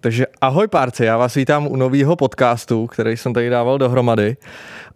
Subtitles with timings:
[0.00, 4.36] Takže ahoj párci, já vás vítám u nového podcastu, který jsem tady dával dohromady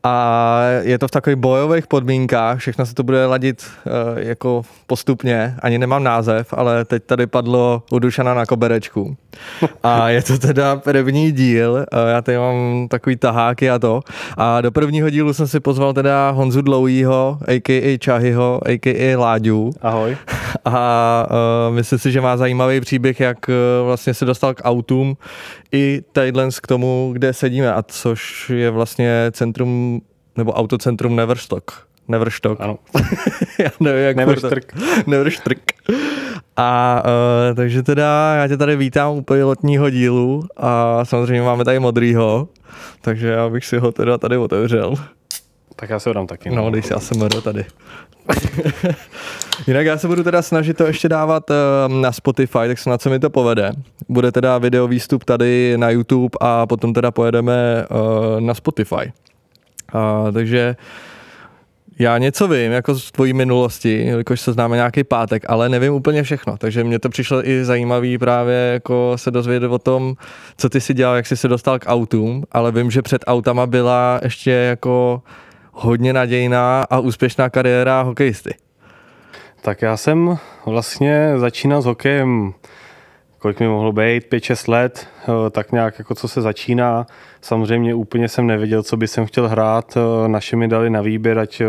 [0.04, 5.54] a je to v takových bojových podmínkách, všechno se to bude ladit uh, jako postupně,
[5.62, 9.16] ani nemám název, ale teď tady padlo u Dušana na koberečku.
[9.82, 14.00] A je to teda první díl, uh, já tady mám takový taháky a to.
[14.36, 17.98] A do prvního dílu jsem si pozval teda Honzu Dlouhýho, a.k.a.
[17.98, 19.16] Čahyho, a.k.a.
[19.16, 19.70] Láďu.
[19.82, 20.16] Ahoj.
[20.64, 21.26] A
[21.68, 25.16] uh, myslím si, že má zajímavý příběh, jak uh, vlastně se dostal k autům
[25.72, 30.02] i tadyhle k tomu, kde sedíme, a což je vlastně centrum
[30.36, 31.72] nebo autocentrum Neverstock.
[32.08, 32.60] Neverstock.
[32.60, 32.78] Ano.
[33.58, 34.74] já nevím, jak Neverstrk.
[35.06, 35.72] Neverstrk.
[36.56, 41.78] A uh, takže teda já tě tady vítám u pilotního dílu a samozřejmě máme tady
[41.78, 42.48] modrýho,
[43.00, 44.94] takže já bych si ho teda tady otevřel.
[45.76, 46.50] Tak já se ho dám taky.
[46.50, 47.64] No, když já jsem tady.
[49.66, 53.10] Jinak já se budu teda snažit to ještě dávat uh, na Spotify, tak snad se
[53.10, 53.72] mi to povede.
[54.08, 59.12] Bude teda video výstup tady na YouTube a potom teda pojedeme uh, na Spotify.
[60.32, 60.76] Takže
[61.98, 66.22] já něco vím, jako z tvojí minulosti, jakož se známe nějaký pátek, ale nevím úplně
[66.22, 70.14] všechno, takže mě to přišlo i zajímavý právě jako se dozvědět o tom,
[70.56, 73.66] co ty si dělal, jak jsi se dostal k autům, ale vím, že před autama
[73.66, 75.22] byla ještě jako
[75.72, 78.54] hodně nadějná a úspěšná kariéra hokejisty.
[79.64, 82.54] Tak já jsem vlastně začínal s hokejem,
[83.38, 87.06] kolik mi mohlo být, 5-6 let, eh, tak nějak jako co se začíná.
[87.40, 91.38] Samozřejmě úplně jsem nevěděl, co by jsem chtěl hrát, eh, naše mi dali na výběr,
[91.38, 91.66] ať eh,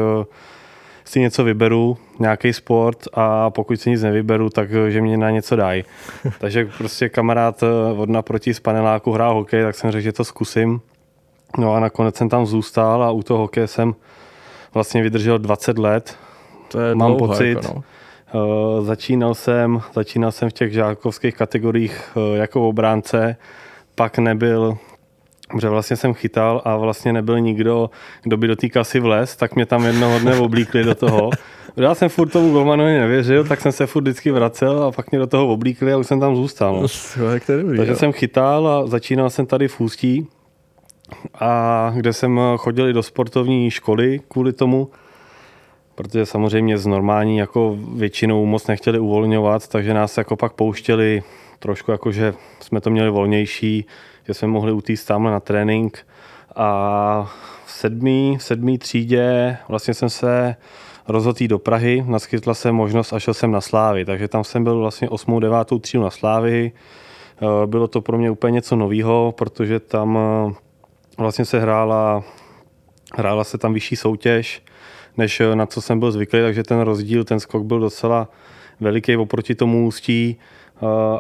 [1.06, 5.56] si něco vyberu, nějaký sport a pokud si nic nevyberu, tak že mě na něco
[5.56, 5.84] dají.
[6.40, 7.64] Takže prostě kamarád
[7.98, 10.82] od naproti z paneláku hrál hokej, tak jsem řekl, že to zkusím.
[11.58, 13.96] No a nakonec jsem tam zůstal a u toho hokeje jsem
[14.74, 16.18] vlastně vydržel 20 let.
[16.74, 17.50] To je Mám dlouho, pocit.
[17.50, 17.84] Jako no.
[18.78, 23.36] Uh, začínal jsem, začínal jsem v těch žákovských kategoriích uh, jako obránce,
[23.96, 24.78] pak nebyl,
[25.52, 27.90] protože vlastně jsem chytal a vlastně nebyl nikdo,
[28.24, 31.30] kdo by do té kasy vlez, tak mě tam jednoho dne oblíkli do toho.
[31.76, 35.20] Já jsem furt tomu golmanovi nevěřil, tak jsem se furt vždycky vracel a pak mě
[35.20, 36.82] do toho oblíkli a už jsem tam zůstal.
[36.82, 36.88] No.
[37.78, 40.28] Takže jsem chytal a začínal jsem tady v Ústí,
[41.40, 44.90] a kde jsem chodil i do sportovní školy kvůli tomu,
[45.96, 51.24] protože samozřejmě z normální jako většinou moc nechtěli uvolňovat, takže nás jako pak pouštěli
[51.60, 53.86] trošku jako, že jsme to měli volnější,
[54.28, 56.08] že jsme mohli utíct tamhle na trénink
[56.56, 57.32] a
[57.66, 60.56] v sedmý, v sedmý třídě vlastně jsem se
[61.08, 64.80] rozhodl do Prahy, naskytla se možnost a šel jsem na Slávy, takže tam jsem byl
[64.80, 65.40] vlastně 8.
[65.40, 65.58] 9.
[65.82, 66.72] třídu na Slávy.
[67.66, 70.20] Bylo to pro mě úplně něco nového, protože tam
[71.18, 72.24] vlastně se hrála,
[73.16, 74.62] hrála se tam vyšší soutěž,
[75.18, 78.28] než na co jsem byl zvyklý, takže ten rozdíl, ten skok byl docela
[78.80, 80.38] veliký oproti tomu ústí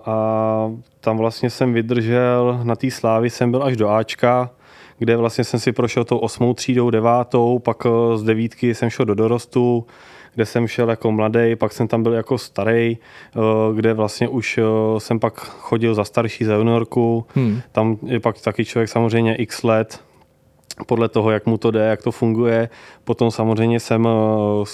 [0.05, 4.49] a tam vlastně jsem vydržel, na té slávy jsem byl až do Ačka,
[4.97, 9.05] kde vlastně jsem si prošel tou osmou třídou, devátou, pak eh, z devítky jsem šel
[9.05, 9.85] do dorostu,
[10.35, 13.39] kde jsem šel jako mladý, pak jsem tam byl jako starý, eh,
[13.75, 14.63] kde vlastně už eh,
[14.99, 17.25] jsem pak chodil za starší, za juniorku.
[17.35, 17.61] Hmm.
[17.71, 19.99] Tam je pak taky člověk samozřejmě x let,
[20.87, 22.69] podle toho, jak mu to jde, jak to funguje.
[23.03, 24.65] Potom samozřejmě jsem eh,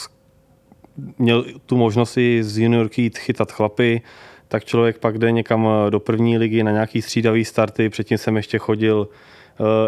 [1.17, 4.01] měl tu možnost i z juniorky jít chytat chlapy,
[4.47, 7.89] tak člověk pak jde někam do první ligy na nějaký střídavý starty.
[7.89, 9.09] Předtím jsem ještě chodil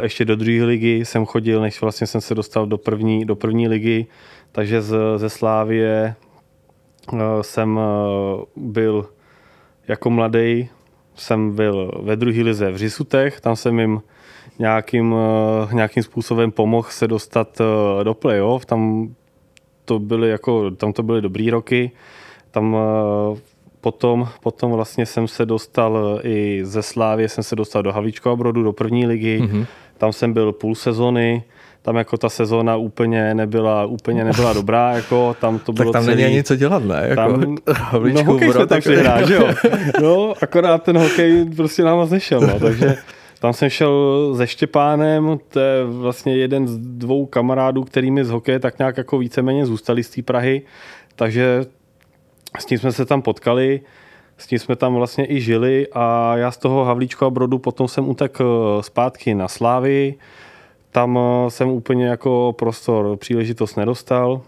[0.02, 3.68] ještě do druhé ligy jsem chodil, než vlastně jsem se dostal do první, do první
[3.68, 4.06] ligy.
[4.52, 6.16] Takže z, ze Slávie
[7.14, 9.10] eh, jsem eh, byl
[9.88, 10.70] jako mladý,
[11.16, 14.02] jsem byl ve druhé lize v Řisutech, tam jsem jim
[14.62, 17.62] nějakým, eh, nějakým způsobem pomohl se dostat
[18.04, 19.10] do playoff, tam
[19.86, 21.92] to byly, jako, tam to byly dobrý roky,
[22.52, 22.78] tam
[23.82, 28.64] potom, potom vlastně jsem se dostal i ze Slávě, jsem se dostal do Havlíčkova Brodu,
[28.64, 29.66] do první ligy, mm-hmm.
[29.98, 31.44] tam jsem byl půl sezony,
[31.82, 36.06] tam jako ta sezóna úplně nebyla, úplně nebyla dobrá, jako tam to bylo Tak tam
[36.06, 37.04] celý, není nic co dělat, ne?
[37.08, 37.56] Jako, tam,
[38.14, 39.48] no hokej jsme tam šli hrát, že jo?
[40.02, 42.96] No, akorát ten hokej prostě nám moc nešel, no, takže
[43.42, 48.60] tam jsem šel se Štěpánem, to je vlastně jeden z dvou kamarádů, kterými z hokeje
[48.60, 50.62] tak nějak jako víceméně zůstali z té Prahy,
[51.16, 51.66] takže
[52.60, 53.82] s tím jsme se tam potkali,
[54.38, 58.10] s tím jsme tam vlastně i žili a já z toho Havlíčka Brodu potom jsem
[58.10, 60.16] utekl zpátky na Slávy,
[60.92, 64.42] tam eh, jsem úplně jako prostor, příležitost nedostal,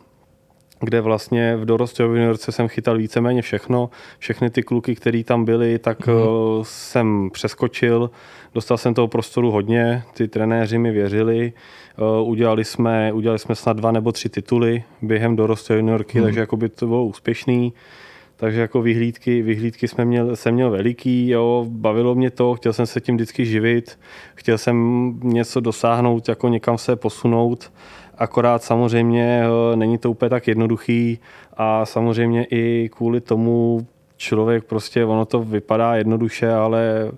[0.84, 3.90] kde vlastně v dorostové juniorce jsem chytal víceméně všechno.
[4.20, 6.14] Všechny ty kluky, které tam byly, tak mm.
[6.62, 8.10] jsem přeskočil.
[8.54, 11.54] Dostal jsem toho prostoru hodně, ty trenéři mi věřili.
[11.98, 16.24] Eh, udělali jsme, udělali jsme snad dva nebo tři tituly během dorostové juniorky, mm.
[16.24, 17.74] takže jako by to bylo úspěšný.
[18.36, 22.86] takže jako vyhlídky, vyhlídky jsme měl, jsem měl veliký, jo, bavilo mě to, chtěl jsem
[22.86, 24.00] se tím vždycky živit,
[24.36, 24.76] chtěl jsem
[25.24, 27.72] něco dosáhnout, jako někam se posunout,
[28.18, 31.20] akorát samozřejmě eh, není to úplně tak jednoduchý
[31.58, 37.12] a samozřejmě i kvůli tomu člověk prostě, ono to vypadá jednoduše, ale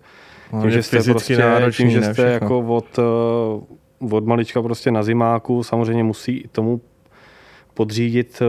[0.55, 4.91] No, tím, že jste prostě, náročný, tím, že jste jako od, eh, od malička prostě
[4.91, 6.81] na zimáku, samozřejmě musí tomu
[7.73, 8.45] podřídit eh,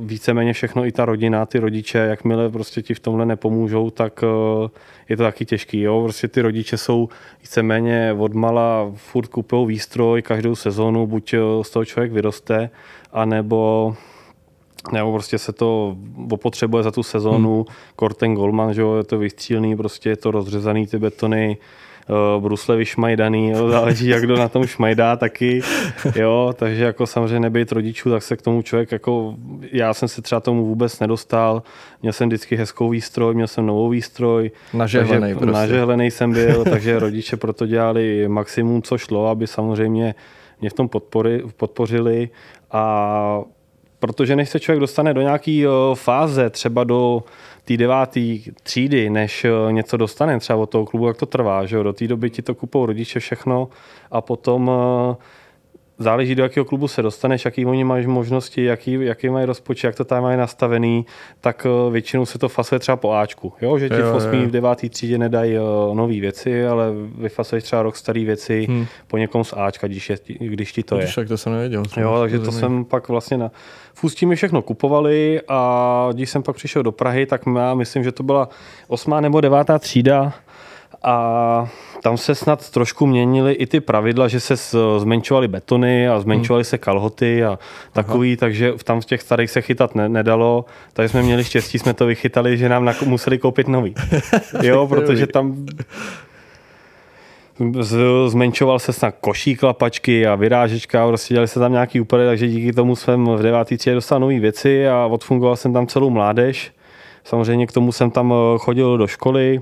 [0.00, 4.68] víceméně všechno i ta rodina, ty rodiče, jakmile prostě ti v tomhle nepomůžou, tak eh,
[5.08, 5.80] je to taky těžký.
[5.80, 6.02] Jo?
[6.02, 7.08] Prostě ty rodiče jsou
[7.40, 12.70] víceméně odmala furt kupují výstroj každou sezónu, buď z toho člověk vyroste,
[13.12, 13.94] anebo
[14.92, 15.96] nebo prostě se to
[16.30, 17.54] opotřebuje za tu sezónu.
[17.54, 17.76] Hmm.
[17.96, 21.56] Korten Goldman, že jo, je to vystřílný, prostě je to rozřezaný ty betony,
[22.08, 25.62] uh, brusle vyšmajdaný, jo, záleží, jak kdo na tom šmajdá taky,
[26.16, 29.34] jo, takže jako samozřejmě nebejt rodičů, tak se k tomu člověk jako,
[29.72, 31.62] já jsem se třeba tomu vůbec nedostal,
[32.02, 35.60] měl jsem vždycky hezkou výstroj, měl jsem novou výstroj, Nažehlenej takže prostě.
[35.60, 40.14] nažehlenej jsem byl, takže rodiče proto dělali maximum, co šlo, aby samozřejmě
[40.60, 42.28] mě v tom podpory, podpořili
[42.70, 43.42] a
[44.00, 45.64] protože než se člověk dostane do nějaké
[45.94, 47.22] fáze, třeba do
[47.64, 48.20] té deváté
[48.62, 51.66] třídy, než eh, něco dostane třeba od toho klubu, jak to trvá.
[51.66, 51.82] Že jo?
[51.82, 53.68] Do té doby ti to kupou rodiče všechno
[54.10, 55.16] a potom eh,
[55.98, 59.96] záleží, do jakého klubu se dostaneš, jaký oni mají možnosti, jaký, jaký mají rozpočet, jak
[59.96, 61.06] to tam mají nastavený,
[61.40, 63.52] tak eh, většinou se to fasuje třeba po Ačku.
[63.60, 63.78] Jo?
[63.78, 64.34] Že ti Jo, v 8.
[64.34, 64.48] jo.
[64.48, 64.90] v 9.
[64.90, 65.54] třídě nedají
[65.94, 66.86] nové věci, ale
[67.18, 68.86] vyfasuješ třeba rok staré věci Hmm.
[69.06, 71.02] po někom z Ačka, když, je, když ti to je.
[71.02, 71.82] Když tak to jsem nevěděl.
[71.96, 73.50] Jo, takže to jsem pak vlastně na...
[73.94, 78.04] V Ústí mi všechno kupovali a když jsem pak přišel do Prahy, tak já myslím,
[78.04, 78.48] že to byla
[78.88, 80.32] osmá nebo devátá třída
[81.02, 81.68] a
[82.02, 84.56] tam se snad trošku měnily i ty pravidla, že se
[84.98, 87.58] zmenšovaly betony a zmenšovaly se kalhoty a
[87.92, 91.78] takový, takže v- tam v těch starých se chytat ne, nedalo, takže jsme měli štěstí,
[91.78, 93.94] jsme to vychytali, že nám nak- museli koupit nový.
[94.62, 95.66] Jo, protože tam
[98.26, 102.72] zmenšoval se snad košík lapačky a vyrážečka, prostě dělali se tam nějaký úpravy, takže díky
[102.72, 103.64] tomu jsem v 9.
[103.64, 106.72] třídě dostal nové věci a odfungoval jsem tam celou mládež.
[107.24, 109.60] Samozřejmě k tomu jsem tam eh, chodil do školy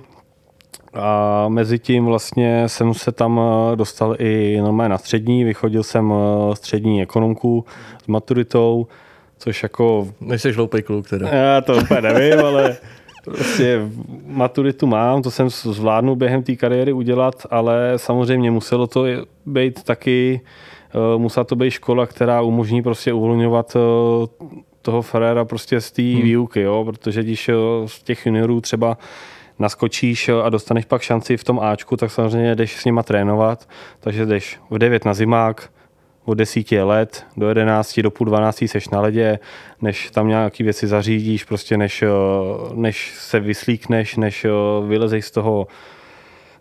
[0.97, 6.13] a mezi tím vlastně jsem se tam eh, dostal i normálně na střední, vychodil jsem
[6.13, 7.65] eh, střední ekonomku
[8.05, 8.87] s maturitou,
[9.39, 11.29] což jako Nejsi hloupej kluk teda.
[11.29, 12.77] já to úplně nevím, ale
[13.25, 13.81] prostě
[14.27, 19.05] maturitu mám, to jsem zvládnu během té kariéry udělat, ale samozřejmě muselo to
[19.47, 20.41] být taky,
[20.95, 23.77] eh, musela to být škola, která umožní prostě uvolňovat
[24.83, 26.23] toho Ferrera prostě z té hmm.
[26.23, 26.85] výuky, jo?
[26.85, 27.51] protože když
[27.87, 28.99] z těch juniorů třeba
[29.59, 33.69] naskočíš a dostaneš pak šanci v tom Ačku, tak samozřejmě jdeš s nima trénovat,
[34.01, 35.71] takže jdeš v 9 na zimák,
[36.25, 39.39] od 10 je let, do 11, do půl 12 seš na ledě,
[39.83, 42.09] než tam nějaké věci zařídíš, prostě než, eh,
[42.75, 44.51] než se vyslíkneš, než eh,
[44.87, 45.67] vylezeš z toho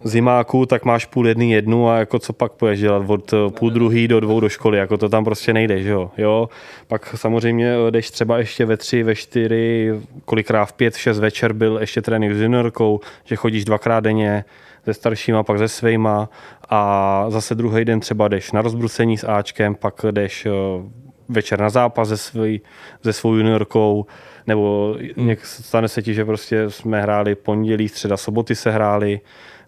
[0.03, 3.69] zimáku, tak máš půl jedný jednu a jako co pak půjdeš dělat od eh, půl
[3.69, 6.11] druhý do dvou do školy, jako to tam prostě nejde, že jo.
[6.17, 6.49] jo?
[6.87, 9.93] Pak samozřejmě eh, jdeš třeba ještě ve tři, ve čtyři,
[10.25, 14.45] kolikrát v pět, v šest večer byl ještě trénink s juniorkou, že chodíš dvakrát denně,
[14.85, 16.29] se staršíma, pak se svejma
[16.69, 20.51] a zase druhý den třeba jdeš na rozbrucení s Ačkem, pak jdeš eh,
[21.29, 22.61] večer na zápas se, svý,
[23.03, 24.05] se svou juniorkou,
[24.47, 25.35] nebo hmm.
[25.43, 29.21] stane se ti, že prostě jsme hráli pondělí, středa, soboty se hráli,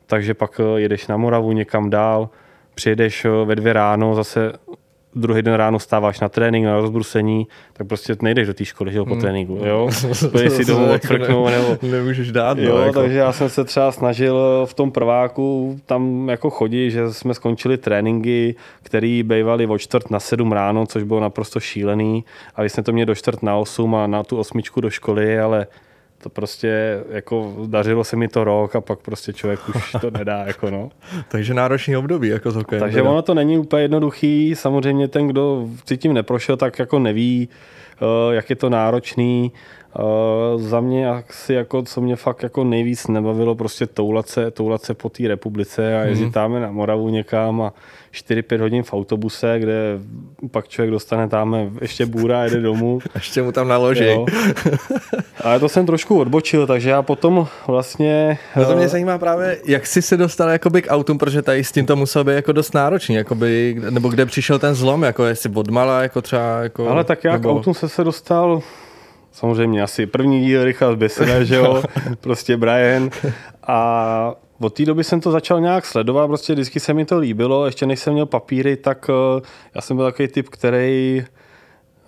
[0.08, 2.30] takže pak eh, jedeš na Moravu někam dál,
[2.76, 4.54] přijedeš eh, ve dvě ráno, zase
[5.16, 8.98] druhý den ráno stáváš na trénink, na rozbrusení, tak prostě nejdeš do té školy, že
[8.98, 9.90] jo, po tréninku, jo?
[10.32, 13.00] Půjdeš si domů odfrknout, nebo Nemůžeš dát, Jo, no, jako.
[13.00, 17.78] takže já jsem se třeba snažil v tom prváku tam jako chodit, že jsme skončili
[17.78, 22.84] tréninky, které bývaly od čtvrt na sedm ráno, což bylo naprosto šílený a vy jsme
[22.84, 25.68] to měli do čtvrt na osm a na tu osmičku do školy, ale
[26.24, 30.44] to prostě jako dařilo se mi to rok a pak prostě člověk už to nedá,
[30.48, 30.90] jako no.
[31.28, 32.80] Takže náročný období, jako s hokejem.
[32.80, 33.10] Takže teda.
[33.10, 34.56] ono to není úplně jednoduchý.
[34.56, 37.50] Samozřejmě ten, kdo si tím neprošel, tak jako neví,
[38.02, 39.52] eh, jak je to náročný.
[39.96, 44.82] Eh, Za mě asi jako, co mě fakt jako nejvíc nebavilo, prostě toulat se, toulat
[44.84, 46.32] se po té republice a jezdit Mhm.
[46.34, 47.74] tam na Moravu někam a
[48.12, 50.00] 4-5 hodin v autobuse, kde
[50.52, 53.00] pak člověk dostane tam ještě bůra a jede domů.
[53.16, 54.06] Ještě mu tam naloží.
[54.06, 54.26] Jo.
[55.44, 58.38] Ale to jsem trošku odbočil, takže já potom vlastně...
[58.56, 61.64] No to eh, mě zajímá právě, jak jsi se dostal jakoby k autům, protože tady
[61.64, 65.26] s tím to muselo být jako dost náročný, jakoby, nebo kde přišel ten zlom, jako
[65.26, 67.52] jestli odmala, jako třeba, jako, Ale tak jak nebo...
[67.52, 68.62] autům se se dostal,
[69.38, 71.84] samozřejmě asi první díl Richard Besina, že jo,
[72.22, 73.10] prostě Brian.
[73.68, 77.66] A od té doby jsem to začal nějak sledovat, prostě vždycky se mi to líbilo,
[77.66, 79.42] ještě než jsem měl papíry, tak eh,
[79.76, 81.26] já jsem byl takový typ, který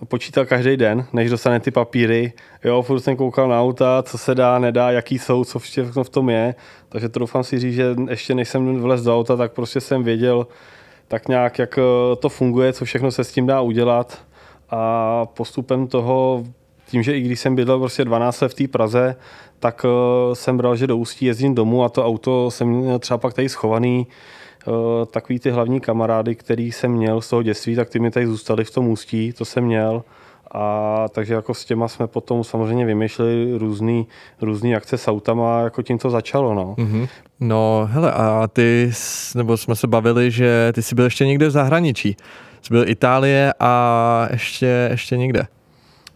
[0.08, 2.32] počítal každý den, než dostane ty papíry.
[2.64, 6.10] Jo, furt jsem koukal na auta, co se dá, nedá, jaký jsou, co všechno v
[6.10, 6.54] tom je.
[6.88, 10.02] Takže to doufám si říct, že ještě než jsem vlez do auta, tak prostě jsem
[10.02, 10.46] věděl
[11.08, 14.18] tak nějak, jak eh, to funguje, co všechno se s tím dá udělat.
[14.70, 16.44] A postupem toho,
[16.90, 19.16] tím, že i když jsem bydlel prostě 12 let v té Praze,
[19.58, 23.18] tak eh, jsem bral, že do Ústí jezdím domů a to auto jsem měl třeba
[23.18, 24.06] pak tady schovaný
[24.68, 28.26] Eh, takový ty hlavní kamarády, který jsem měl z toho dětství, tak ty mi tady
[28.26, 30.04] zůstali v tom ústí, to jsem měl.
[30.52, 34.06] A takže jako s těma jsme potom samozřejmě vymýšleli různý,
[34.42, 36.74] různý akce s autama, jako tím to začalo, no.
[36.78, 37.08] Mm-hmm.
[37.40, 38.92] No, hele, a ty,
[39.34, 42.16] nebo jsme se bavili, že ty jsi byl ještě někde v zahraničí.
[42.62, 45.46] Jsi byl Itálie a ještě, ještě někde.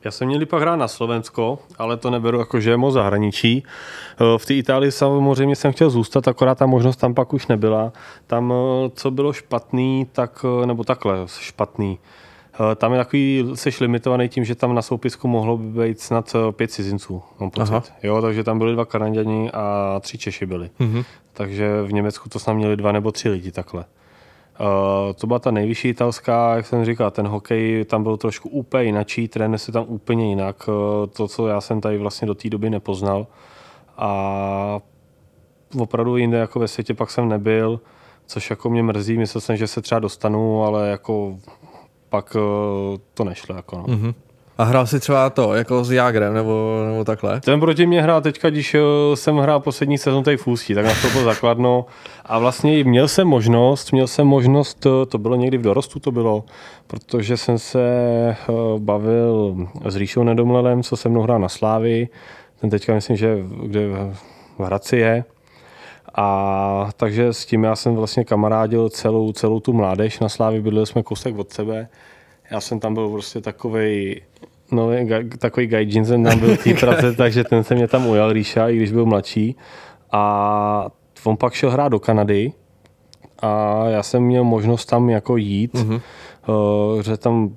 [0.04, 3.64] Já jsem měl pak hrát na Slovensko, ale to neberu jako, že je moc zahraničí.
[3.64, 7.92] Eh, v té Itálii samozřejmě jsem chtěl zůstat, akorát ta možnost tam pak už nebyla.
[8.26, 11.98] Tam, eh, co bylo špatný, tak, eh, nebo takhle špatný,
[12.76, 17.22] tam je takový, jsi limitovaný tím, že tam na soupisku mohlo být snad pět cizinců,
[17.40, 17.92] mám pocit.
[18.02, 20.70] Jo, takže tam byli dva Kanaděni a tři Češi byli.
[20.80, 21.04] Mm-hmm.
[21.32, 23.84] Takže v Německu to snad měli dva nebo tři lidi takhle.
[24.60, 28.84] Uh, to byla ta nejvyšší italská, jak jsem říkal, ten hokej tam byl trošku úplně
[28.84, 30.74] jinačí, trénuje se tam úplně jinak, uh,
[31.06, 33.26] to, co já jsem tady vlastně do té doby nepoznal.
[33.96, 34.80] A
[35.78, 37.80] opravdu jinde jako ve světě pak jsem nebyl,
[38.26, 41.38] což jako mě mrzí, myslel jsem, že se třeba dostanu, ale jako
[42.08, 43.56] pak uh, to nešlo.
[43.56, 43.84] Jako no.
[43.84, 44.14] mm-hmm.
[44.58, 47.40] A hrál si třeba to, jako s Jágrem, nebo, nebo takhle?
[47.40, 48.80] Ten proti mě hrál teďka, když eh,
[49.14, 51.86] jsem hrál poslední sezon tady v Ústí, tak to zakladno.
[52.24, 56.12] A vlastně měl jsem možnost, měl jsem možnost, eh, to bylo někdy v dorostu to
[56.12, 56.44] bylo,
[56.86, 58.36] protože jsem se eh,
[58.78, 62.08] bavil s Ríšou Nedomlelem, co se mnou hrál na Slávy.
[62.60, 63.88] Ten teďka myslím, že kde
[64.58, 65.24] v Hradci je.
[66.14, 70.86] A takže s tím já jsem vlastně kamarádil celou, celou tu mládež na Slávy, bydleli
[70.86, 71.88] jsme kousek od sebe.
[72.50, 74.20] Já jsem tam byl prostě takový
[74.72, 74.88] no,
[75.38, 78.68] takový gaijin jsem tam byl v té Praze, takže ten se mě tam ujal, Ríša,
[78.68, 79.56] i když byl mladší.
[80.12, 80.86] A
[81.24, 82.52] on pak šel hrát do Kanady
[83.38, 86.00] a já jsem měl možnost tam jako jít, mm-hmm.
[86.94, 87.56] uh, že tam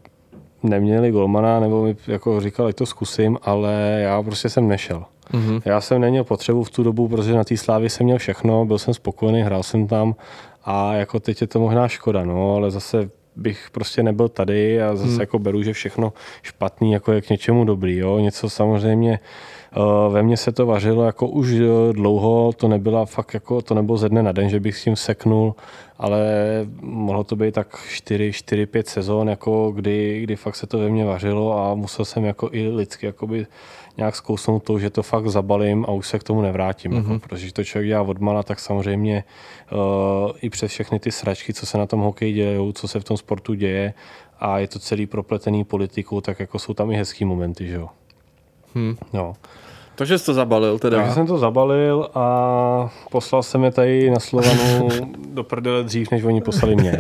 [0.64, 5.06] neměli golmana, nebo mi jako říkal, to zkusím, ale já prostě jsem nešel.
[5.32, 5.62] Mm-hmm.
[5.66, 8.78] Já jsem neměl potřebu v tu dobu, protože na té slávě jsem měl všechno, byl
[8.78, 10.16] jsem spokojený, hrál jsem tam
[10.64, 14.96] a jako teď je to možná škoda, no, ale zase bych prostě nebyl tady a
[14.96, 15.20] zase hmm.
[15.20, 16.14] jako beru, že všechno
[16.44, 17.98] špatný jako je k něčemu dobrý.
[17.98, 18.20] Jo?
[18.20, 19.20] Něco samozřejmě
[19.78, 21.60] uh, ve mně se to vařilo jako už uh,
[21.92, 24.96] dlouho, to nebyla fakt jako, to nebylo ze dne na den, že bych s tím
[24.96, 25.56] seknul,
[25.98, 26.28] ale
[26.82, 30.90] mohlo to být tak 4, 4 5 sezon, jako kdy, kdy fakt se to ve
[30.90, 33.46] mně vařilo a musel jsem jako i lidsky jakoby
[33.98, 36.92] nějak zkousnout to, že to fakt zabalím a už se k tomu nevrátím.
[36.92, 36.98] Mm-hmm.
[36.98, 37.20] Jako, mhm.
[37.20, 39.24] protože to člověk dělá odmala, tak samozřejmě
[39.72, 43.04] uh, i přes všechny ty sračky, co se na tom hokeji dějí, co se v
[43.04, 43.94] tom sportu děje
[44.40, 47.90] a je to celý propletený politikou, tak jako jsou tam i hezký momenty, že jo.
[48.76, 48.98] Hmm.
[49.14, 49.36] No.
[49.98, 50.98] Takže jsi to zabalil teda?
[50.98, 54.90] Takže jsem to zabalil a poslal jsem je tady na Slovanu
[55.34, 56.98] do prdele dřív, než oni poslali mě.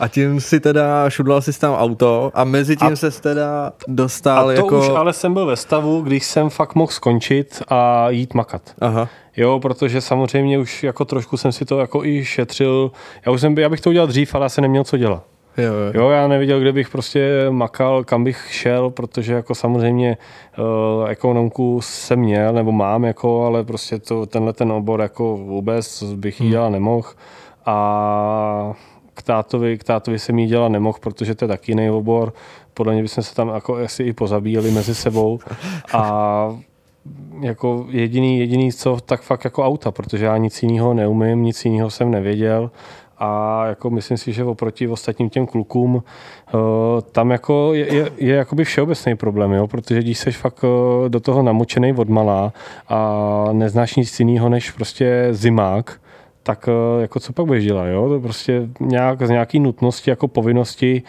[0.00, 4.42] a tím si teda šudlal si tam auto a mezi tím se teda dostal a
[4.42, 4.78] to jako...
[4.78, 8.62] už ale jsem byl ve stavu, když jsem fakt mohl skončit a jít makat.
[8.80, 9.08] Aha.
[9.36, 12.90] Jo, protože samozřejmě už jako trošku jsem si to jako i šetřil.
[13.26, 15.24] Já, už jsem, já bych to udělal dřív, ale já jsem neměl co dělat.
[15.56, 16.02] Jo, jo.
[16.02, 20.16] jo, já neviděl, kde bych prostě makal, kam bych šel, protože jako samozřejmě
[20.58, 26.02] uh, ekonomku jsem měl, nebo mám, jako, ale prostě to, tenhle ten obor jako vůbec
[26.02, 26.50] bych jí hmm.
[26.50, 27.08] dělat nemohl.
[27.66, 28.72] A
[29.14, 32.32] k tátovi, k tátovi jsem jí dělat nemohl, protože to je taky jiný obor.
[32.74, 35.38] Podle mě bychom se tam jako asi i pozabíjeli mezi sebou.
[35.92, 36.58] A
[37.40, 41.90] jako jediný, jediný co, tak fakt jako auta, protože já nic jiného neumím, nic jiného
[41.90, 42.70] jsem nevěděl
[43.20, 46.60] a jako myslím si, že oproti ostatním těm klukům uh,
[47.12, 49.66] tam jako je, je, je jakoby všeobecný problém, jo?
[49.66, 52.52] protože když jsi fakt uh, do toho namočený od malá
[52.88, 56.00] a neznáš nic jiného než prostě zimák,
[56.42, 58.20] tak uh, jako co pak budeš dělat, jo?
[58.22, 61.02] Prostě nějak, z nějaký nutnosti, jako povinnosti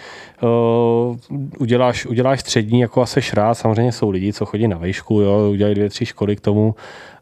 [0.43, 5.49] uh, uděláš, uděláš střední, jako asi rád, samozřejmě jsou lidi, co chodí na vejšku, jo?
[5.51, 6.75] udělají dvě, tři školy k tomu,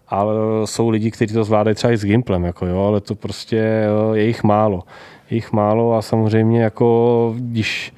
[0.09, 0.33] ale
[0.65, 4.23] jsou lidi, kteří to zvládají třeba i s Gimplem, jako jo, ale to prostě je
[4.23, 4.83] jich málo.
[5.29, 7.93] Je jich málo a samozřejmě jako když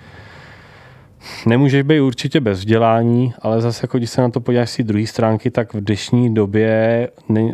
[1.46, 5.08] nemůžeš být určitě bez vzdělání, ale zase jako když se na to podíváš si druhé
[5.08, 7.52] stránky, tak v dnešní době ne,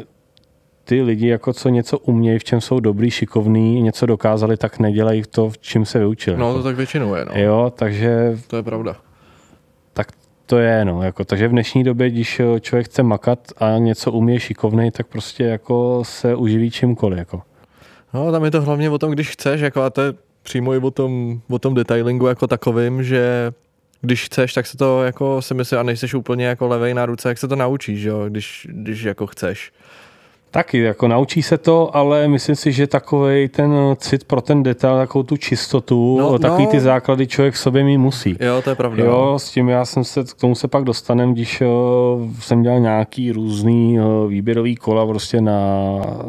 [0.83, 5.23] ty lidi, jako co něco umějí, v čem jsou dobrý, šikovní, něco dokázali, tak nedělají
[5.29, 6.37] to, v čem se vyučili.
[6.37, 6.57] No jako.
[6.57, 7.25] to tak většinou je.
[7.25, 7.31] No.
[7.35, 8.37] Jo, takže...
[8.47, 8.95] To je pravda
[10.48, 14.12] to je, no, jako, takže v dnešní době, když eh, člověk chce makat a něco
[14.12, 17.42] umí šikovný, tak prostě jako se uživí čímkoliv, jako.
[18.13, 20.13] No, tam je to hlavně o tom, když chceš, jako, a to je
[20.44, 23.51] přímo i o tom, o tom detailingu jako takovým, že
[24.01, 27.30] když chceš, tak se to jako si myslím, a nejseš úplně jako levej na ruce,
[27.30, 29.72] jak se to naučíš, jo, když, když jako chceš.
[30.51, 34.98] Taky, jako naučí se to, ale myslím si, že takový ten cit pro ten detail,
[34.98, 36.72] takovou tu čistotu, no, takový no.
[36.72, 38.38] ty základy člověk v sobě mít musí.
[38.39, 39.04] Jo, to je pravda.
[39.04, 39.39] Jo, no.
[39.39, 41.63] s tím já jsem se, k tomu se pak dostanem, když
[42.39, 45.60] jsem dělal nějaký různý výběrový kola prostě na,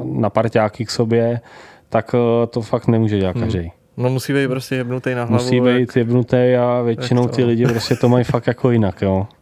[0.05, 1.41] na parťáky k sobě,
[1.89, 2.15] tak
[2.51, 3.45] to fakt nemůže dělat hmm.
[3.45, 3.73] každý.
[3.97, 5.45] No musí být prostě jebnutý na hlavu.
[5.45, 5.97] Musí být jak...
[5.97, 9.27] jebnutý a většinou ty lidi prostě to mají fakt jako jinak, jo.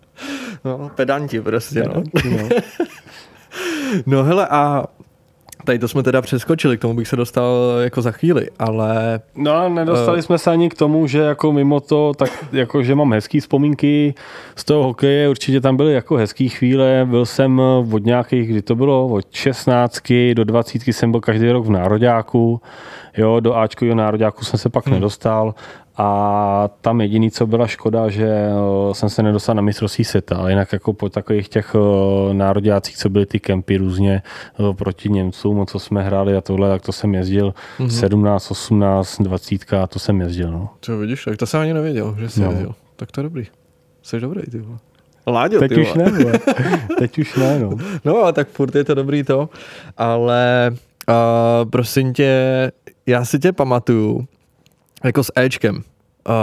[0.65, 2.03] No, pedanti prostě, no.
[2.31, 2.49] no.
[4.07, 4.85] no hele, a
[5.65, 9.21] tady to jsme teda přeskočili, k tomu bych se dostal jako za chvíli, ale...
[9.37, 12.83] No a nedostali uh, jsme se ani k tomu, že jako mimo to, tak jako,
[12.83, 14.15] že mám hezký vzpomínky
[14.57, 17.61] z toho hokeje, určitě tam byly jako hezký chvíle, byl jsem
[17.93, 22.61] od nějakých, kdy to bylo, od 16 do 20 jsem byl každý rok v Nároďáku,
[23.17, 24.95] jo, do Ačkového Nároďáku jsem se pak hmm.
[24.95, 25.55] nedostal
[25.99, 30.53] a tam jediný, co byla škoda, že eh, jsem se nedostal na mistrovství světa, ale
[30.53, 34.23] jinak jako po takových těch eh, nároďácích, co byly ty kempy různě
[34.61, 37.89] eh, proti Němcům, co jsme hráli a tohle, tak to jsem jezdil mm-hmm.
[37.89, 40.51] 17, 18, 20, a to jsem jezdil.
[40.51, 40.69] No.
[40.81, 42.51] Co vidíš, tak to jsem ani nevěděl, že jsi no.
[42.51, 42.75] jezdil.
[42.97, 43.47] Tak to je dobrý.
[44.03, 44.79] Jsi dobrý, ty vole.
[45.27, 46.13] Láďo, Teď ty už ne,
[46.99, 47.71] Teď už ne, no.
[48.05, 49.49] no, ale tak furt je to dobrý to,
[49.97, 50.71] ale
[51.09, 52.73] uh, prosím tě,
[53.07, 54.27] já si tě pamatuju,
[55.05, 55.83] jako s Ečkem.
[56.27, 56.37] A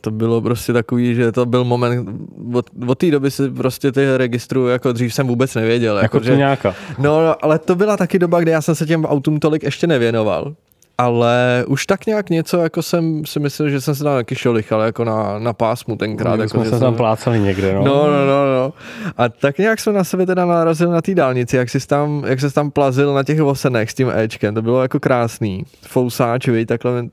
[0.00, 2.08] to bylo prostě takový, že to byl moment,
[2.54, 5.98] od, od té doby si prostě ty registru, jako dřív jsem vůbec nevěděl.
[5.98, 6.74] Jako, jako že, nějaká.
[6.98, 10.54] No, ale to byla taky doba, kdy já jsem se těm autům tolik ještě nevěnoval.
[10.98, 14.80] Ale už tak nějak něco, jako jsem si myslel, že jsem se tam taky šolichal
[14.80, 16.36] jako na, na pásmu tenkrát.
[16.36, 17.84] No, jako, jsme se tam plácali někde, no.
[17.84, 18.06] no.
[18.06, 18.72] No, no, no,
[19.16, 22.40] A tak nějak jsme na sebe teda narazili na té dálnici, jak, jsi tam, jak
[22.40, 25.64] se tam plazil na těch vosenech s tím Ečkem, to bylo jako krásný.
[25.82, 27.04] Fousáč, víš, takhle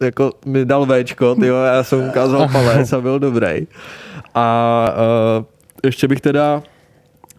[0.00, 3.66] jako mi dal Včko, tyjo, já jsem ukázal palec a byl dobrý.
[4.34, 4.94] A
[5.38, 5.44] uh,
[5.84, 6.62] ještě bych teda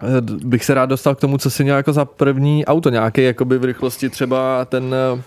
[0.04, 3.24] eh, bych se rád dostal k tomu, co si měl jako za první auto, nějaký
[3.24, 5.20] jakoby v rychlosti třeba ten uh,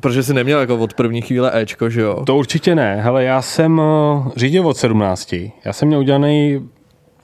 [0.00, 2.24] Protože jsi neměl jako od první chvíle Ečko, že jo?
[2.26, 3.00] To určitě ne.
[3.02, 3.82] Hele, já jsem
[4.36, 5.34] řídil od 17.
[5.64, 6.68] Já jsem měl udělaný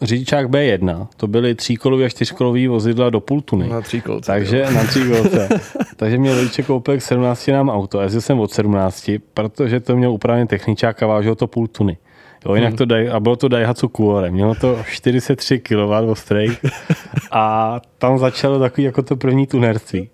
[0.03, 3.69] řidičák B1, to byly tříkolový a čtyřkolový vozidla do půl tuny.
[3.69, 4.33] Na tříkolce.
[4.33, 4.71] Takže jo.
[4.71, 5.49] na tříkolce.
[5.97, 8.01] Takže mě rodiče koupil k 17 nám auto.
[8.01, 11.97] Jezdil jsem od 17, protože to měl upravený techničák a vážil to půl tuny.
[12.47, 12.79] Jo, jinak hmm.
[12.79, 14.31] to daj, a bylo to Daihatsu Cuore.
[14.31, 16.57] Mělo to 43 kW ostrej
[17.31, 20.11] a tam začalo takový jako to první tunerství.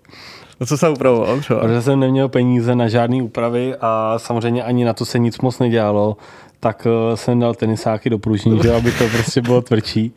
[0.59, 1.59] No co se upravoval třeba?
[1.59, 5.59] Protože jsem neměl peníze na žádné úpravy a samozřejmě ani na to se nic moc
[5.59, 6.17] nedělalo,
[6.63, 10.11] tak eh, jsem dal tenisáky do pružní, že aby to prostě bylo tvrdší.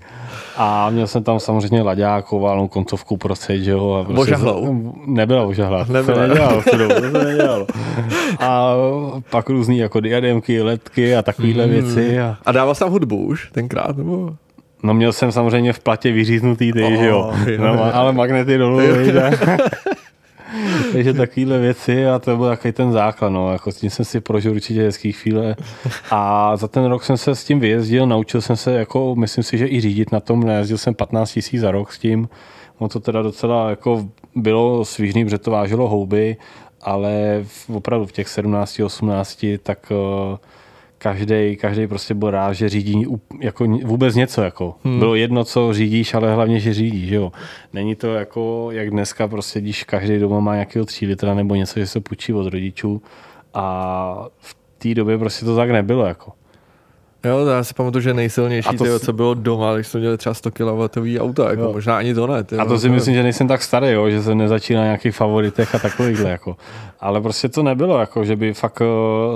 [0.57, 2.25] A měl jsem tam samozřejmě laďák,
[2.71, 3.93] koncovku prostě, že jo.
[3.93, 4.93] A prostě ožahlou?
[5.07, 5.87] Nebyla ožahlá.
[5.89, 6.15] Nebyla.
[6.15, 7.67] To nedělalo, to, to nedělalo.
[8.41, 8.75] A
[9.31, 11.73] pak různý jako diademky, letky a takovéhle mm.
[11.73, 12.21] věci.
[12.21, 12.37] A...
[12.47, 13.97] a dával jsem hudbu už tenkrát?
[13.97, 14.31] Nebo?
[14.83, 17.33] No měl jsem samozřejmě v platě vyříznutý ty, oh, že jo.
[17.47, 17.63] jo.
[17.65, 18.81] No, ale magnety dolů,
[20.93, 24.21] Takže takovéhle věci a to byl takový ten základ, no, jako s tím jsem si
[24.21, 25.57] prožil určitě hezký chvíle.
[26.11, 29.59] A za ten rok jsem se s tím vyjezdil, naučil jsem se, jako, myslím si,
[29.59, 32.29] že i řídit na tom, nejezdil jsem 15 tisíc za rok s tím,
[32.81, 36.37] no to teda docela jako bylo svížný, protože to vážilo houby,
[36.83, 39.93] ale opravdu v těch 17, 18, tak
[40.31, 40.37] uh,
[41.07, 43.07] každý, každý prostě byl rád, že řídí
[43.41, 44.43] jako vůbec něco.
[44.43, 44.75] Jako.
[44.85, 44.99] Hmm.
[44.99, 47.11] Bylo jedno, co řídíš, ale hlavně, že řídíš.
[47.11, 47.33] Jo.
[47.73, 51.81] Není to jako, jak dneska prostě, když každý doma má nějakého 3 litra nebo něco,
[51.81, 53.03] že se půjčí od rodičů
[53.55, 56.07] a v té době prostě to tak nebylo.
[56.07, 56.33] Jako.
[57.27, 60.35] Jo, já si pamatuju, že nejsilnější, to tyjo, co bylo doma, když jsme měli třeba
[60.35, 61.73] 100 kW auto, jako jo.
[61.73, 62.45] možná ani to ne.
[62.45, 65.17] Tyjo, a to si myslím, že nejsem tak starý, jo, že jsem nezačínal na nějakých
[65.17, 66.31] favoritech a takovýchhle.
[66.31, 66.57] Jako.
[67.01, 68.87] Ale prostě to nebylo, jako, že by fakt uh,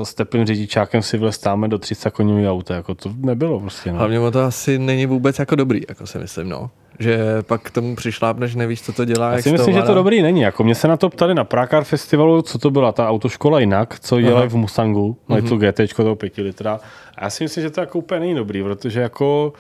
[0.03, 3.93] s teplým řidičákem si vlestáme do 30 koní auta, jako to nebylo prostě.
[3.93, 3.99] No.
[3.99, 7.97] Hlavně to asi není vůbec jako dobrý, jako si myslím, no že pak k tomu
[7.97, 9.33] přišlápneš, nevíš, co to dělá.
[9.33, 10.41] Já si myslím, že to dobrý není.
[10.41, 14.01] Jako mě se na to ptali na Prakar festivalu, co to byla ta autoškola jinak,
[14.01, 15.77] co dělají v Mustangu, mají mm-hmm.
[15.77, 16.81] to GT, to 5 litra.
[17.17, 19.53] A já si myslím, že to jako úplně není dobrý, protože jako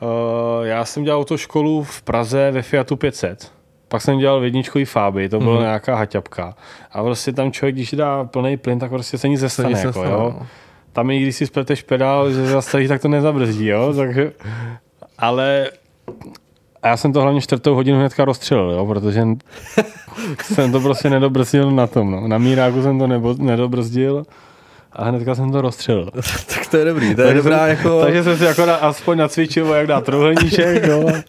[0.00, 3.52] uh, já jsem dělal autoškolu v Praze ve Fiatu 500.
[3.88, 5.60] Pak jsem dělal jedničkový Fáby, to byla mm-hmm.
[5.60, 6.56] nějaká haťapka.
[6.92, 9.78] A prostě tam člověk, když dá plný plyn, tak prostě se nic zestane.
[9.78, 10.34] Jako, stane, jo?
[10.40, 10.46] No.
[10.92, 13.94] Tam i když si spleteš pedál, že zastaví, tak to nezabrzdí, jo?
[13.96, 14.32] Takže,
[15.18, 15.66] ale
[16.84, 19.22] a já jsem to hlavně čtvrtou hodinu hnedka rozstřelil, jo, protože
[20.42, 22.10] jsem to prostě nedobrzdil na tom.
[22.10, 22.28] No.
[22.28, 24.24] Na míráku jsem to nebo, nedobrzdil
[24.92, 26.10] a hnedka jsem to rozstřelil.
[26.54, 28.00] tak to je dobrý, to je takže dobrá jsem, jako...
[28.00, 31.08] Takže jsem si jako na, aspoň nacvičil, jak dát trojuhelníček, jo.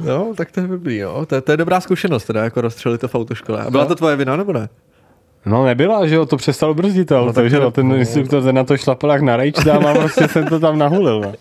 [0.00, 1.26] No, tak to je dobrý, jo.
[1.26, 3.62] To, je, to je dobrá zkušenost, teda jako rozstřelit to v autoškole.
[3.62, 4.68] A byla to tvoje vina, nebo ne?
[5.46, 8.64] No nebyla, že jo, to přestalo brzdit to, no, takže no, ten instruktor ten na
[8.64, 11.20] to šlapal jak na rejč dám a prostě jsem to tam nahulil.
[11.20, 11.32] No.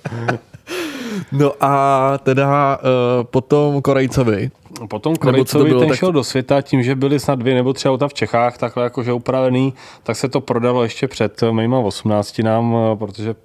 [1.31, 4.51] No a teda uh, potom Korejcovi.
[4.89, 5.97] Potom Korejcovi ten tak...
[5.97, 9.13] šel do světa tím, že byly snad dvě nebo tři auta v Čechách takhle jakože
[9.13, 13.35] upravený, tak se to prodalo ještě před mýma 18 nám, eh, protože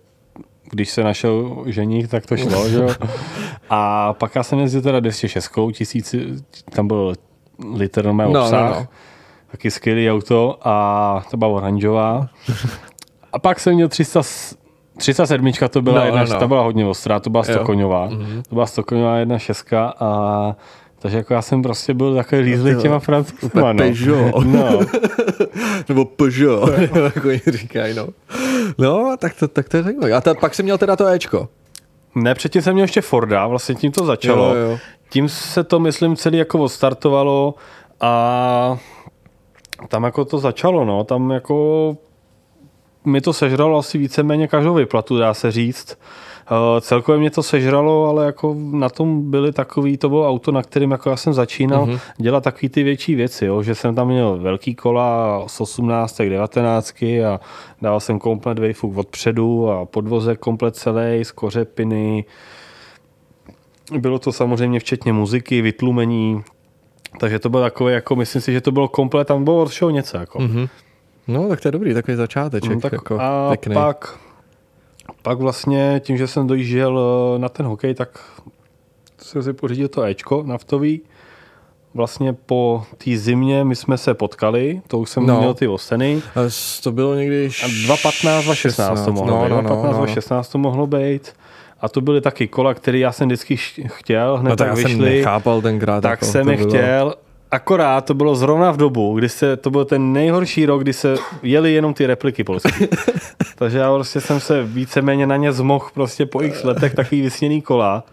[0.70, 2.88] když se našel ženich, tak to šlo, že jo.
[3.70, 6.14] A pak já jsem jezdil teda 206, tisíc,
[6.70, 7.14] tam byl
[7.74, 8.70] liter na no, obsah.
[8.70, 8.86] No, no.
[9.50, 12.28] Taky skvělý auto a to byla oranžová.
[13.32, 14.20] A pak jsem měl 300,
[14.96, 16.40] 307 to byla no, jedna, no, no.
[16.40, 18.08] ta byla hodně ostrá, to byla stokoňová.
[18.08, 18.42] Mm-hmm.
[18.48, 20.56] To byla stokoňová jedna šestka a
[20.98, 23.72] takže jako já jsem prostě byl takový lízlý těma francouzskýma.
[23.72, 23.78] No.
[23.78, 24.44] Peugeot.
[24.44, 24.80] No.
[25.88, 26.78] Nebo Peugeot,
[27.14, 28.08] jako oni říkají, no.
[28.78, 30.12] No, tak to, tak to je zajímavé.
[30.12, 31.48] A ta, pak jsem měl teda to Ečko.
[32.14, 34.54] Ne, předtím jsem měl ještě Forda, vlastně tím to začalo.
[34.54, 34.78] Jo, jo.
[35.08, 37.54] Tím se to, myslím, celý jako odstartovalo
[38.00, 38.78] a
[39.88, 41.04] tam jako to začalo, no.
[41.04, 41.96] Tam jako
[43.06, 45.98] mi to sežralo asi víceméně každou vyplatu, dá se říct.
[46.50, 50.62] Uh, celkově mě to sežralo, ale jako na tom byly takový, to bylo auto, na
[50.62, 52.00] kterým jako já jsem začínal mm-hmm.
[52.16, 57.02] dělat takový ty větší věci, jo, že jsem tam měl velký kola z 18, 19
[57.02, 57.40] a
[57.82, 62.24] dával jsem komplet vejfuk odpředu a podvozek komplet celý, z kořepiny.
[63.98, 66.42] Bylo to samozřejmě včetně muziky, vytlumení,
[67.18, 69.90] takže to bylo takové, jako myslím si, že to bylo komplet, tam bylo od všeho
[69.90, 70.16] něco.
[70.16, 70.38] Jako.
[70.38, 70.68] Mm-hmm.
[71.28, 72.70] No, tak to je dobrý, takový začáteček.
[72.70, 73.74] No, tak jako a pěkný.
[73.74, 74.18] pak
[75.22, 77.00] pak vlastně tím, že jsem dojížděl
[77.36, 78.18] eh, na ten hokej, tak
[79.18, 81.00] jsem si pořídil to Ečko naftový.
[81.94, 85.38] Vlastně po té zimě my jsme se potkali, to už jsem no.
[85.38, 86.22] měl ty oseny.
[86.34, 86.40] A
[86.82, 87.48] to bylo někdy...
[87.48, 89.50] 2015, 2016 to mohlo no, být.
[89.50, 89.98] No, 2015, no, no.
[89.98, 91.32] 2016 to mohlo být.
[91.80, 94.74] A to byly taky kola, které já jsem vždycky chtěl, hned no, tak, tak já
[94.74, 94.92] vyšli.
[94.92, 96.00] jsem nechápal tenkrát.
[96.00, 96.68] Tak jako, jsem je bylo...
[96.68, 97.14] chtěl
[97.56, 101.14] Akorát to bylo zrovna v dobu, kdy se, to byl ten nejhorší rok, kdy se
[101.42, 102.88] jeli jenom ty repliky polské.
[103.54, 107.62] Takže já prostě jsem se víceméně na ně zmohl prostě po x letech takový vysněný
[107.62, 108.04] kola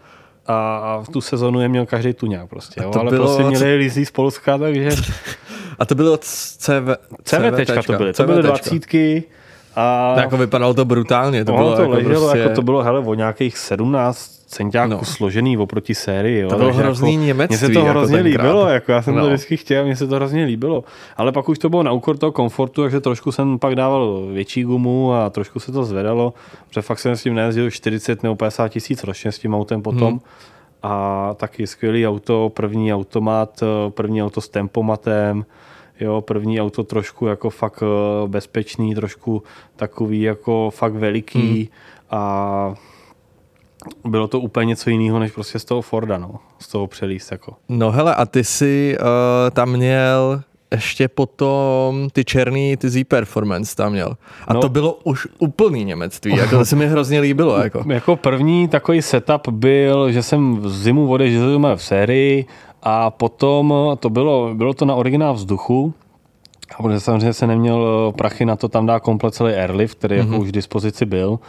[0.47, 2.82] a v tu sezonu je měl každý tuňák prostě.
[2.84, 2.91] Jo?
[2.99, 3.25] Ale bylo...
[3.25, 4.89] prostě měli lizí z Polska, takže...
[5.79, 6.95] A to bylo CV...
[7.23, 8.13] CVT to byly.
[8.13, 9.23] To byly dvacítky
[9.75, 10.12] a...
[10.15, 11.45] To jako vypadalo to brutálně.
[11.45, 12.39] To, bylo to jako leželo, prostě...
[12.39, 15.03] jako to bylo hele, o nějakých 17 centiáků no.
[15.03, 16.39] složený oproti sérii.
[16.39, 16.49] Jo.
[16.49, 17.57] To bylo hrozný jako, němectví.
[17.57, 19.21] Mně se to jako hrozně jako líbilo, jako já jsem no.
[19.21, 20.83] to vždycky chtěl, mně se to hrozně líbilo.
[21.17, 24.63] Ale pak už to bylo na úkor toho komfortu, takže trošku jsem pak dával větší
[24.63, 26.33] gumu a trošku se to zvedalo,
[26.67, 30.09] protože fakt jsem s tím nejezdil 40 nebo 50 tisíc ročně s tím autem potom.
[30.09, 30.19] Hmm.
[30.83, 35.45] A taky skvělý auto, první automat, první auto s tempomatem,
[35.99, 39.43] jo, první auto trošku jako fakt eh, bezpečný, trošku
[39.75, 41.67] takový jako fakt veliký hmm.
[42.11, 42.73] a
[44.05, 46.35] bylo to úplně něco jiného, než prostě z toho Forda, no.
[46.59, 47.53] Z toho přelíst, jako.
[47.69, 49.05] No hele, a ty jsi uh,
[49.51, 50.41] tam měl
[50.71, 54.17] ještě potom ty černý, ty Z Performance tam měl.
[54.47, 57.57] A no, to bylo už úplný němectví, jako to se mi hrozně líbilo.
[57.57, 57.83] Jako.
[57.89, 62.45] jako první takový setup byl, že jsem v zimu odešel v sérii
[62.83, 65.93] a potom to bylo, bylo to na originál vzduchu,
[66.75, 70.15] a protože samozřejmě se neměl eh, prachy na to tam dá komplet celý airlift, který
[70.15, 70.19] mm-hmm.
[70.19, 70.39] jako mhm.
[70.39, 71.39] už v dispozici byl,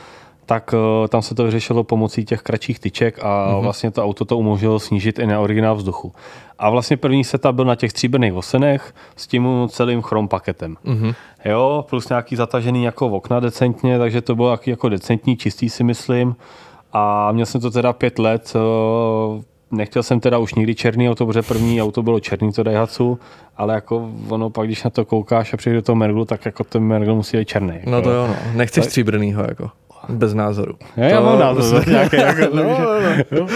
[0.46, 3.60] tak uh, tam se to vyřešilo pomocí těch kratších tyček a mm-hmm.
[3.60, 6.12] vlastně to auto to umožnilo snížit i na originál vzduchu.
[6.58, 10.76] A vlastně první setup byl na těch stříbrných osenech s tím celým chrom paketem.
[10.84, 11.14] Mm-hmm.
[11.44, 16.36] Jo, plus nějaký zatažený jako okna decentně, takže to bylo jako, decentní, čistý si myslím.
[16.92, 21.26] A měl jsem to teda pět let, uh, nechtěl jsem teda už nikdy černý auto,
[21.26, 23.18] protože první auto bylo černý to Daihatsu,
[23.56, 26.64] ale jako ono pak, když na to koukáš a přijde do toho Merglu, tak jako
[26.64, 27.74] ten Mergl musí být černý.
[27.74, 27.90] Jako.
[27.90, 28.36] No to jo, no.
[28.54, 28.90] nechceš tak...
[28.90, 29.70] stříbrnýho jako.
[30.08, 30.74] Bez názoru.
[30.96, 31.88] Já, já mám názor.
[31.88, 33.46] Nějaké, jako, no, no, no.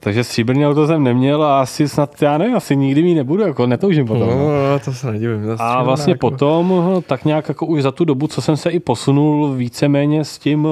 [0.00, 3.66] Takže stříbrný auto jsem neměl a asi snad, já nevím, asi nikdy mi nebudu, jako
[3.66, 4.28] netoužím potom.
[4.28, 5.40] No, no to se nedivím.
[5.58, 6.30] A vlastně jako...
[6.30, 10.38] potom, tak nějak jako už za tu dobu, co jsem se i posunul víceméně s
[10.38, 10.68] tím,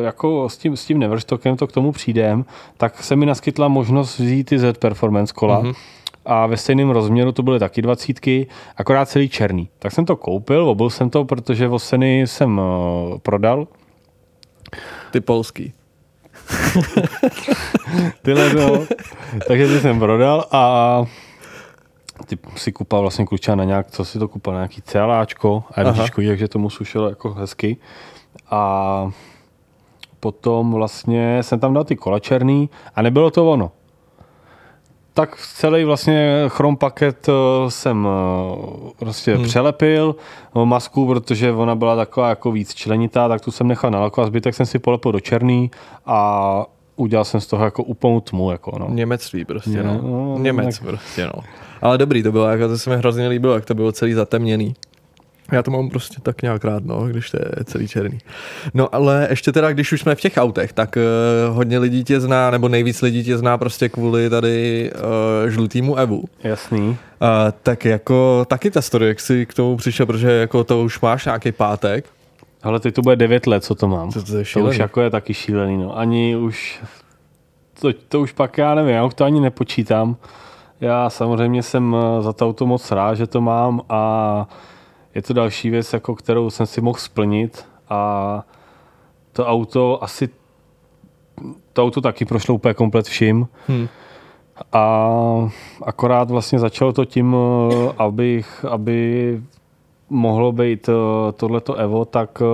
[0.00, 2.44] jako s tím, s tím Neverstockem, to k tomu přijdem,
[2.76, 5.62] tak se mi naskytla možnost vzít ty Z Performance kola.
[5.62, 5.93] Mm-hmm
[6.24, 9.68] a ve stejném rozměru to byly taky dvacítky, akorát celý černý.
[9.78, 13.66] Tak jsem to koupil, obil jsem to, protože Voseny jsem uh, prodal.
[15.10, 15.72] Ty polský.
[18.22, 18.86] Tyhle no.
[19.48, 21.04] Takže ty jsem prodal a
[22.26, 25.92] ty si kupal vlastně kluča na nějak, co si to kupal, na nějaký celáčko a
[26.16, 27.76] takže tomu sušilo jako hezky.
[28.50, 29.10] A
[30.20, 33.70] potom vlastně jsem tam dal ty kola černý a nebylo to ono
[35.14, 39.44] tak celý vlastně chrom paket eh, jsem eh, prostě hmm.
[39.44, 40.16] přelepil
[40.54, 44.26] no, masku, protože ona byla taková jako víc členitá, tak tu jsem nechal na a
[44.26, 45.70] zbytek jsem si polepil do černý
[46.06, 48.50] a udělal jsem z toho jako úplnou tmu.
[48.50, 48.86] Jako, no.
[48.90, 50.00] Němectví prostě, Ně- no.
[50.02, 51.42] no, Němec tak- prostě, no.
[51.82, 54.74] Ale dobrý to bylo, jako to se mi hrozně líbilo, jak to bylo celý zatemněný.
[55.52, 58.18] Já to mám prostě tak nějak rád, no, když to je celý černý.
[58.74, 62.20] No ale ještě teda, když už jsme v těch autech, tak uh, hodně lidí tě
[62.20, 66.24] zná, nebo nejvíc lidí tě zná prostě kvůli tady uh, žlutýmu Evu.
[66.44, 66.88] Jasný.
[66.88, 66.96] Uh,
[67.62, 71.24] tak jako taky ta story, jak jsi k tomu přišel, protože jako to už máš
[71.24, 72.04] nějaký pátek.
[72.62, 74.12] Ale teď to bude 9 let, co to mám.
[74.12, 75.76] To- to je to už jako je taky šílený.
[75.76, 75.98] No.
[75.98, 76.82] Ani už,
[77.80, 80.16] to, to už pak já nevím, já už to ani nepočítám.
[80.80, 84.48] Já samozřejmě jsem za to auto moc rád, že to mám a
[85.14, 88.42] je to další věc, jako kterou jsem si mohl splnit a
[89.32, 90.28] to auto asi
[91.72, 93.48] to auto taky prošlo úplně komplet vším.
[93.68, 93.88] Hm.
[94.72, 95.08] A
[95.82, 99.40] akorát vlastně začalo to tím, eh, abych, aby
[100.10, 102.44] mohlo být eh, tohleto Evo, tak eh,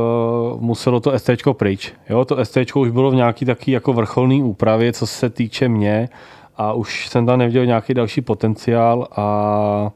[0.59, 1.93] muselo to ST pryč.
[2.09, 6.09] Jo, to ST už bylo v nějaký taky jako vrcholný úpravě, co se týče mě
[6.57, 9.91] a už jsem tam neviděl nějaký další potenciál a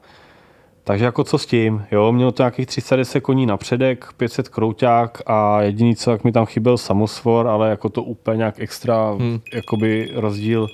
[0.87, 5.21] takže jako co s tím, jo, mělo to nějakých 310 koní na předek, 500 krouťák
[5.25, 9.39] a jediný co, jak mi tam chyběl samosvor, ale jako to úplně nějak extra, hmm.
[9.53, 10.67] jakoby rozdíl,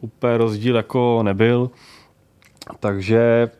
[0.00, 1.70] úplně rozdíl jako nebyl.
[2.80, 3.50] Takže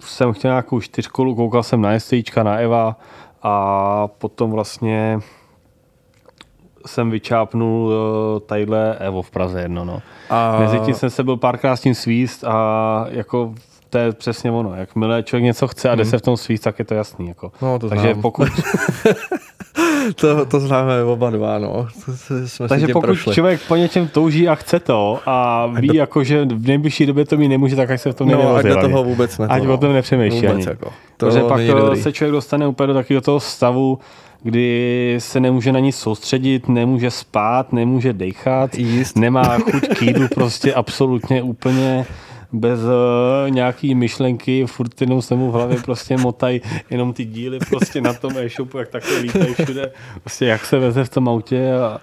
[0.00, 2.96] jsem chtěl nějakou čtyřkolu, koukal jsem na STIčka, na Eva
[3.42, 5.18] a potom vlastně
[6.86, 10.02] jsem vyčápnul uh, tadyhle Evo v Praze jedno, no.
[10.30, 13.54] A Mezi tím jsem se byl párkrát s tím svíst a jako
[13.90, 14.74] to je přesně ono.
[14.74, 17.28] Jakmile člověk něco chce a jde se v tom svíst, tak je to jasný.
[17.28, 17.52] Jako.
[17.62, 18.22] No, to Takže znám.
[18.22, 18.48] pokud,
[20.16, 21.86] to, to známe oba dva, no.
[22.06, 23.34] To, to jsme takže pokud prošli.
[23.34, 27.24] člověk po něčem touží a chce to a ví, do- jako, že v nejbližší době
[27.24, 29.46] to mít nemůže, tak ať se v tom No, ať do toho vůbec ne.
[29.46, 30.66] Ať o tom nepřemýšlí vůbec ani.
[30.68, 30.92] Jako.
[31.16, 32.02] To Protože pak to dobrý.
[32.02, 33.98] se člověk dostane úplně do takového toho stavu,
[34.42, 39.16] kdy se nemůže na nic soustředit, nemůže spát, nemůže dechat, Jíst.
[39.18, 42.06] nemá chuť k jídlu, prostě absolutně úplně
[42.52, 46.60] bez uh, nějaký myšlenky, furt jenom se mu v hlavě prostě motají
[46.90, 51.04] jenom ty díly prostě na tom e-shopu, jak takhle lítají všude, prostě jak se veze
[51.04, 52.00] v tom autě a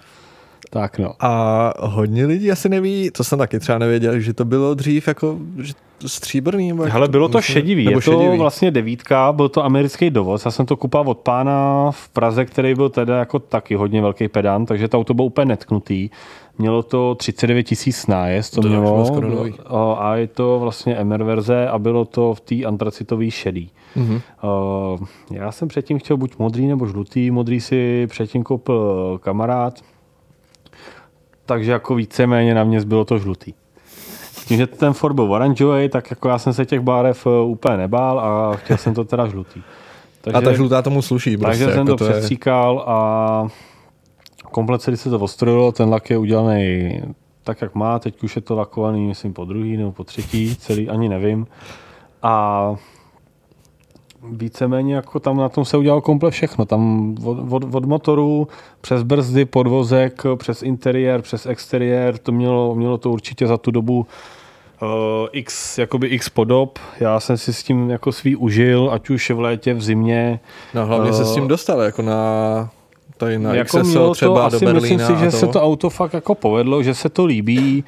[0.70, 1.14] tak no.
[1.20, 5.38] A hodně lidí asi neví, to jsem taky třeba nevěděl, že to bylo dřív jako
[5.62, 5.74] že
[6.06, 6.68] stříbrný.
[6.68, 8.38] Nebo Hele, bylo to myslím, šedivý, nebo je to šedivý.
[8.38, 12.76] vlastně devítka, byl to americký dovoz, já jsem to kupoval od pána v Praze, který
[12.76, 16.10] byl teda jako taky hodně velký pedant, takže to auto bylo úplně netknutý.
[16.60, 19.54] Mělo to 39 tisíc nájezd, to, To mělo, bylo skoro nový.
[19.98, 23.70] a je to vlastně MR verze a bylo to v té antracitový šedý.
[23.96, 24.22] Mhm.
[24.94, 25.00] Uh,
[25.32, 29.74] já jsem předtím chtěl buď modrý nebo žlutý, modrý si předtím koupil kamarád,
[31.48, 33.54] takže jako víceméně na mě zbylo to žlutý.
[34.48, 37.78] Tím, že ten Ford byl oranžový, tak jako já jsem se těch barev eh, úplně
[37.78, 39.62] nebál a chtěl jsem to teda žlutý.
[40.22, 41.38] Takže, A ta žlutá tomu sluší.
[41.38, 43.48] Prostě, takže jsem jako to je- přestříkal a
[44.52, 47.02] komplet celý se to ostrojilo, ten lak je udělaný
[47.44, 50.90] tak, jak má, teď už je to lakovaný, myslím, po druhý nebo po třetí, celý
[50.90, 51.48] ani nevím.
[52.24, 52.76] A
[54.24, 56.66] víceméně jako tam na tom se udělalo komplet všechno.
[56.66, 58.48] Tam od, od, od motoru
[58.82, 64.08] přes brzdy, podvozek, přes interiér, přes exteriér, to mělo, mělo to určitě za tu dobu
[64.82, 64.88] uh,
[65.32, 66.80] x, jakoby x podob.
[67.00, 70.40] Já jsem si s tím jako svý užil, ať už v létě, v zimě.
[70.74, 72.70] No hlavně se s Eh, tím dostal, jako na
[73.18, 75.38] tady na jako třeba to, do asi Berlína myslím si, že to.
[75.38, 77.84] se to auto fakt jako povedlo, že se to líbí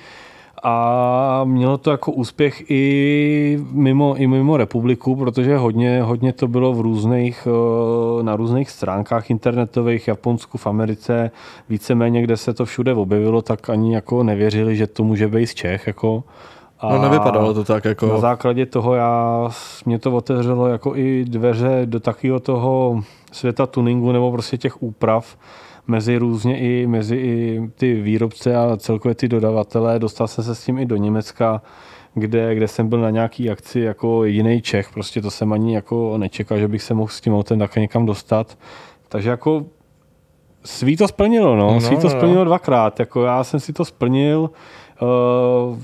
[0.64, 6.74] a mělo to jako úspěch i mimo, i mimo republiku, protože hodně, hodně to bylo
[6.74, 11.32] v různých, eh, na různých stránkách internetových, Japonsku, v Americe,
[11.70, 15.54] víceméně, kde se to všude objevilo, tak ani jako nevěřili, že to může být z
[15.54, 15.88] Čech.
[15.88, 16.24] Jako.
[16.80, 18.08] A No nevypadalo to tak jako...
[18.08, 19.50] na základě toho já,
[19.86, 25.38] mě to otevřelo jako i dveře do takového toho světa tuningu nebo prostě těch úprav
[25.90, 30.00] mezi různě i mezi i ty výrobce a celkově ty dodavatele.
[30.00, 31.62] Dostal jsem se s tím i do Německa,
[32.14, 34.90] kde, kde jsem byl na nějaký akci jako jediný Čech.
[34.94, 38.06] Prostě to jsem ani jako nečekal, že bych se mohl s tím autem také někam
[38.06, 38.58] dostat.
[39.10, 39.66] Takže jako
[40.64, 41.74] svý to splnilo, no.
[41.74, 42.10] No, Svý to no.
[42.10, 43.00] splnilo dvakrát.
[43.00, 44.50] Jako já jsem si to splnil.
[45.02, 45.78] Uh,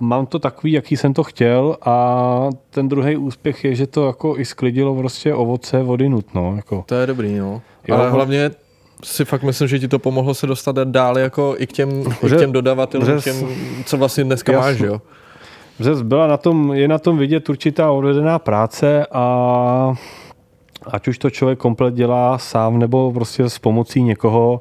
[0.00, 4.38] mám to takový, jaký jsem to chtěl a ten druhý úspěch je, že to jako
[4.38, 6.56] i sklidilo prostě ovoce vody nutno.
[6.56, 6.84] Jako.
[6.86, 7.62] To je dobrý, no.
[7.88, 7.96] Jo.
[7.96, 8.50] Ale hlavně
[9.04, 12.26] si fakt myslím, že ti to pomohlo se dostat dál jako i k těm, i
[12.26, 13.48] k Že- těm dodavatelům, že- těm,
[13.84, 14.70] co vlastně dneska Jasně.
[14.70, 15.00] máš, jo.
[15.80, 19.94] Že byla na tom, je na tom vidět určitá odvedená práce a
[20.86, 24.60] ať už to člověk komplet dělá sám nebo prostě s pomocí někoho,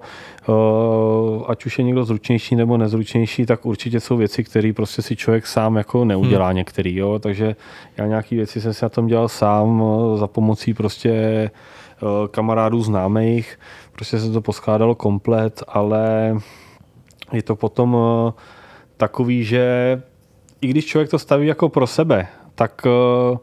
[0.49, 5.15] eh, ať už je někdo zručnější nebo nezručnější, tak určitě jsou věci, které prostě si
[5.15, 6.55] člověk sám jako neudělá hmm.
[6.55, 7.19] některý, jo?
[7.19, 7.55] takže
[7.97, 12.81] já nějaké věci jsem si na tom dělal sám eh, za pomocí prostě eh, kamarádů
[12.81, 13.59] známých,
[14.01, 16.35] prostě se to poskládalo komplet, ale
[17.31, 18.31] je to potom uh,
[18.97, 20.01] takový, že
[20.61, 23.37] i když člověk to staví jako pro sebe, tak uh,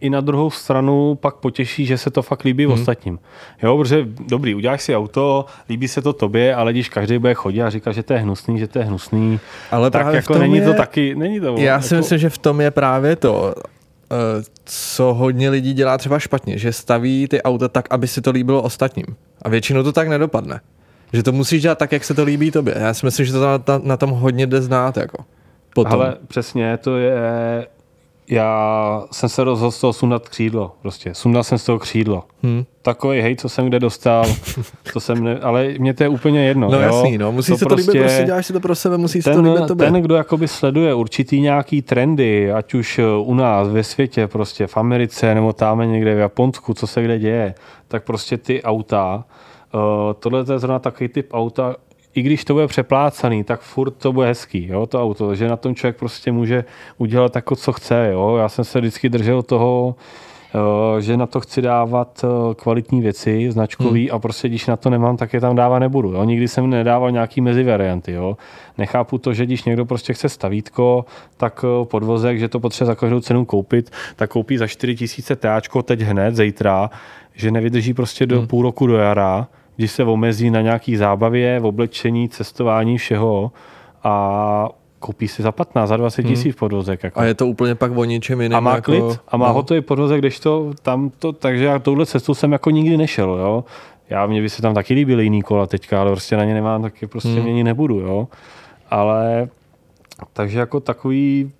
[0.00, 2.72] i na druhou stranu pak potěší, že se to fakt líbí hmm.
[2.72, 3.18] ostatním.
[3.62, 7.62] Jo, protože dobrý, uděláš si auto, líbí se to tobě, ale když každý bude chodit
[7.62, 10.64] a říká, že to je hnusný, že to je hnusný, ale tak jako není je...
[10.64, 11.54] to taky, není to.
[11.58, 11.82] Já jako...
[11.82, 13.62] si myslím, že v tom je právě to, eh,
[14.64, 18.62] co hodně lidí dělá třeba špatně, že staví ty auta tak, aby si to líbilo
[18.62, 19.06] ostatním.
[19.42, 20.60] A většinou to tak nedopadne.
[21.12, 22.74] Že to musíš dělat tak, jak se to líbí tobě.
[22.78, 24.96] Já si myslím, že to na, na, na tom hodně jde znát.
[24.96, 25.24] Jako.
[25.74, 25.92] Potom.
[25.92, 27.16] Ale přesně, to je
[28.32, 30.72] já jsem se rozhodl z toho sundat křídlo.
[30.82, 32.24] Prostě sundal jsem z toho křídlo.
[32.42, 32.64] Hmm.
[32.82, 34.24] Takový hej, co jsem kde dostal,
[34.92, 36.70] to jsem ne, ale mě to je úplně jedno.
[36.70, 36.82] No jo?
[36.82, 37.32] jasný, no.
[37.32, 39.42] Musí to se to prostě, líbit, prostě děláš si to pro sebe, musí ten, se
[39.42, 39.90] to líbit tobě.
[39.90, 44.66] Ten, kdo jakoby sleduje určitý nějaký trendy, ať už eh, u nás, ve světě, prostě
[44.66, 47.54] v Americe, nebo tam někde v Japonsku, co se kde děje,
[47.88, 49.24] tak prostě ty auta,
[49.74, 49.80] uh,
[50.18, 51.76] tohle je zrovna takový typ auta,
[52.14, 55.56] i když to bude přeplácaný, tak furt to bude hezký, jo, to auto, že na
[55.56, 56.64] tom člověk prostě může
[56.98, 58.36] udělat jako co chce, jo.
[58.36, 59.94] Já jsem se vždycky držel toho,
[60.54, 64.16] eh, že na to chci dávat eh, kvalitní věci, značkový hmm.
[64.16, 66.12] a prostě když na to nemám, tak je tam dávat nebudu.
[66.12, 66.24] Jo.
[66.24, 68.12] Nikdy jsem nedával nějaký mezi varianty.
[68.12, 68.36] Jo.
[68.78, 71.04] Nechápu to, že když někdo prostě chce stavítko,
[71.36, 75.82] tak eh, podvozek, že to potřebuje za každou cenu koupit, tak koupí za 4000 TAčko
[75.82, 76.90] teď hned, zítra,
[77.34, 78.46] že nevydrží prostě do hmm.
[78.46, 83.52] půl roku do jara, když se omezí na nějaký zábavě, v oblečení, cestování, všeho
[84.04, 86.34] a koupí si za 15, za 20 hmm.
[86.34, 86.58] tisíc hmm.
[86.58, 87.04] podvozek.
[87.04, 87.20] Jako.
[87.20, 88.56] A je to úplně pak o ničem jiném.
[88.56, 89.54] A má jako, klid a má no.
[89.54, 93.64] hotový podvozek, když to tam to, takže já touhle cestou jsem jako nikdy nešel, jo.
[94.10, 96.82] Já, mě by se tam taky líbily jiný kola teďka, ale prostě na ně nemám,
[96.82, 97.42] tak je prostě hmm.
[97.42, 98.28] mění nebudu, jo.
[98.90, 99.48] Ale
[100.32, 101.52] takže jako takový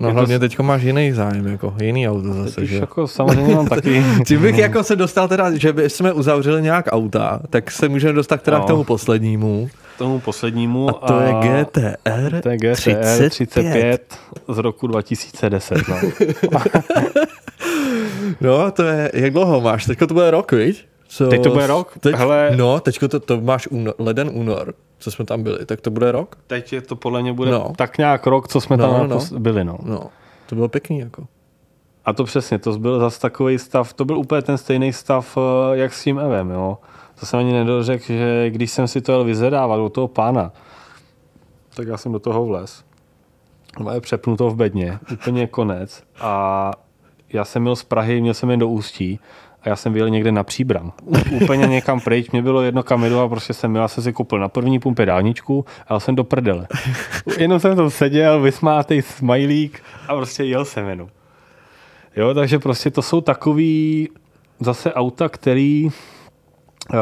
[0.00, 0.40] No hlavně to...
[0.40, 2.76] teďko máš jiný zájem, jako jiný auto zase, že?
[2.76, 4.04] Jako samozřejmě mám taky.
[4.26, 8.12] Tím bych jako se dostal teda, že by jsme uzavřeli nějak auta, tak se můžeme
[8.12, 8.64] dostat teda no.
[8.64, 9.70] k tomu poslednímu.
[9.98, 10.88] Tomu poslednímu.
[10.88, 11.22] A to a...
[11.22, 13.30] je GTR, to je GTR 35.
[13.30, 15.78] 35 z roku 2010.
[15.88, 15.96] No.
[18.40, 19.84] no, to je, jak dlouho máš?
[19.84, 20.84] Teďko to bude rok, viď?
[21.08, 21.98] So, teď to bude rok?
[21.98, 25.80] Teď, Hele, no, teďko to, to máš únor, leden, únor, co jsme tam byli, tak
[25.80, 26.36] to bude rok?
[26.46, 27.72] Teď je to podle mě bude no.
[27.76, 29.20] tak nějak rok, co jsme no, tam no.
[29.38, 29.78] byli, no.
[29.82, 30.06] no.
[30.46, 31.26] To bylo pěkný, jako.
[32.04, 35.76] A to přesně, to byl zase takový stav, to byl úplně ten stejný stav, eh,
[35.76, 36.78] jak s tím Evem, jo.
[37.20, 40.52] To jsem ani nedořekl, že když jsem si to jel vyzvedávat u toho pána,
[41.74, 42.84] tak já jsem do toho vlez.
[43.92, 46.02] je přepnuto v bedně, úplně konec.
[46.20, 46.70] A
[47.32, 49.20] já jsem měl z Prahy, měl jsem jen do Ústí
[49.66, 50.92] a já jsem byl někde na příbram.
[51.30, 54.38] Úplně někam pryč, mě bylo jedno kam jdu a prostě jsem měl, jsem si koupil
[54.38, 56.66] na první pumpě dálničku a jel jsem do prdele.
[57.38, 61.08] Jenom jsem tam seděl, vysmátej smajlík a prostě jel jsem jenom.
[62.16, 64.08] Jo, takže prostě to jsou takový
[64.60, 66.96] zase auta, který eh,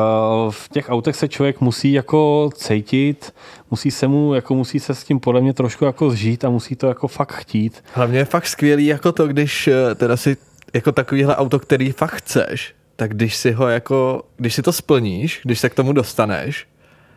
[0.51, 3.35] v těch autech se člověk musí jako cítit,
[3.71, 6.77] musí se mu, jako musí se s tím podle mě trošku jako zžít a musí
[6.77, 7.85] to jako fakt chtít.
[7.93, 10.37] Hlavně je fakt skvělý jako to, když eh, teda si
[10.75, 15.41] jako takovýhle auto, který fakt chceš, tak když si ho jako, když si to splníš,
[15.45, 16.67] když se k tomu dostaneš,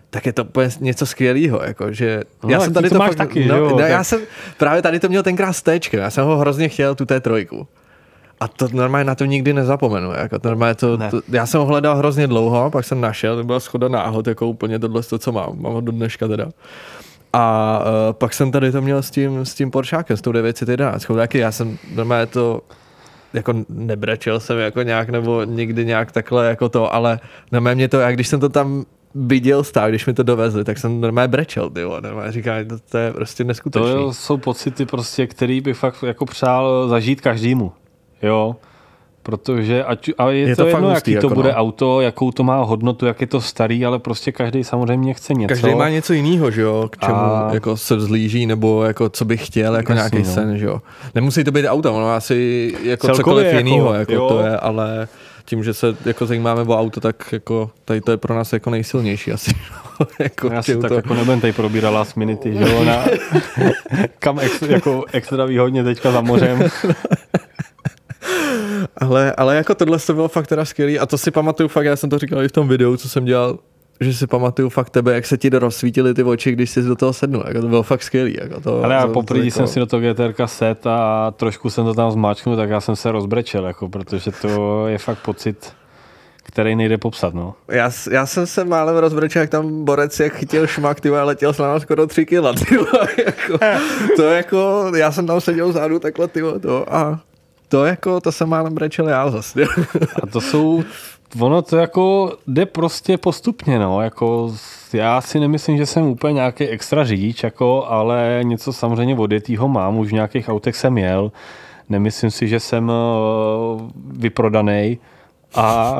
[0.10, 3.16] tak je to úplně něco skvělého, jako, že no, já jsem tady to, to fakt,
[3.16, 3.90] taky, no, jo, no, tak...
[3.90, 4.22] já jsem
[4.58, 7.68] právě tady to měl tenkrát s téčkem, já jsem ho hrozně chtěl, tu té trojku.
[8.40, 10.12] A to normálně na to nikdy nezapomenu.
[10.12, 11.10] Jako to normálně to, ne.
[11.10, 14.48] to, já jsem ho hledal hrozně dlouho, pak jsem našel, to byla schoda náhod, jako
[14.48, 15.62] úplně tohle, to, co mám.
[15.62, 16.50] Mám ho do dneška teda.
[17.34, 21.06] A uh, pak jsem tady to měl s tím, s tím Poršákem, s tou 911.
[21.16, 22.62] Taky já jsem normálně to
[23.38, 27.20] jako nebrečel jsem jako nějak, nebo nikdy nějak takhle jako to, ale
[27.52, 30.78] na mě to, jak když jsem to tam viděl stát, když mi to dovezli, tak
[30.78, 33.94] jsem normálně brečel, ty normálně říká, to, to je prostě neskutečné.
[33.94, 37.72] To jsou pocity prostě, který bych fakt jako přál zažít každému,
[38.22, 38.56] jo
[39.28, 41.56] protože ať, a je, je to, to jedno, jaký jako to bude no.
[41.56, 45.54] auto, jakou to má hodnotu, jak je to starý, ale prostě každý samozřejmě chce něco.
[45.54, 47.50] Každý má něco jiného, že jo, k čemu a...
[47.54, 50.34] jako se vzlíží, nebo jako co by chtěl, jako Jasný, nějaký no.
[50.34, 50.82] sen, že jo.
[51.16, 54.28] Nemusí to být auto, ono asi jako Celkově cokoliv jako, jiného, jako jo.
[54.28, 55.08] to je, ale
[55.46, 58.70] tím, že se jako zajímáme o auto, tak jako tady to je pro nás jako
[58.70, 59.52] nejsilnější asi.
[60.20, 60.96] jako Já si tak to...
[60.96, 63.06] jako nebudem tady probírat last minute, že jo, na,
[64.20, 66.60] kam ex, jako extra výhodně teďka za mořem.
[68.98, 71.96] ale, ale jako tohle to bylo fakt teda skvělý a to si pamatuju fakt, já
[71.96, 73.60] jsem to říkal i v tom videu, co jsem dělal,
[74.02, 77.14] že si pamatuju fakt tebe, jak se ti rozsvítily ty oči, když jsi do toho
[77.14, 77.44] sednul.
[77.48, 78.38] Jako to bylo fakt skvělý.
[78.42, 79.52] Jako to, ale já poprvé jako...
[79.52, 82.96] jsem si do toho GTR set a trošku jsem to tam zmáčknul, tak já jsem
[82.96, 85.74] se rozbrečel, jako, protože to je fakt pocit,
[86.44, 87.54] který nejde popsat, no.
[87.68, 91.58] Já, já jsem se málem rozbrečel, jak tam borec, jak chytil šmak, ty letěl s
[91.58, 92.76] náma skoro tři kila, ty
[93.26, 93.58] jako,
[94.16, 97.20] to jako, já jsem tam seděl vzadu takhle, ty to a
[97.70, 99.64] to jako, to jsem málem brečel já zase.
[100.24, 100.84] A to jsou,
[101.40, 104.54] ono to jako jde prostě postupně, no, jako
[104.94, 109.98] já si nemyslím, že jsem úplně nějaký extra řidič, jako, ale něco samozřejmě odjetýho mám,
[109.98, 111.32] už v nějakých autech jsem jel,
[111.90, 115.00] nemyslím si, že jsem uh, vyprodaný
[115.56, 116.00] a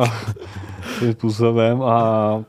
[1.12, 2.44] způsobem a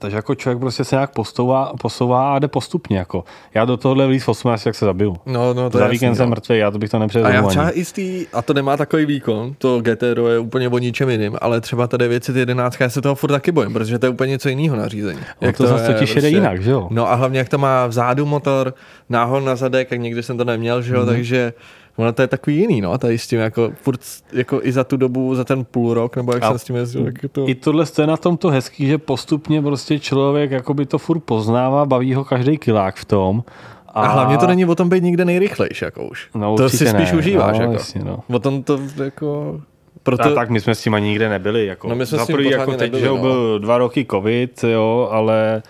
[0.00, 2.98] takže jako člověk prostě se nějak posouvá, posouvá a jde postupně.
[2.98, 3.24] Jako.
[3.54, 5.16] Já do tohohle vlíz v 18, jak se zabiju.
[5.26, 6.30] No, no, to Za je víkend jasný, jsem no.
[6.30, 7.32] mrtvý, já to bych to A nepředal.
[7.32, 10.78] já třeba i z tý, a to nemá takový výkon, to GTR je úplně o
[10.78, 14.10] ničem jiným, ale třeba ta 911, já se toho furt taky bojím, protože to je
[14.10, 15.20] úplně něco jiného nařízení.
[15.40, 16.88] Jak to zase totiž jede jinak, že jo?
[16.90, 18.74] No a hlavně jak to má vzadu motor,
[19.08, 21.08] náhon na zadek, jak někdy jsem to neměl, že jo, Mhm.
[21.08, 21.12] mm-hmm.
[21.16, 21.52] takže
[21.96, 24.00] ono to je takový jiný, no, tady s tím jako furt,
[24.32, 26.76] jako i za tu dobu, za ten půl rok, nebo jak A jsem s tím
[26.76, 27.48] jezdil, tak je to...
[27.48, 31.86] I tohle je na tom to hezký, že postupně prostě člověk jakoby to furt poznává,
[31.86, 33.44] baví ho každý kilák v tom.
[33.88, 36.28] A, a hlavně to není o tom být nikde nejrychlejší, jako už.
[36.34, 37.72] No, to si spíš ne, užíváš, no, jako.
[37.72, 38.20] jasně, no.
[38.32, 39.60] O tom to jako...
[40.02, 40.22] Proto...
[40.22, 41.66] A tak my jsme s tím ani nikde nebyli.
[41.66, 41.88] Jako.
[41.88, 43.16] No, my jsme Za s tím prvý, jako teď, nebyli, že no.
[43.18, 45.62] byl dva roky covid, jo, ale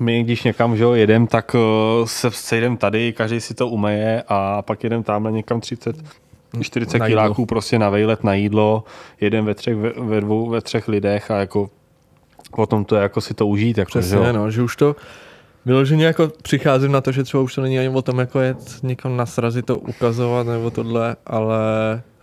[0.00, 4.22] my, když někam že jo, jedem, tak uh, se sejdem tady, každý si to umeje
[4.28, 5.96] a pak jedem tamhle někam 30,
[6.60, 7.22] 40 Na jídlo.
[7.22, 8.84] kiláků prostě na vejlet na jídlo,
[9.20, 11.70] jedem ve třech, ve, ve dvou, ve třech lidech a jako
[12.56, 13.78] potom to je jako si to užít.
[13.78, 14.32] Jako, že Přesně, jo.
[14.32, 14.96] no, že už to
[15.66, 18.78] vyloženě jako přicházím na to, že třeba už to není ani o tom, jako jet
[18.82, 21.56] někam na srazy to ukazovat nebo tohle, ale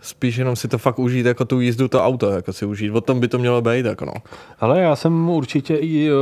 [0.04, 2.92] spíš jenom si to fakt užít, jako tu jízdu, to auto, jako si užít.
[2.92, 4.12] O tom by to mělo být, jako no.
[4.60, 6.12] Ale já jsem určitě i, eh,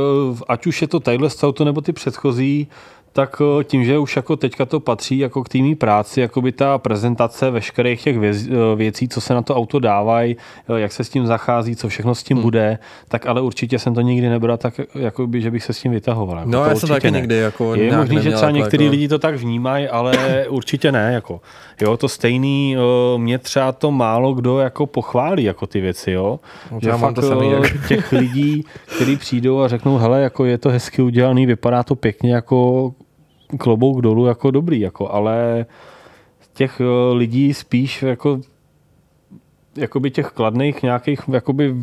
[0.47, 2.67] ať už je to tadyhle auto nebo ty předchozí,
[3.13, 6.51] tak eh, tím, že už jako teďka to patří jako k týmí práci, jako by
[6.51, 10.37] ta prezentace veškerých těch eh, věcí, co se na to auto dávají,
[10.69, 12.43] eh, jak se s tím zachází, co všechno s tím hmm.
[12.43, 15.81] bude, tak ale určitě jsem to nikdy nebral tak, jako by, že bych se s
[15.81, 16.37] tím vytahoval.
[16.37, 17.17] Jako No, to já jsem taky ne.
[17.19, 20.91] nikdy jako Je možný, že třeba jako- některý jako- lidi to tak vnímají, ale určitě
[20.91, 21.13] ne.
[21.13, 21.41] Jako.
[21.81, 22.75] Jo, to stejný,
[23.17, 26.39] mě třeba to málo kdo jako pochválí jako ty věci, jo.
[26.71, 28.63] No, že já mám fakt to samý, jak- těch lidí,
[28.95, 32.91] kteří přijdou a řeknou, hele, jako je to hezky udělaný, vypadá to pěkně, jako
[33.57, 35.65] klobouk dolů, jako dobrý, jako, ale
[36.53, 38.39] těch eh, lidí spíš jako
[39.75, 41.75] jakoby těch kladných nějakých jakoby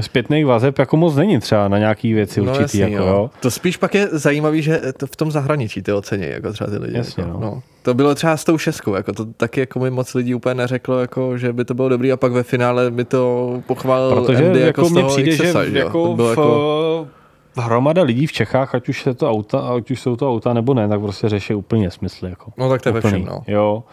[0.00, 2.62] zpětných vazeb jako moc není třeba na nějaký věci určitý.
[2.62, 3.30] jasný, jako, jo.
[3.40, 6.76] To spíš pak je zajímavý, že to v tom zahraničí ty ocení, jako třeba ty
[6.76, 6.96] lidi.
[6.96, 7.40] Jasně, jako, no.
[7.40, 7.62] no.
[7.82, 11.00] To bylo třeba s tou šestkou, jako to taky jako mi moc lidí úplně neřeklo,
[11.00, 14.60] jako, že by to bylo dobrý a pak ve finále mi to pochválil Protože Andy
[14.60, 15.60] jako jako toho přijde, že jo.
[15.72, 17.08] jako, to bylo v, jako
[17.56, 20.74] hromada lidí v Čechách, ať už, je to auta, ať už jsou to auta nebo
[20.74, 22.30] ne, tak prostě řeší úplně smysly.
[22.30, 22.52] Jako.
[22.56, 23.42] No tak to je ve všem, no.
[23.46, 23.84] Jo.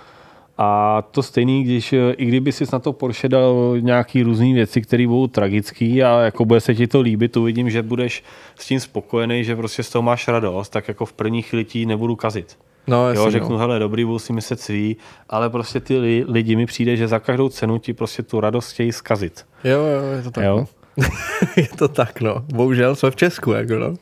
[0.58, 4.82] A to stejný, když eh, i kdyby si na to Porsche dal nějaký různé věci,
[4.82, 8.24] které budou tragické a jako bude se ti to líbit, uvidím, že budeš
[8.56, 11.86] s tím spokojený, že prostě z toho máš radost, tak jako v první chvíli ti
[11.86, 12.58] nebudu kazit.
[12.88, 13.58] No, jasný, Jo, řeknu, no.
[13.58, 14.98] hele, dobrý, budu si myslet svý,
[15.30, 18.72] ale prostě ty li, lidi mi přijde, že za každou cenu ti prostě tu radost
[18.72, 19.46] chtějí zkazit.
[19.64, 20.58] Jo, jo, je to tak, Jo.
[20.58, 20.66] no.
[21.58, 22.36] je to tak, no.
[22.54, 23.94] Bohužel jsme v Česku, jako no.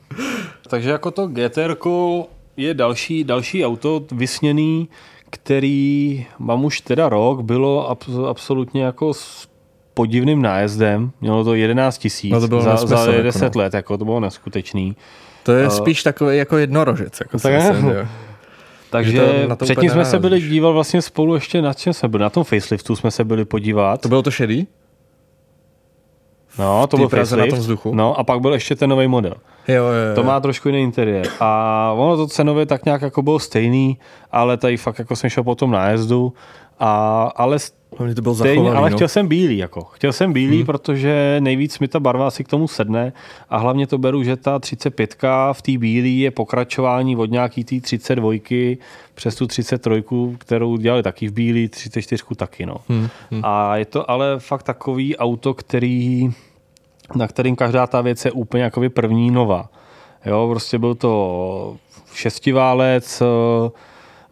[0.69, 1.75] Takže jako to GTR
[2.57, 4.89] je další, další auto vysněný,
[5.29, 9.47] který mám už teda rok, bylo abs- absolutně jako s
[9.93, 11.11] podivným nájezdem.
[11.21, 13.61] Mělo to 11 tisíc No to bylo za, za jako 10 no.
[13.61, 14.95] let, jako to bylo neskutečný.
[15.43, 17.95] To je Uh, spíš takový jako jednorožec, jako tak myslím, je.
[17.95, 18.07] jo.
[18.89, 22.29] Takže to předtím jsme se byli dívat vlastně spolu ještě na čem jsme byli, na
[22.29, 24.01] tom faceliftu jsme se byli podívat.
[24.01, 24.67] To bylo to šedý?
[26.59, 27.95] No, to byl Praze na tom vzduchu?
[27.95, 29.33] No a pak byl ještě ten nový model.
[29.67, 30.15] Jo, jo, jo.
[30.15, 31.27] To má trošku jiný interiér.
[31.39, 33.97] A ono to cenově tak nějak jako bylo stejný,
[34.31, 36.33] ale tady fakt jako jsem šel po tom nájezdu.
[36.81, 37.57] A, ale
[37.97, 38.97] Hlavně to bylo stejně, ale no.
[38.97, 39.81] chtěl jsem bílý, jako.
[39.81, 40.65] Chtěl jsem bílý, hmm.
[40.65, 43.13] protože nejvíc mi ta barva asi k tomu sedne
[43.49, 45.15] a hlavně to beru, že ta 35
[45.53, 48.33] v té bílý je pokračování od nějaký té 32
[49.15, 50.03] přes tu 33,
[50.37, 52.75] kterou dělali taky v bílý, 34 taky, no.
[52.89, 53.07] Hmm.
[53.31, 53.41] Hmm.
[53.45, 56.31] A je to ale fakt takový auto, který
[57.15, 59.69] na kterým každá ta věc je úplně jakoby první nová.
[60.25, 61.77] Jo, prostě byl to
[62.13, 63.69] šestiválec, eh,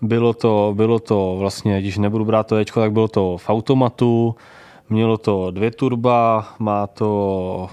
[0.01, 4.35] bylo to, bylo to vlastně, když nebudu brát to Ečko, tak bylo to v automatu,
[4.89, 7.69] mělo to dvě turba, má to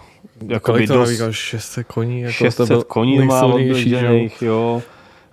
[0.49, 1.33] jakoby Kolik to dost, navíkal?
[1.33, 2.21] 600 koní?
[2.21, 4.83] Jako 600 to byl koní má odběžděných, jo.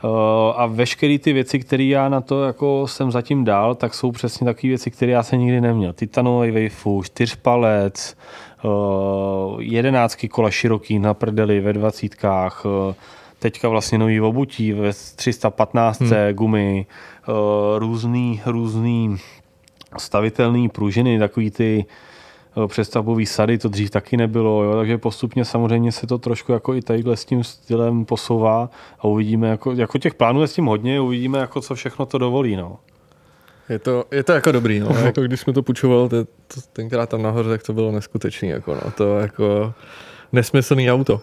[0.03, 0.09] Uh,
[0.55, 4.45] A veškeré ty věci, které já na to jako jsem zatím dal, tak jsou přesně
[4.45, 5.93] takové věci, které já jsem nikdy neměl.
[5.93, 8.17] Titanový wayfu, čtyřpalec,
[8.63, 12.93] uh, jedenáctky kola široký na prdeli ve dvacítkách, uh,
[13.43, 16.11] teďka vlastně nový obutí ve 315 hmm.
[16.31, 16.85] gumy,
[17.27, 17.35] uh,
[17.79, 19.17] různý, různý
[19.97, 21.85] stavitelný pružiny, takový ty
[22.57, 26.73] eh, přestavbový sady, to dřív taky nebylo, jo, takže postupně samozřejmě se to trošku jako
[26.73, 28.69] i tadyhle s tím stylem posouvá
[28.99, 32.17] a uvidíme, jako, jako těch plánů je s tím hodně, uvidíme, jako co všechno to
[32.17, 32.77] dovolí, no.
[33.69, 34.87] Je to, je to jako dobrý, no.
[35.05, 38.75] jako když jsme to půjčoval, to, to, tenkrát tam nahoře, tak to bylo neskutečný, jako
[38.75, 38.91] no.
[38.91, 39.73] To jako
[40.31, 41.21] nesmyslný auto.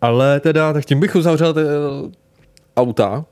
[0.00, 1.60] Ale teda, tak tím bych uzavřel ty
[2.76, 3.24] auta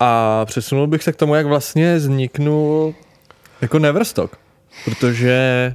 [0.00, 2.94] a přesunul bych se k tomu, jak vlastně vzniknul
[3.60, 4.36] jako Neverstock.
[4.84, 5.74] Protože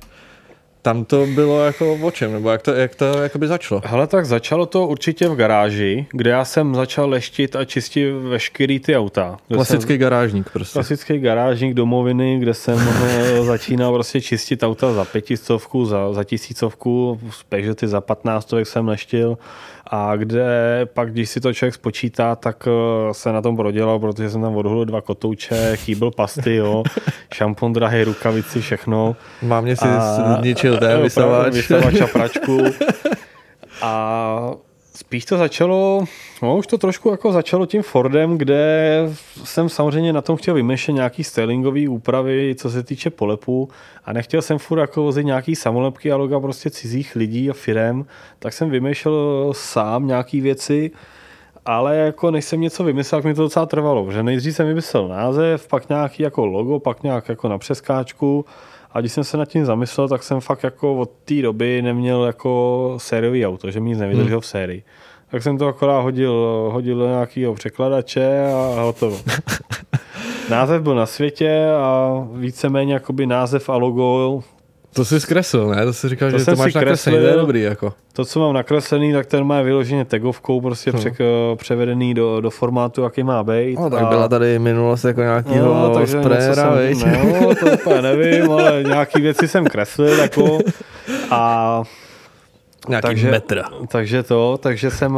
[0.81, 3.81] tam to bylo jako o čem, nebo jak to, jak to jakoby začalo?
[3.85, 8.79] Hele, tak začalo to určitě v garáži, kde já jsem začal leštit a čistit veškerý
[8.79, 9.37] ty auta.
[9.53, 10.73] Klasický jsem, garážník prostě.
[10.73, 12.79] Klasický garážník domoviny, kde jsem
[13.41, 17.19] začínal prostě čistit auta za pětistovku, za, za tisícovku,
[17.49, 19.37] Peugeoty za patnáctovek jsem leštil
[19.93, 20.45] a kde
[20.93, 24.55] pak, když si to člověk spočítá, tak eh, se na tom prodělal, protože jsem tam
[24.55, 26.83] odhulil dva kotouče, chýbil pasty, jo,
[27.33, 29.15] šampon drahý, rukavici, všechno.
[29.41, 29.87] Mám mě si
[30.39, 31.53] zničil ten vysavač.
[31.53, 32.57] Vysavač a pračku.
[33.81, 34.51] A
[35.01, 36.05] spíš to začalo,
[36.41, 38.99] no už to trošku jako začalo tím Fordem, kde
[39.43, 43.69] jsem samozřejmě na tom chtěl vymýšlet nějaký stylingový úpravy, co se týče polepu.
[44.05, 48.05] A nechtěl jsem furt jako vozit nějaký samolepky a loga prostě cizích lidí a firem,
[48.39, 50.91] tak jsem vymýšlel sám nějaký věci,
[51.65, 55.07] ale jako než jsem něco vymyslel, tak mi to docela trvalo, že nejdřív jsem vymyslel
[55.07, 58.45] název, pak nějaký jako logo, pak nějak jako na přeskáčku
[58.93, 62.25] a když jsem se nad tím zamyslel, tak jsem fakt jako od té doby neměl
[62.25, 64.41] jako sériový auto, že mi nic nevydržel hmm.
[64.41, 64.83] v sérii.
[65.31, 69.19] Tak jsem to akorát hodil, hodil do nějakého překladače a hotovo.
[70.49, 74.43] název byl na světě a víceméně jakoby název a logo
[74.93, 75.85] to jsi zkreslil, ne?
[75.85, 77.61] To jsi říkal, to že to máš nakreslený, to je dobrý.
[77.61, 77.93] Jako.
[78.13, 80.99] To, co mám nakreslený, tak ten má vyloženě tagovkou prostě no.
[80.99, 81.13] pře-
[81.55, 83.79] převedený do, do formátu, jaký má být.
[83.79, 84.05] No, tak a...
[84.05, 89.65] byla tady minulost jako nějakýho no, sprayera, No, to úplně nevím, ale nějaký věci jsem
[89.65, 90.59] kreslil, jako
[91.31, 91.83] a
[92.89, 93.63] Nějaký takže, metr.
[93.87, 95.17] Takže to, takže jsem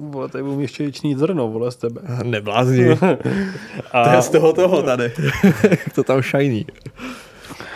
[0.00, 2.00] Vole, tady budu ještě věčný zrno, vole, z tebe.
[2.22, 2.90] Neblázni.
[3.92, 4.04] a...
[4.04, 5.12] To je z toho toho tady.
[5.94, 6.66] to tam šajní.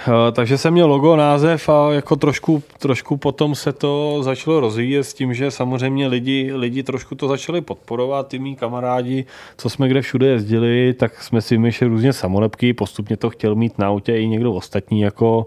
[0.08, 5.04] Eh, takže jsem měl logo, název a jako trošku, trošku potom se to začalo rozvíjet
[5.04, 9.24] s tím, že samozřejmě lidi, lidi trošku to začali podporovat, ty mý kamarádi,
[9.56, 13.78] co jsme kde všude jezdili, tak jsme si vymýšleli různě samolepky, postupně to chtěl mít
[13.78, 15.46] na autě i někdo ostatní jako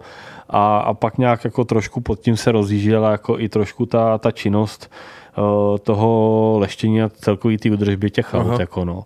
[0.50, 4.32] a, a pak nějak jako trošku pod tím se rozjížděla jako i trošku ta, ta
[4.32, 4.92] činnost
[5.38, 8.60] uh, toho leštění a celkový ty udržby těch aut.
[8.60, 9.04] Jako no.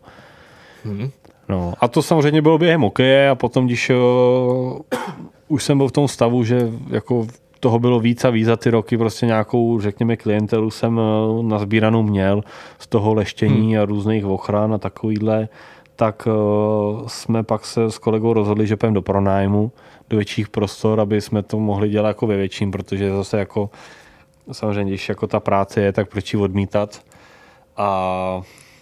[0.83, 1.09] Hmm.
[1.49, 3.97] No, a to samozřejmě bylo během okeje a potom, když uh,
[5.51, 7.27] už jsem byl v tom stavu, že jako
[7.59, 12.03] toho bylo víc a víc za ty roky, prostě nějakou, řekněme, klientelu jsem uh, nazbíranou
[12.03, 12.43] měl
[12.79, 13.81] z toho leštění hmm.
[13.81, 15.49] a různých ochran a takovýhle,
[15.95, 19.71] tak uh, jsme pak se s kolegou rozhodli, že půjdeme do pronájmu,
[20.09, 23.69] do větších prostor, aby jsme to mohli dělat jako ve větším, protože zase jako
[24.51, 27.01] samozřejmě, když jako ta práce je, tak proč ji odmítat.
[27.77, 28.41] A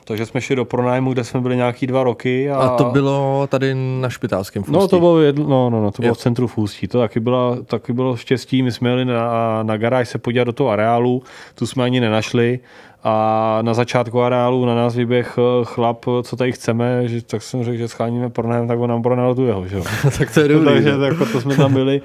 [0.09, 2.51] takže jsme šli do pronájmu, kde jsme byli nějaký dva roky.
[2.51, 4.79] A, a to bylo tady na Špitálském Fůstí?
[4.79, 6.87] No to bylo, jedno, no, no, no, to bylo v centru Fůstí.
[6.87, 8.63] To taky, byla, taky bylo štěstí.
[8.63, 11.23] My jsme jeli na, na garáž se podívat do toho areálu,
[11.55, 12.59] tu jsme ani nenašli.
[13.03, 17.63] A na začátku areálu na nás vyběh eh, chlap, co tady chceme, že, tak jsem
[17.63, 19.67] řekl, že scháníme pronájem, tak on nám pronajal tu jeho.
[19.67, 19.81] Že?
[20.17, 20.73] tak to je dobrý.
[20.73, 22.01] Takže tak, jako to jsme tam byli.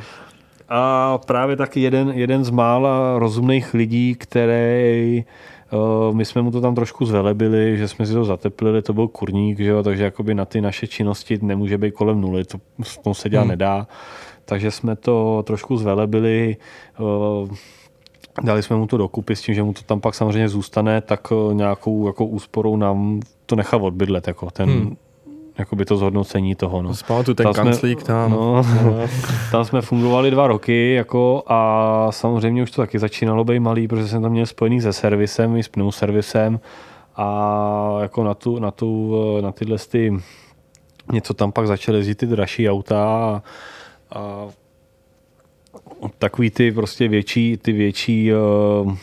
[0.68, 5.24] A právě taky jeden, jeden z mála rozumných lidí, který
[6.12, 9.59] my jsme mu to tam trošku zvelebili, že jsme si to zateplili, to byl kurník,
[9.59, 13.29] že jo, takže jakoby na ty naše činnosti nemůže být kolem nuly, to s se
[13.29, 13.51] dělat hmm.
[13.51, 13.87] nedá.
[14.45, 16.57] Takže jsme to trošku zvelebili,
[18.43, 21.33] dali jsme mu to dokupy s tím, že mu to tam pak samozřejmě zůstane, tak
[21.53, 24.97] nějakou jako úsporou nám to nechá odbydlet, jako ten, hmm
[25.59, 26.82] jakoby to zhodnocení toho.
[26.82, 26.92] No.
[27.24, 28.30] tu ten tam kanclík jsme, tam.
[28.30, 28.62] No,
[29.50, 34.09] tam jsme fungovali dva roky jako a samozřejmě už to taky začínalo být malý, protože
[34.09, 36.61] jsem tam měl spojený se servisem i s servisem
[37.16, 40.12] a jako na, tu, na, tu, na tyhle ty
[41.12, 43.42] něco tam pak začaly jezdit ty dražší auta a,
[44.18, 44.46] a
[46.18, 48.96] takový ty prostě větší, ty větší uh,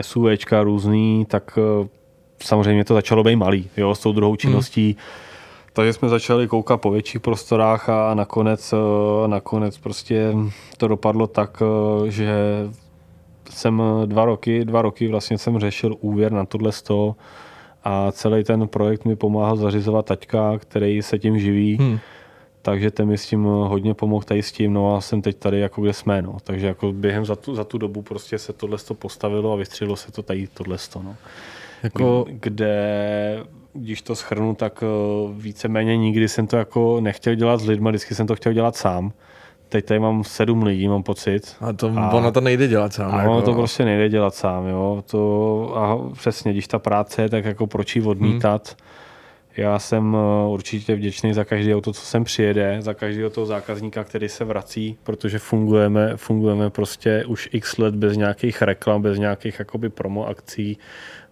[0.00, 1.86] SUVčka různý, tak uh,
[2.42, 4.86] samozřejmě to začalo být malý, jo, s tou druhou činností.
[4.86, 5.25] Hmm
[5.76, 10.32] takže jsme začali koukat po větších prostorách a nakonec, eh, nakonec prostě
[10.76, 12.34] to dopadlo tak, eh, že
[13.50, 17.16] jsem dva roky, dva roky vlastně jsem řešil úvěr na tohle sto
[17.84, 21.76] a celý ten projekt mi pomáhal zařizovat taťka, který se tím živí.
[21.76, 21.98] Hmm.
[22.62, 25.60] Takže ten mi s tím hodně pomohl tady s tím, no a jsem teď tady
[25.60, 26.36] jako kde jsme, no.
[26.44, 30.12] Takže jako během za tu, za tu dobu prostě se tohle postavilo a vystřelilo se
[30.12, 31.16] to tady tohle, no.
[31.82, 32.24] Jako...
[32.28, 33.44] Kde
[33.76, 34.86] když to schrnu, tak eh,
[35.32, 39.12] víceméně nikdy jsem to jako nechtěl dělat s lidmi, vždycky jsem to chtěl dělat sám.
[39.68, 41.56] Teď tady mám sedm lidí, mám pocit.
[41.60, 43.14] A to, a, ono to nejde dělat sám.
[43.14, 43.42] A jako...
[43.42, 45.04] to prostě nejde dělat sám, jo.
[45.10, 48.68] To, a přesně, když ta práce je, tak jako proč ji odmítat.
[48.68, 48.86] Hmm.
[49.56, 54.04] Já jsem eh, určitě vděčný za každý auto, co sem přijede, za každého toho zákazníka,
[54.04, 59.58] který se vrací, protože fungujeme, fungujeme prostě už x let bez nějakých reklam, bez nějakých
[59.58, 60.78] jakoby promo akcí.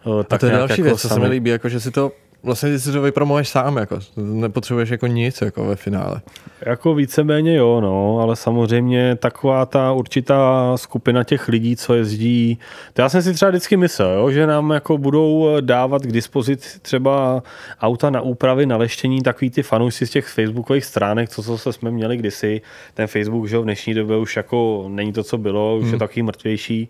[0.07, 1.90] Eh, tak A to je další jako věc, co se mi líbí, jako že si
[1.90, 2.12] to
[2.45, 6.20] vlastně ty si to vypromuješ sám, jako nepotřebuješ jako nic jako ve finále.
[6.66, 12.59] Jako víceméně jo, no, ale samozřejmě taková ta určitá skupina těch lidí, co jezdí,
[12.92, 16.80] to já jsem si třeba vždycky myslel, jo, že nám jako budou dávat k dispozici
[16.80, 17.42] třeba
[17.80, 21.90] auta na úpravy, na leštění, takový ty fanoušci z těch facebookových stránek, co, co jsme
[21.90, 22.61] měli kdysi,
[22.95, 25.92] ten Facebook, že v dnešní době už jako není to, co bylo, už hmm.
[25.92, 26.88] je takový mrtvější,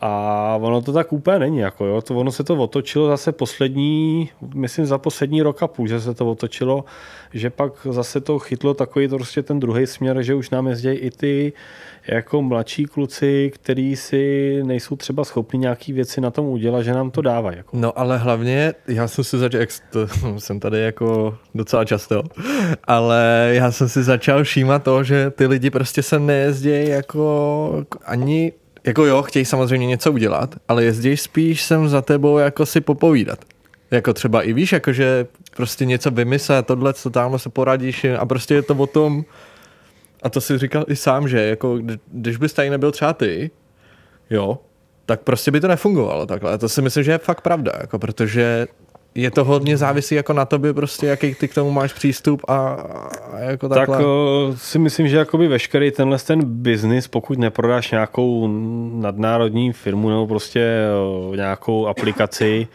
[0.00, 1.58] a ono to tak úplně není.
[1.58, 2.02] Jako jo.
[2.02, 6.14] To, ono se to otočilo zase poslední, myslím za poslední rok a půl, že se
[6.14, 6.84] to otočilo,
[7.32, 10.88] že pak zase to chytlo takový to prostě ten druhý směr, že už nám jezdí
[10.88, 11.52] i ty
[12.08, 17.10] jako mladší kluci, kteří si nejsou třeba schopni nějaký věci na tom udělat, že nám
[17.10, 17.56] to dávají.
[17.56, 17.76] Jako.
[17.76, 22.22] No ale hlavně, já jsem si začal, to, jsem tady jako docela často,
[22.84, 28.52] ale já jsem si začal všímat to, že ty lidi prostě se nejezdí jako ani
[28.86, 33.38] jako jo, chtějí samozřejmě něco udělat, ale jezdíš spíš sem za tebou jako si popovídat.
[33.90, 35.26] Jako třeba i víš, jakože
[35.56, 39.24] prostě něco vymyslet, tohle, co tam se poradíš a prostě je to o tom,
[40.22, 41.78] a to si říkal i sám, že jako
[42.12, 43.50] když bys tady nebyl třeba ty,
[44.30, 44.58] jo,
[45.06, 46.52] tak prostě by to nefungovalo takhle.
[46.52, 48.66] A to si myslím, že je fakt pravda, jako protože
[49.14, 52.56] je to hodně závisí jako na tobě prostě, jaký ty k tomu máš přístup a,
[53.32, 53.96] a jako takhle.
[53.96, 58.48] Tak uh, si myslím, že jakoby veškerý tenhle ten biznis, pokud neprodáš nějakou
[58.94, 60.70] nadnárodní firmu nebo prostě
[61.28, 62.68] uh, nějakou aplikaci,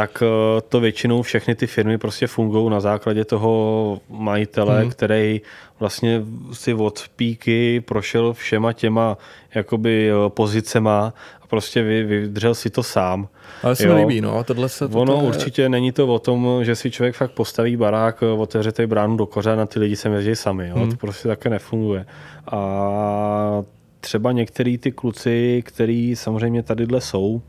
[0.00, 4.90] tak uh, to většinou všechny ty firmy prostě fungují na základě toho majitele, hmm.
[4.90, 5.40] který
[5.80, 6.22] vlastně
[6.52, 9.18] si od píky prošel všema těma
[9.54, 13.28] jakoby pozicema a prostě vydržel si to sám.
[13.62, 14.44] Ale se mi líbí, no.
[14.44, 15.22] Tohle se, ono je...
[15.22, 19.26] určitě není to o tom, že si člověk fakt postaví barák, otevře tady bránu do
[19.26, 20.68] koře a na ty lidi se jezdí sami.
[20.68, 20.76] Jo.
[20.76, 20.90] Hmm.
[20.90, 22.06] To prostě také nefunguje.
[22.52, 23.62] A
[24.00, 27.42] třeba některý ty kluci, který samozřejmě tadyhle jsou,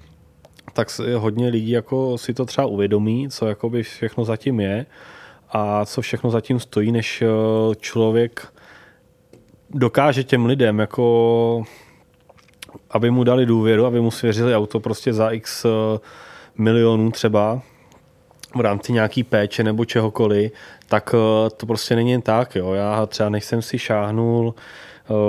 [0.74, 4.86] tak hodně lidí jako si to třeba uvědomí, co jakoby všechno zatím je
[5.49, 7.28] a co všechno zatím stojí, než eh,
[7.76, 8.47] člověk
[9.70, 11.64] dokáže těm lidem jako
[12.91, 15.70] aby mu dali důvěru, aby mu svěřili auto prostě za x eh,
[16.55, 17.62] milionů třeba
[18.55, 20.51] v rámci nějaký péče nebo čehokoliv,
[20.88, 22.55] tak eh, to prostě není jen tak.
[22.55, 22.74] Jo.
[22.74, 24.55] Já třeba než jsem si šáhnul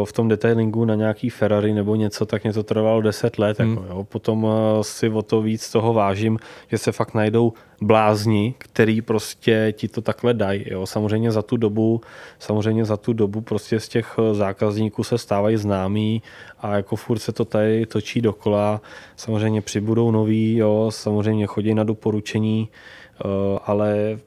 [0.04, 3.58] v tom detailingu na nějaký Ferrari nebo něco, tak mě to trvalo 10 let.
[3.58, 3.70] Hmm.
[3.70, 4.04] Jako, jo.
[4.04, 9.74] Potom eh, si o to víc toho vážím, že se fakt najdou blázni, který prostě
[9.76, 10.64] ti to takhle dají.
[10.66, 10.86] Jo.
[10.86, 12.00] Samozřejmě za tu dobu,
[12.38, 16.22] samozřejmě za tu dobu prostě z těch eh, zákazníků se stávají známí
[16.60, 18.80] a jako furt se to tady točí dokola.
[19.16, 22.68] Samozřejmě přibudou noví, jo, samozřejmě chodí na doporučení,
[23.64, 24.18] ale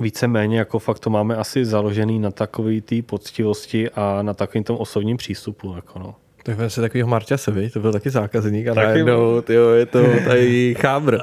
[0.00, 4.76] víceméně jako fakt to máme asi založený na takové té poctivosti a na takovém tom
[4.76, 5.74] osobním přístupu.
[5.76, 6.14] Jako no.
[6.44, 7.70] Tak si takovýho Marťase, vy?
[7.70, 11.18] to byl taky zákazník a najednou tyjo, je to tady chábr.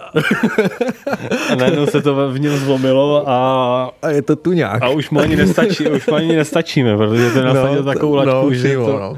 [1.52, 3.92] a najednou se to v něm zlomilo a...
[4.02, 4.84] A je to tu nějak.
[4.84, 8.50] A už mu ani nestačí, už mu ani nestačíme, protože ten nasadil no, takovou laťku,
[8.50, 9.00] no, že to...
[9.00, 9.18] No.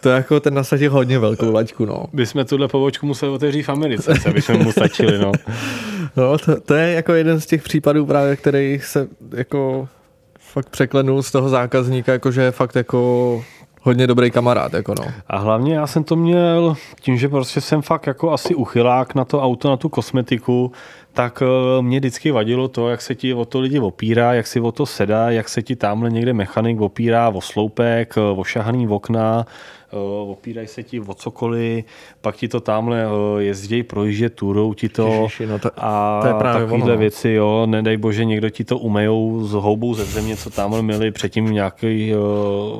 [0.00, 2.04] To je jako ten nasadil hodně velkou laťku, no.
[2.12, 5.32] My jsme tuhle pobočku museli otevřít v Americe, aby jsme mu stačili, no.
[6.16, 9.88] No, to, to, je jako jeden z těch případů právě, který se jako
[10.40, 13.42] fakt překlenul z toho zákazníka, jakože je fakt jako
[13.82, 15.04] hodně dobrý kamarád, jako no.
[15.26, 19.24] A hlavně já jsem to měl tím, že prostě jsem fakt jako asi uchylák na
[19.24, 20.72] to auto, na tu kosmetiku,
[21.12, 24.60] tak eh, mě vždycky vadilo to, jak se ti o to lidi opírá, jak si
[24.60, 28.88] o to sedá, jak se ti tamhle někde mechanik opírá o sloupek, eh, o šahaný
[28.88, 29.46] okna,
[29.92, 29.96] eh,
[30.30, 31.84] opírají se ti o cokoliv,
[32.20, 33.04] pak ti to tamhle
[33.38, 36.94] jezdí, projíždě turou ti to Ježiši, no to, a to je právě takovýhle ono.
[36.94, 37.00] No.
[37.00, 41.10] věci, jo, nedej bože, někdo ti to umejou s houbou ze země, co tamhle měli
[41.10, 42.12] předtím nějaký,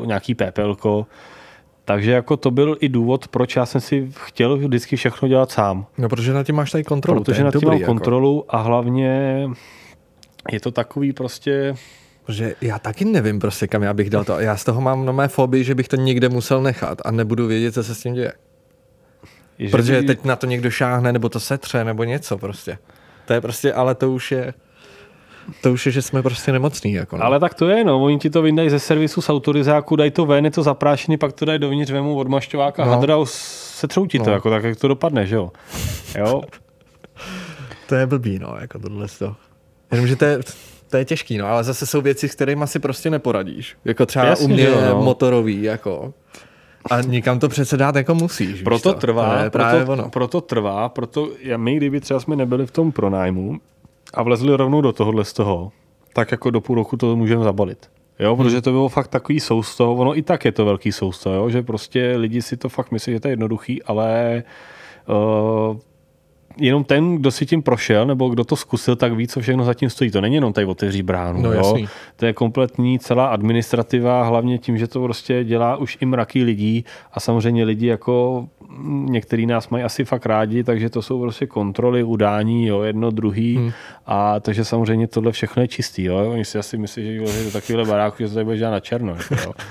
[0.04, 1.06] nějaký pépelko,
[1.84, 5.86] takže jako to byl i důvod, proč já jsem si chtěl vždycky všechno dělat sám.
[5.98, 7.24] No, protože na tím máš tady kontrolu.
[7.24, 7.86] Protože na tím mám jako.
[7.86, 9.46] kontrolu a hlavně
[10.52, 11.74] je to takový prostě...
[12.26, 14.40] Protože já taky nevím prostě, kam já bych dal to.
[14.40, 17.46] Já z toho mám na mé fobii, že bych to někde musel nechat a nebudu
[17.46, 18.32] vědět, co se s tím děje.
[19.58, 20.06] Že Protože by...
[20.06, 22.78] teď na to někdo šáhne, nebo to setře, nebo něco prostě.
[23.26, 24.54] To je prostě, ale to už je
[25.61, 26.92] to už je, že jsme prostě nemocní.
[26.92, 27.24] Jako no.
[27.24, 28.03] Ale tak to je, no.
[28.03, 31.32] Oni ti to vyndají ze servisu z autorizáku, dají to ven, je to zaprášený, pak
[31.32, 32.90] to dají dovnitř, vemu odmašťovák a no.
[32.90, 34.24] hadra se ti no.
[34.24, 35.51] to, jako tak, jak to dopadne, že jo.
[36.18, 36.42] jo?
[37.88, 39.36] to je blbý, no, jako tohle to.
[39.90, 40.38] Jenom, že to je,
[40.90, 43.76] to je těžký, no, ale zase jsou věci, s kterými si prostě neporadíš.
[43.84, 45.03] Jako třeba Jasně, u mě jo, no.
[45.03, 46.14] motorový, jako.
[46.90, 48.62] A nikam to přece dát jako musíš.
[48.62, 48.98] Proto to?
[48.98, 50.11] trvá, to proto, ono.
[50.11, 53.61] proto trvá, proto my, kdyby třeba jsme nebyli v tom pronájmu,
[54.14, 55.72] a vlezli rovnou do tohohle z toho,
[56.12, 57.90] tak jako do půl roku to můžeme zabalit.
[58.18, 61.50] Jo, protože to bylo fakt takový sousto, ono i tak je to velký sousto, jo,
[61.50, 64.42] že prostě lidi si to fakt myslí, že to je jednoduchý, ale
[65.08, 65.76] uh,
[66.57, 69.90] jenom ten, kdo si tím prošel, nebo kdo to zkusil, tak ví, co všechno zatím
[69.90, 70.11] stojí.
[70.11, 71.42] To není jenom tady otevří bránu.
[71.42, 71.76] No, jo?
[72.16, 76.84] To je kompletní celá administrativa, hlavně tím, že to prostě dělá už i mraky lidí
[77.12, 78.46] a samozřejmě lidi jako
[79.05, 83.57] některý nás mají asi fakt rádi, takže to jsou prostě kontroly, udání, jo, jedno, druhý
[83.57, 83.72] hmm.
[84.07, 86.05] a takže samozřejmě tohle všechno je čistý.
[86.05, 86.30] Jo?
[86.30, 89.16] Oni si asi myslí, že je to takovýhle barák, že to tady bude na černo.
[89.44, 89.53] Jo?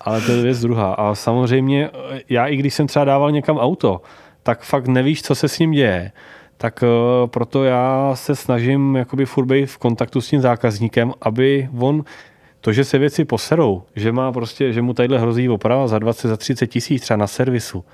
[0.00, 0.94] Ale to je věc druhá.
[0.94, 1.90] A samozřejmě
[2.28, 4.00] já i když jsem třeba dával někam auto,
[4.44, 6.12] tak fakt nevíš, co se s ním děje.
[6.56, 11.68] Tak uh, proto já se snažím jakoby furt být v kontaktu s tím zákazníkem, aby
[11.78, 12.04] on
[12.60, 16.28] to, že se věci poserou, že má prostě, že mu tadyhle hrozí oprava za 20,
[16.28, 17.84] za 30 tisíc třeba na servisu,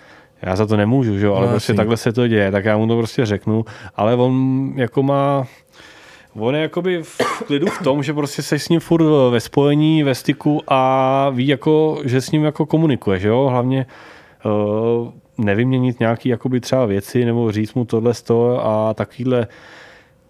[0.42, 1.26] já za to nemůžu, že?
[1.26, 3.64] ale no, prostě takhle se to děje, tak já mu to prostě řeknu,
[3.96, 5.46] ale on jako má,
[6.34, 10.02] on je jakoby v klidu v tom, že prostě se s ním furt ve spojení,
[10.02, 13.86] ve styku a ví jako, že s ním jako komunikuje, že jo, hlavně
[14.44, 15.10] uh,
[15.44, 19.48] nevyměnit nějaký jakoby třeba věci nebo říct mu tohle sto a takovýhle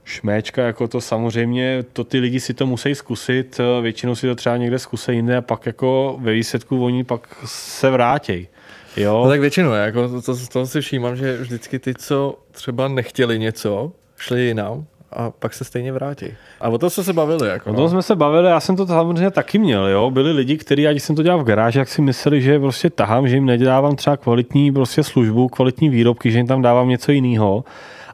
[0.04, 4.56] šméčka, jako to samozřejmě, to ty lidi si to musí zkusit, většinou si to třeba
[4.56, 8.48] někde zkusí jinde a pak jako ve výsledku oni pak se vrátí.
[8.96, 9.22] Jo.
[9.24, 13.38] No tak většinou, jako to, to, to si všímám, že vždycky ty, co třeba nechtěli
[13.38, 16.26] něco, šli jinam, a pak se stejně vrátí.
[16.60, 17.48] A o to jsme se bavili.
[17.48, 17.88] Jako, o tom no.
[17.88, 19.86] jsme se bavili, já jsem to samozřejmě taky měl.
[19.86, 20.10] Jo?
[20.10, 23.28] Byli lidi, kteří, ať jsem to dělal v garáži, jak si mysleli, že prostě tahám,
[23.28, 27.64] že jim nedávám třeba kvalitní prostě službu, kvalitní výrobky, že jim tam dávám něco jiného.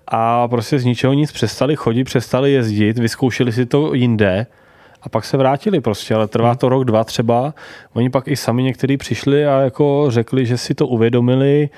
[0.08, 4.46] A prostě z ničeho nic přestali chodit, přestali jezdit, vyzkoušeli si to jinde
[5.02, 7.54] a pak se vrátili prostě, ale trvá to rok, dva třeba.
[7.94, 11.68] Oni pak i sami někteří přišli a jako řekli, že si to uvědomili,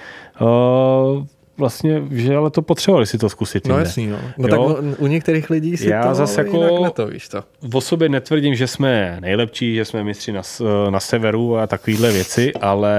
[0.41, 1.27] uh,
[1.59, 3.67] vlastně, že ale to potřebovali si to zkusit.
[3.67, 4.19] No jasný, no.
[4.39, 4.61] no tak
[4.99, 7.45] u některých lidí si Já to zase jako to, víš to.
[7.63, 10.43] V sobě netvrdím, že jsme nejlepší, že jsme mistři na,
[10.91, 12.97] na severu a takovéhle věci, ale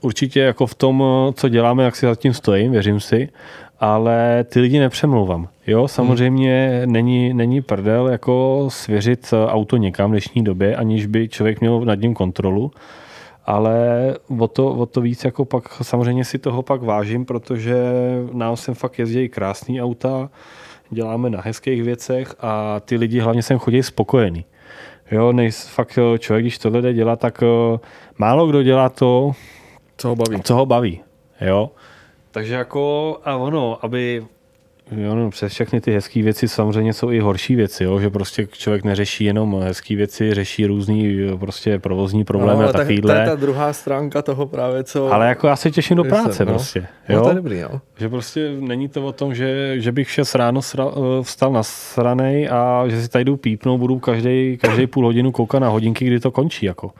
[0.00, 1.04] určitě jako v tom,
[1.34, 3.28] co děláme, jak si zatím stojím, věřím si,
[3.80, 5.48] ale ty lidi nepřemlouvám.
[5.66, 6.92] Jo, samozřejmě hmm.
[6.92, 12.00] není, není prdel jako svěřit auto někam v dnešní době, aniž by člověk měl nad
[12.00, 12.70] ním kontrolu
[13.48, 17.76] ale o to, o to víc jako pak samozřejmě si toho pak vážím, protože
[18.32, 20.30] nám sem fakt jezdí krásný auta,
[20.90, 24.44] děláme na hezkých věcech a ty lidi hlavně sem chodí spokojení.
[25.10, 27.78] Jo, nejs, fakt člověk, když tohle jde dělat, tak uh,
[28.18, 29.32] málo kdo dělá to,
[29.96, 30.42] co ho baví.
[30.42, 31.00] Co ho baví.
[31.40, 31.70] Jo.
[32.30, 34.26] Takže jako, a ono, aby
[34.90, 38.00] Jo, no, přes všechny ty hezké věci samozřejmě jsou i horší věci, jo?
[38.00, 43.14] že prostě člověk neřeší jenom hezké věci, řeší různý prostě provozní problémy no, a takovýhle.
[43.14, 45.12] To je ta druhá stránka toho právě, co...
[45.12, 46.52] Ale jako já se těším do práce no.
[46.52, 46.86] prostě.
[47.08, 47.16] Jo?
[47.16, 47.80] No, to je dobrý, jo.
[47.98, 51.62] Že prostě není to o tom, že, že bych 6 ráno sra, eh, vstal na
[51.62, 56.04] sranej a že si tady jdu pípnout, budu každý, každý půl hodinu koukat na hodinky,
[56.04, 56.66] kdy to končí.
[56.66, 56.90] Jako.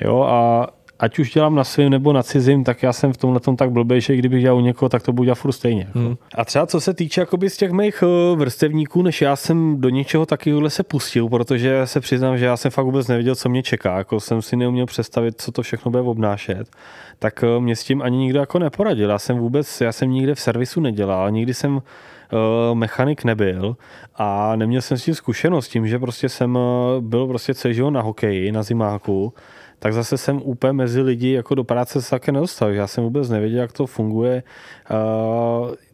[0.00, 0.66] Jo, a
[1.02, 4.00] ať už dělám na svým nebo na cizím, tak já jsem v tomhle tak blbý,
[4.00, 5.84] že kdybych dělal u někoho, tak to budu dělat furt stejně.
[5.86, 5.98] Jako.
[5.98, 6.16] Hmm.
[6.34, 9.88] A třeba co se týče jakoby z těch mých eh, vrstevníků, než já jsem do
[9.88, 13.62] něčeho takového se pustil, protože se přiznám, že já jsem fakt vůbec nevěděl, co mě
[13.62, 16.70] čeká, jako jsem si neuměl představit, co to všechno bude obnášet,
[17.18, 19.10] tak eh, mě s tím ani nikdo jako neporadil.
[19.10, 23.76] Já jsem vůbec, já jsem nikde v servisu nedělal, nikdy jsem uh, mechanik nebyl
[24.16, 26.58] a neměl jsem s tím zkušenost tím, že prostě jsem
[27.00, 29.34] byl prostě celý život na hokeji, na zimáku
[29.82, 32.70] tak zase jsem úplně mezi lidi jako do práce se také nedostal.
[32.70, 34.42] Já jsem vůbec nevěděl, jak to funguje,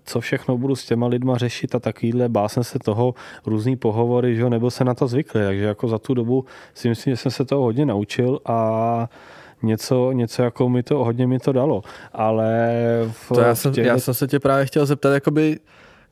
[0.05, 2.29] co všechno budu s těma lidma řešit a takovýhle.
[2.29, 3.15] Bál jsem se toho,
[3.47, 7.13] různý pohovory, že nebyl se na to zvyklý, takže jako za tu dobu si myslím,
[7.13, 9.09] že jsem se toho hodně naučil a
[9.63, 11.83] něco, něco jako mi to, hodně mi to dalo.
[12.13, 12.71] Ale
[13.13, 13.87] v, to já, jsem, těch...
[13.87, 15.59] já jsem se tě právě chtěl zeptat, jakoby,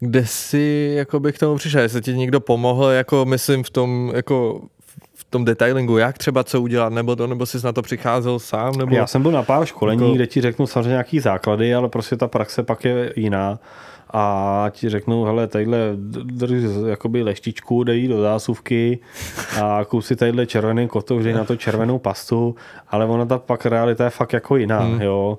[0.01, 4.61] kde jsi jakoby k tomu přišel, jestli ti někdo pomohl, jako myslím v tom, jako
[5.37, 8.77] tom detailingu, jak třeba co udělat, nebo to, nebo jsi na to přicházel sám?
[8.77, 8.97] Nebo...
[8.97, 10.15] Já jsem byl na pár školení, jako...
[10.15, 13.59] kde ti řeknu samozřejmě nějaký základy, ale prostě ta praxe pak je jiná
[14.13, 15.79] a ti řeknou, hele, tadyhle
[16.25, 18.99] drž jakoby leštičku, dej do zásuvky
[19.63, 22.55] a kup si tadyhle červený kotouš, dej na to červenou pastu,
[22.89, 25.01] ale ona ta pak realita je fakt jako jiná, hmm.
[25.03, 25.39] jo.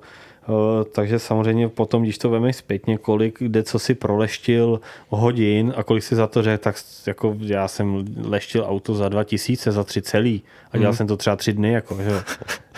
[0.49, 5.83] Eh, takže samozřejmě potom, když to vemeš zpětně, kolik, kde co si proleštil hodin a
[5.83, 6.75] kolik si za to řekl, tak
[7.07, 10.97] jako já jsem leštil auto za 2000, za tři celý a dělal hmm.
[10.97, 12.23] jsem to třeba tři dny, jako, že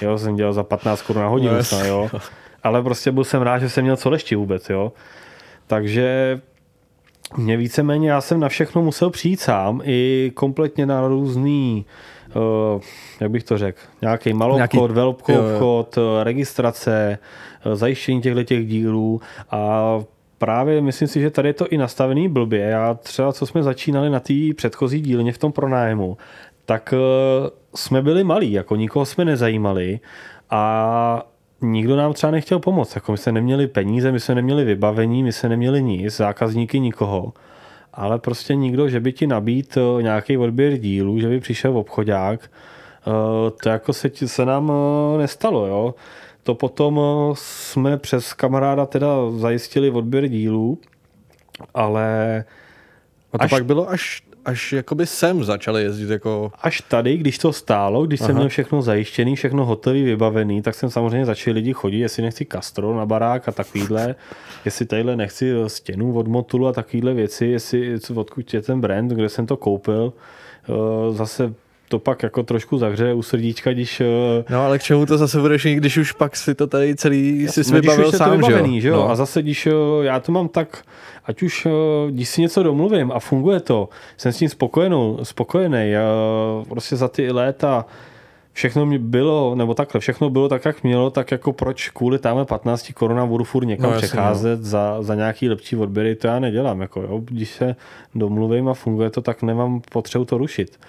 [0.01, 2.09] jo, jsem dělal za 15 korun na hodinu, no, jo.
[2.63, 4.93] Ale prostě byl jsem rád, že jsem měl co leštit vůbec, jo.
[5.67, 6.41] Takže
[7.38, 11.86] mě víceméně, já jsem na všechno musel přijít sám, i kompletně na různý
[12.36, 12.82] uh,
[13.19, 17.17] jak bych to řekl, nějaký malou obchod, velkou obchod, registrace,
[17.73, 19.21] zajištění těchto těch dílů.
[19.51, 19.99] A
[20.38, 22.61] právě myslím si, že tady je to i nastavený blbě.
[22.61, 26.17] Já třeba, co jsme začínali na té předchozí dílně v tom pronájmu,
[26.65, 29.99] tak eh, jsme byli malí, jako nikoho jsme nezajímali.
[30.49, 31.28] A
[31.62, 32.95] nikdo nám třeba nechtěl pomoct.
[32.95, 37.34] Jako my jsme neměli peníze, my jsme neměli vybavení, my jsme neměli nic, zákazníky nikoho.
[37.93, 42.39] Ale prostě nikdo, že by ti nabít eh, nějaký odběr dílů, že by přišel obchodák,
[42.43, 44.72] eh, to jako se, se nám
[45.18, 45.68] nestalo.
[45.68, 45.95] Jo?
[46.43, 47.01] To potom
[47.34, 49.07] jsme přes kamaráda teda
[49.38, 50.78] zajistili odběr dílů,
[51.74, 52.43] ale...
[53.34, 53.49] A to až...
[53.49, 56.52] pak bylo až až jakoby sem začali jezdit jako...
[56.62, 58.28] Až tady, když to stálo, když Aha.
[58.28, 62.46] jsem měl všechno zajištěný, všechno hotový, vybavený, tak jsem samozřejmě začal lidi chodit, jestli nechci
[62.52, 64.16] Castro na barák a takovýhle,
[64.66, 69.30] jestli tadyhle nechci stěnu od Motulu a takovýhle věci, jestli odkud je ten brand, kde
[69.30, 70.14] jsem to koupil.
[70.70, 71.54] Eh, zase
[71.90, 74.02] to pak jako trošku zahřeje u srdíčka, když...
[74.02, 77.48] Eh, no ale k čemu to zase budeš když už pak si to tady celý
[77.48, 78.96] si no, vybavil sám, vybavený, že jo?
[78.96, 79.10] No.
[79.10, 79.72] A zase, když eh,
[80.02, 80.84] já to mám tak,
[81.26, 81.72] ať už eh,
[82.12, 85.94] když si něco domluvím a funguje to, jsem s tím spokojenou, spokojený,
[86.70, 87.86] prostě za ty léta
[88.54, 92.46] všechno mi bylo, nebo takhle, všechno bylo tak, jak mělo, tak jako proč kvůli tamhle
[92.46, 94.66] 15 korunám budu furt někam no, přecházet no.
[94.66, 96.82] za, za nějaký lepší odběry, to já nedělám.
[96.82, 97.22] Jako, jo.
[97.26, 97.76] Když se
[98.16, 100.80] domluvím a funguje to, tak nemám potřebu to rušit.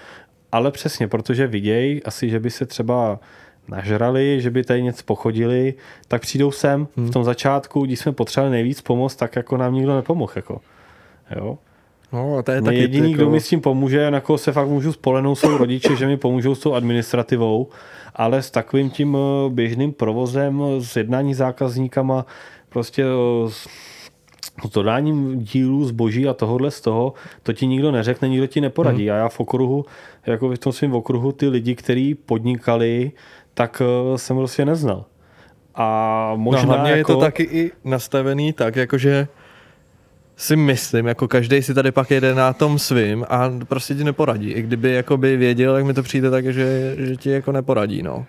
[0.53, 3.21] Ale přesně, protože vidějí asi, že by se třeba
[3.69, 5.75] nažrali, že by tady něco pochodili,
[6.09, 7.07] tak přijdou sem hmm.
[7.07, 10.33] v tom začátku, když jsme potřebovali nejvíc pomoct, tak jako nám nikdo nepomohl.
[10.37, 10.61] Jako.
[11.37, 11.59] Jo?
[12.13, 13.23] No, a to je taky jediný, jako...
[13.23, 16.17] kdo mi s tím pomůže, na koho se fakt můžu spolehnout, jsou rodiče, že mi
[16.17, 17.69] pomůžou s tou administrativou,
[18.15, 22.27] ale s takovým tím eh, běžným provozem, s jednání zákazníkama,
[22.69, 23.51] prostě eh,
[24.67, 27.13] s dodáním dílů, zboží a tohohle z toho,
[27.43, 29.09] to ti nikdo neřekne, nikdo ti neporadí.
[29.09, 29.15] Hmm.
[29.15, 29.85] A já v okruhu,
[30.27, 33.13] jako v tom svém okruhu, ty lidi, kteří podnikali,
[33.55, 35.05] tak uh, jsem prostě neznal.
[35.75, 36.99] A možná no, hlavně jako...
[36.99, 39.29] je to jako- taky i nastavený tak, jakože
[40.37, 44.51] si myslím, jako každý si tady pak jede na tom svým a prostě ti neporadí.
[44.51, 48.27] I kdyby jakoby věděl, jak mi to přijde tak, že, že ti jako neporadí, no.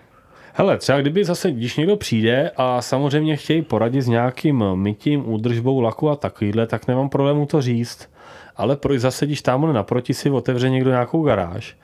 [0.54, 5.80] Hele, třeba kdyby zase, když někdo přijde a samozřejmě chtějí poradit s nějakým mytím, údržbou
[5.80, 8.08] laku a takovýhle, tak nemám problému to říct.
[8.56, 11.76] Ale proč zase, když tam naproti si otevře někdo nějakou garáž,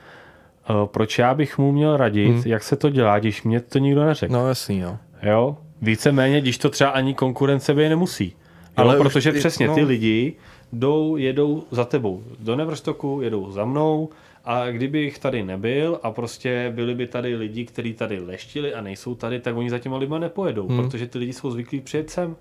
[0.70, 2.42] eh, proč já bych mu měl radit, hmm.
[2.46, 4.32] jak se to dělá, když mě to nikdo neřekl?
[4.32, 4.96] No jasný, jo.
[5.22, 8.24] Jo, víceméně, když to třeba ani konkurence by nemusí.
[8.24, 9.74] Jo, Ale protože už, přesně no.
[9.74, 10.34] ty lidi
[10.72, 14.08] jdou, jedou za tebou do Neverstoku, jedou za mnou,
[14.48, 18.80] a kdyby jich tady nebyl a prostě byli by tady lidi, kteří tady leštili a
[18.80, 20.76] nejsou tady, tak oni za těma lidma nepojedou, hmm.
[20.76, 22.36] protože ty lidi jsou zvyklí přijet sem.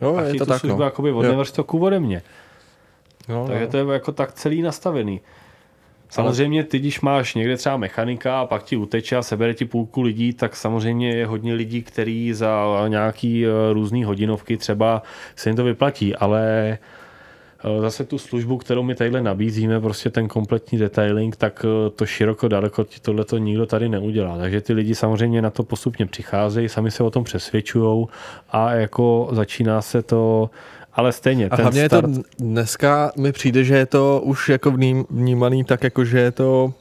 [0.00, 0.84] Jo, a je to tak, službu no.
[0.84, 2.22] jakoby od Neverstoku ode mě.
[3.28, 3.70] Jo, Takže no.
[3.70, 5.20] to je jako tak celý nastavený.
[6.08, 10.02] Samozřejmě ty, když máš někde třeba mechanika a pak ti uteče a sebere ti půlku
[10.02, 15.02] lidí, tak samozřejmě je hodně lidí, který za nějaký eh, různý hodinovky třeba
[15.36, 16.78] se jim to vyplatí, ale
[17.80, 22.48] zase tu službu, kterou my tadyhle nabízíme, prostě ten kompletní detailing, tak eh, to široko
[22.48, 24.38] daleko ti tohle to nikdo tady neudělá.
[24.38, 28.06] Takže ty lidi samozřejmě na to postupně přicházejí, sami se o tom přesvědčují
[28.50, 30.50] a jako začíná se to
[30.92, 31.48] ale stejně.
[31.48, 32.08] A hlavně start...
[32.08, 34.70] je to dneska mi přijde, že je to už jako
[35.10, 36.72] vnímaný tak, jako že je to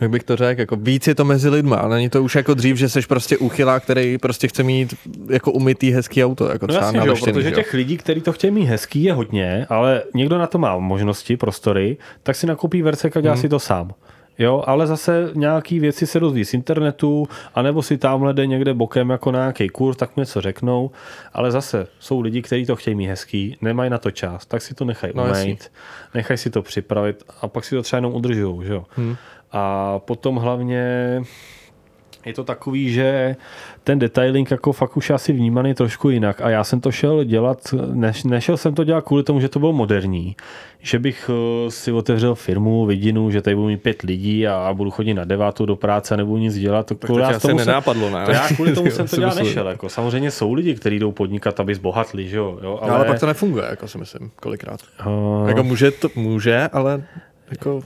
[0.00, 2.54] jak bych to řekl, jako víc je to mezi lidma, ale není to už jako
[2.54, 4.94] dřív, že seš prostě uchylá, který prostě chce mít
[5.30, 8.32] jako umytý hezký auto, jako no třeba jasně, že protože že těch lidí, kteří to
[8.32, 12.82] chtějí mít hezký, je hodně, ale někdo na to má možnosti, prostory, tak si nakoupí
[12.82, 13.42] Vercek a dělá hmm.
[13.42, 13.90] si to sám.
[14.38, 19.10] Jo, ale zase nějaký věci se dozví z internetu, anebo si tamhle jde někde bokem
[19.10, 20.90] jako na nějaký kurz, tak mi něco řeknou,
[21.32, 24.74] ale zase jsou lidi, kteří to chtějí mít hezký, nemají na to čas, tak si
[24.74, 25.72] to nechají no, umýt,
[26.14, 28.84] nechají si to připravit a pak si to třeba jenom udržují, že jo.
[28.90, 29.16] Hmm.
[29.52, 31.22] A potom hlavně
[32.26, 33.36] je to takový, že
[33.84, 37.74] ten detailing jako fakt už asi vnímaný trošku jinak a já jsem to šel dělat,
[37.92, 40.36] neš, nešel jsem to dělat kvůli tomu, že to bylo moderní,
[40.78, 44.90] že bych eh, si otevřel firmu, vidinu, že tady budu mít pět lidí a budu
[44.90, 46.86] chodit na devátou do práce a nebudu nic dělat.
[46.86, 48.24] Tak to já tomu nenápadlo, ne?
[48.24, 49.68] To já kvůli tomu jsem to dělat nešel.
[49.68, 49.88] Jako.
[49.88, 52.58] Samozřejmě jsou lidi, kteří jdou podnikat, aby zbohatli, že jo?
[52.62, 52.90] jo ale...
[52.90, 54.80] No, ale pak to nefunguje, jako si myslím, kolikrát.
[55.06, 55.48] Uh...
[55.48, 57.02] Jako může, to, může, ale
[57.50, 57.82] jako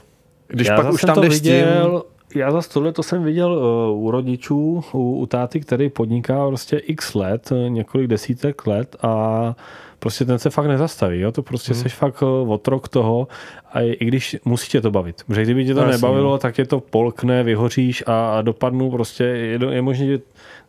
[0.51, 2.41] když já pak už tam to viděl, tím...
[2.41, 6.77] Já zase tohle to jsem viděl uh, u rodičů, u, u táty, který podniká prostě
[6.77, 9.55] x let, uh, několik desítek let a
[9.99, 11.31] prostě ten se fakt nezastaví, jo?
[11.31, 11.81] to prostě hmm.
[11.81, 13.27] seš fakt uh, otrok toho
[13.73, 16.65] a i když musí tě to bavit, protože kdyby tě to no, nebavilo, tak tě
[16.65, 20.19] to polkne, vyhoříš a, a dopadnu prostě, je, je možné, že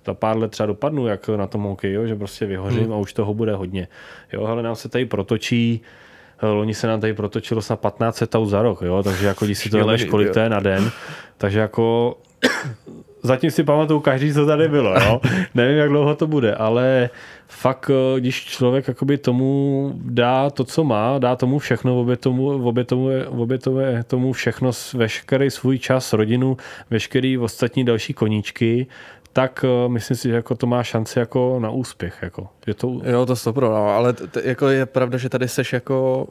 [0.07, 2.93] za pár let třeba dopadnu, jak na tom hokeji, že prostě vyhořím hmm.
[2.93, 3.89] a už toho bude hodně.
[4.33, 5.80] Jo, ale nám se tady protočí
[6.43, 9.03] loni se nám tady protočilo snad 15 aut za rok, jo?
[9.03, 10.90] takže jako když si to leš, kolik to je na den,
[11.38, 12.16] takže jako
[13.22, 15.20] zatím si pamatuju každý, co tady bylo, jo.
[15.55, 17.11] Nevím, jak dlouho to bude, ale
[17.49, 23.26] fakt, eh, když člověk jakoby tomu dá to, co má, dá tomu všechno, obětuje, obětuje,
[23.26, 26.57] obětuje tomu všechno, veškerý svůj čas, rodinu,
[26.90, 28.86] veškerý ostatní další koníčky,
[29.33, 32.18] tak uh, myslím si, že jako to má šanci jako na úspěch.
[32.22, 32.49] Jako.
[32.66, 33.01] Je to...
[33.05, 36.26] Jo, to stopro, no, ale t- t- jako je pravda, že tady seš jako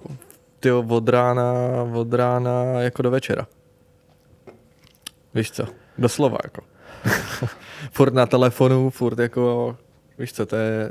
[0.60, 1.54] tyjo, od rána,
[1.94, 3.48] od rána jako do večera.
[5.34, 5.68] Víš co?
[5.98, 6.62] Doslova jako.
[7.92, 9.78] furt na telefonu, furt jako,
[10.18, 10.90] víš co, to je,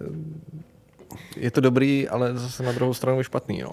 [1.36, 3.72] je to dobrý, ale zase na druhou stranu špatný, no.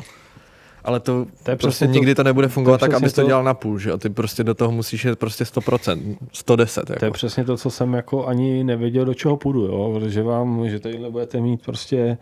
[0.87, 3.27] Ale to, to je prostě to, nikdy to nebude fungovat to tak, abys to, to
[3.27, 3.97] dělal na půl, že jo?
[3.97, 6.89] Ty prostě do toho musíš jít prostě 100%, 110.
[6.89, 6.99] Jako.
[6.99, 9.91] To je přesně to, co jsem jako ani nevěděl, do čeho půjdu, jo?
[9.93, 12.17] Protože vám, že tadyhle budete mít prostě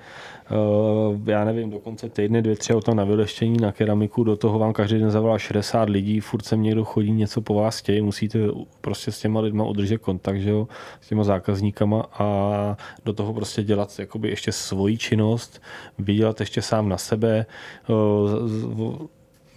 [0.52, 4.74] Uh, já nevím, dokonce týdny, dvě, tři auta na vyleštění, na keramiku, do toho vám
[4.74, 8.40] každý den zavolá 60 lidí, furt sem někdo chodí, něco po vás chtějí, musíte
[8.82, 10.68] prostě s těma lidma udržet kontakt, že jo,
[11.02, 15.62] s těma zákazníkama a do toho prostě dělat jakoby ještě svoji činnost,
[16.00, 17.46] vydělat ještě sám na sebe,
[17.88, 17.96] uh,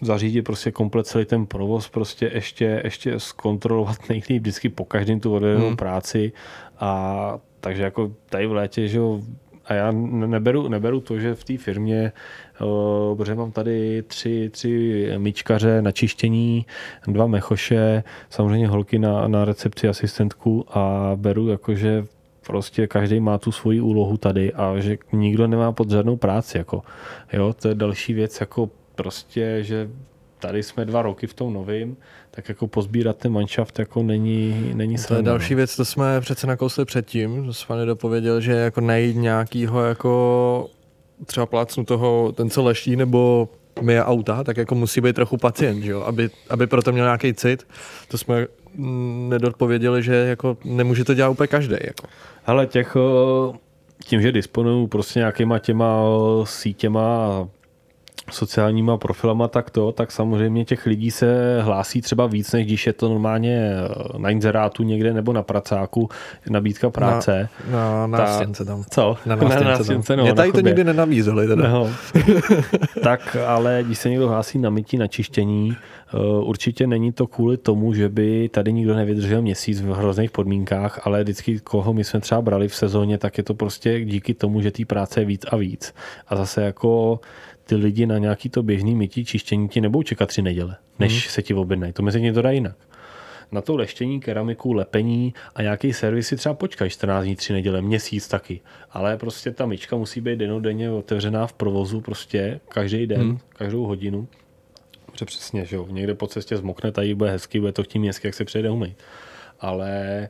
[0.00, 5.34] zařídit prostě komplet celý ten provoz, prostě ještě, ještě zkontrolovat nejlíp vždycky po každém tu
[5.34, 5.76] odvedenou hmm.
[5.76, 6.32] práci
[6.80, 9.20] a takže jako tady v létě, že jo,
[9.64, 12.12] a já neberu, neberu to, že v té firmě,
[13.16, 16.66] protože mám tady tři, tři myčkaře na čištění,
[17.06, 22.04] dva mechoše, samozřejmě holky na, na recepci asistentku a beru jakože
[22.46, 26.58] prostě každý má tu svoji úlohu tady a že nikdo nemá pod žádnou práci.
[26.58, 26.82] Jako.
[27.32, 29.90] Jo, to je další věc, jako prostě, že
[30.38, 31.96] tady jsme dva roky v tom novém,
[32.30, 35.56] tak jako pozbírat ten manšaft jako není, není To je další no.
[35.56, 40.70] věc, to jsme přece nakousli předtím, to jsme nedopověděl, že jako najít nějakýho jako
[41.26, 43.48] třeba plácnu toho, ten co leští, nebo
[43.88, 46.02] je auta, tak jako musí být trochu pacient, že jo?
[46.02, 47.66] Aby, aby proto měl nějaký cit.
[48.08, 48.46] To jsme
[49.28, 51.76] nedopověděli, že jako nemůže to dělat úplně každý.
[51.80, 52.08] Jako.
[52.46, 52.96] Ale těch,
[54.04, 56.02] tím, že disponuju prostě nějakýma těma
[56.44, 57.48] sítěma
[58.30, 63.08] sociálníma profilama takto, tak samozřejmě těch lidí se hlásí třeba víc, než když je to
[63.08, 66.08] normálně eh, na inzerátu někde nebo na pracáku
[66.50, 67.48] nabídka práce.
[67.70, 68.84] Na, na nástěnce tam.
[68.90, 69.16] Co?
[69.26, 71.46] Na nástěnce, na nástěnce no, Mě tady to nikdy nenabízeli.
[71.46, 71.68] Teda.
[71.68, 71.90] No.
[73.02, 77.56] tak ale když se někdo hlásí na mytí, na čištění, eh, určitě není to kvůli
[77.56, 82.20] tomu, že by tady nikdo nevydržel měsíc v hrozných podmínkách, ale vždycky koho my jsme
[82.20, 85.46] třeba brali v sezóně, tak je to prostě díky tomu, že té práce je víc
[85.50, 85.94] a víc.
[86.28, 87.20] A zase jako
[87.68, 91.30] ty lidi na nějaký to běžný mytí, čištění ti nebudou čekat tři neděle, než hmm.
[91.30, 91.92] se ti objednají.
[91.92, 92.76] To mezi ně to dá jinak.
[93.52, 97.82] Na to leštění, keramiku, lepení a nějaký servis si třeba počkají 14 dní, 3 neděle,
[97.82, 98.60] měsíc taky.
[98.90, 103.38] Ale prostě ta myčka musí být denodenně otevřená v provozu prostě každý den, hmm.
[103.48, 104.28] každou hodinu.
[105.12, 108.28] Protože přesně, že jo, někde po cestě zmokne, tady bude hezky, bude to chtít městky,
[108.28, 108.96] jak se přejde umýt.
[109.60, 110.28] Ale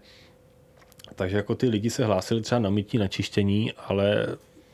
[1.15, 4.27] takže jako ty lidi se hlásili třeba na mytí, na čištění, ale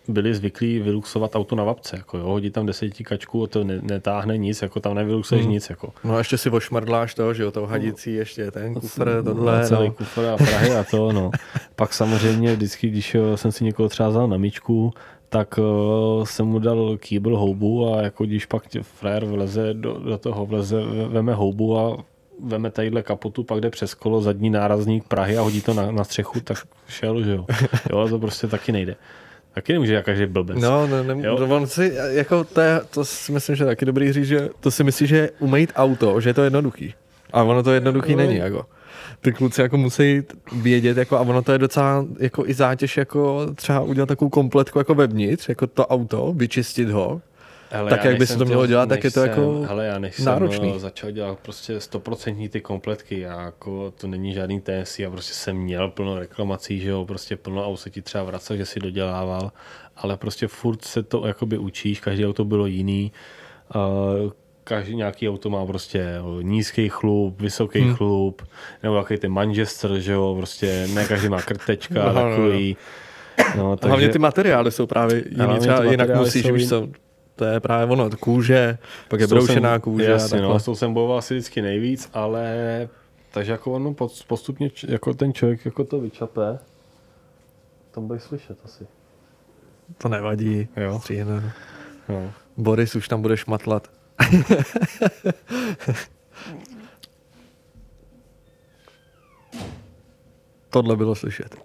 [0.08, 2.68] byli zvyklí vyluxovat auto na vapce, jako jo, hodit tam
[3.04, 5.52] kačku, to ne, netáhne nic, jako tam nevyluxuješ hmm.
[5.52, 5.92] nic, jako.
[6.04, 8.18] No a ještě si ošmrdláš to, že jo, to hadící no.
[8.18, 9.68] ještě ten kufr, tohle, no.
[9.68, 11.30] Celý kufr a Prahy a to, no.
[11.76, 14.92] Pak samozřejmě vždycky, když jsem si někoho třeba vzal na myčku,
[15.28, 20.18] tak uh, jsem mu dal kýbl houbu a jako když pak frajer vleze do, do
[20.18, 22.04] toho, vleze, veme houbu a
[22.40, 26.04] veme tadyhle kapotu, pak jde přes kolo, zadní nárazník Prahy a hodí to na, na
[26.04, 27.46] střechu, tak šel, že jo.
[27.90, 28.96] Jo, to prostě taky nejde.
[29.54, 30.58] Taky nemůže každý blbec.
[30.60, 34.12] No, no, ne, no on si, jako to, je, to si myslím, že taky dobrý
[34.12, 36.94] říct, že to si myslí, že umejít auto, že je to jednoduchý.
[37.32, 38.18] A ono to jednoduchý no.
[38.18, 38.66] není, jako.
[39.20, 43.46] Ty kluci jako musí vědět, jako, a ono to je docela jako i zátěž, jako
[43.54, 47.20] třeba udělat takovou kompletku jako vevnitř, jako to auto, vyčistit ho,
[47.74, 50.18] Hele, tak jak by se to mělo dělat, tak je to jako hele, já než
[50.18, 50.70] náročný.
[50.70, 55.34] jsem začal dělat prostě stoprocentní ty kompletky, já jako to není žádný TSI, já prostě
[55.34, 58.80] jsem měl plno reklamací, že jo, prostě plno aut se ti třeba vracel, že si
[58.80, 59.52] dodělával,
[59.96, 63.12] ale prostě furt se to jakoby učíš, každý auto bylo jiný,
[63.74, 64.30] uh,
[64.64, 67.94] každý nějaký auto má prostě nízký chlup, vysoký hmm.
[67.94, 68.42] chlup,
[68.82, 72.76] nebo jaký ten Manchester, že jo, prostě ne každý má krtečka, no, takový.
[73.56, 73.76] No, no.
[73.76, 73.88] takže...
[73.88, 76.88] Hlavně ty materiály jsou právě jiný, třeba jinak musíš, víš co,
[77.36, 78.78] to je právě ono, kůže,
[79.08, 80.04] pak je broušená kůže.
[80.04, 82.88] Jasně, no, s tou jsem bojoval asi vždycky nejvíc, ale
[83.30, 83.94] takže jako ono
[84.26, 86.58] postupně jako ten člověk jako to vyčape,
[87.90, 88.86] tam bude slyšet asi.
[89.98, 90.68] To nevadí.
[90.76, 90.98] Jo.
[90.98, 91.52] Stříhne.
[92.08, 92.30] Jo.
[92.56, 93.90] Boris už tam bude šmatlat.
[100.70, 101.56] Tohle bylo slyšet.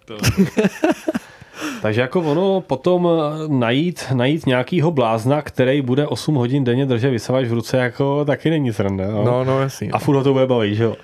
[1.81, 7.09] Takže jako ono potom eh, najít, najít nějakýho blázna, který bude 8 hodin denně držet
[7.09, 9.07] vysavač v ruce, jako taky není sranda.
[9.07, 9.89] No, no, no jasně.
[9.91, 10.95] A furt ho to bude bavit, že jo?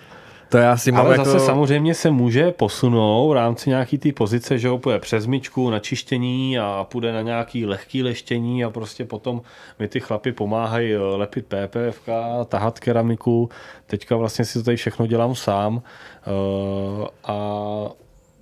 [0.50, 1.26] To já si mám Ale jako...
[1.26, 5.70] zase samozřejmě se může posunout v rámci nějaký té pozice, že ho půjde přes myčku
[5.70, 9.42] na čištění a půjde na nějaký lehký leštění a prostě potom
[9.80, 12.10] mi ty chlapy pomáhají eh, lepit PPFK,
[12.46, 13.50] tahat keramiku.
[13.88, 17.36] Teďka vlastně si to tady všechno dělám sám uh, a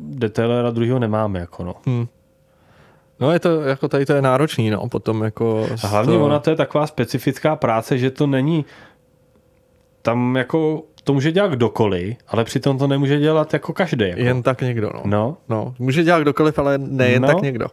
[0.04, 1.40] detailera druhého nemáme.
[1.40, 1.76] Jako no.
[1.86, 2.08] Hmm.
[3.20, 5.68] No je to, jako tady to je náročný, no, potom jako...
[5.84, 6.26] A hlavně to...
[6.26, 8.66] ona to je taková specifická práce, že to není
[10.02, 14.08] tam jako to může dělat kdokoliv, ale přitom to nemůže dělat jako každý.
[14.08, 14.22] Jako.
[14.22, 15.02] Jen tak někdo, no.
[15.06, 15.38] no.
[15.50, 15.76] no.
[15.80, 17.28] Může dělat kdokoliv, ale nejen no.
[17.28, 17.68] tak někdo.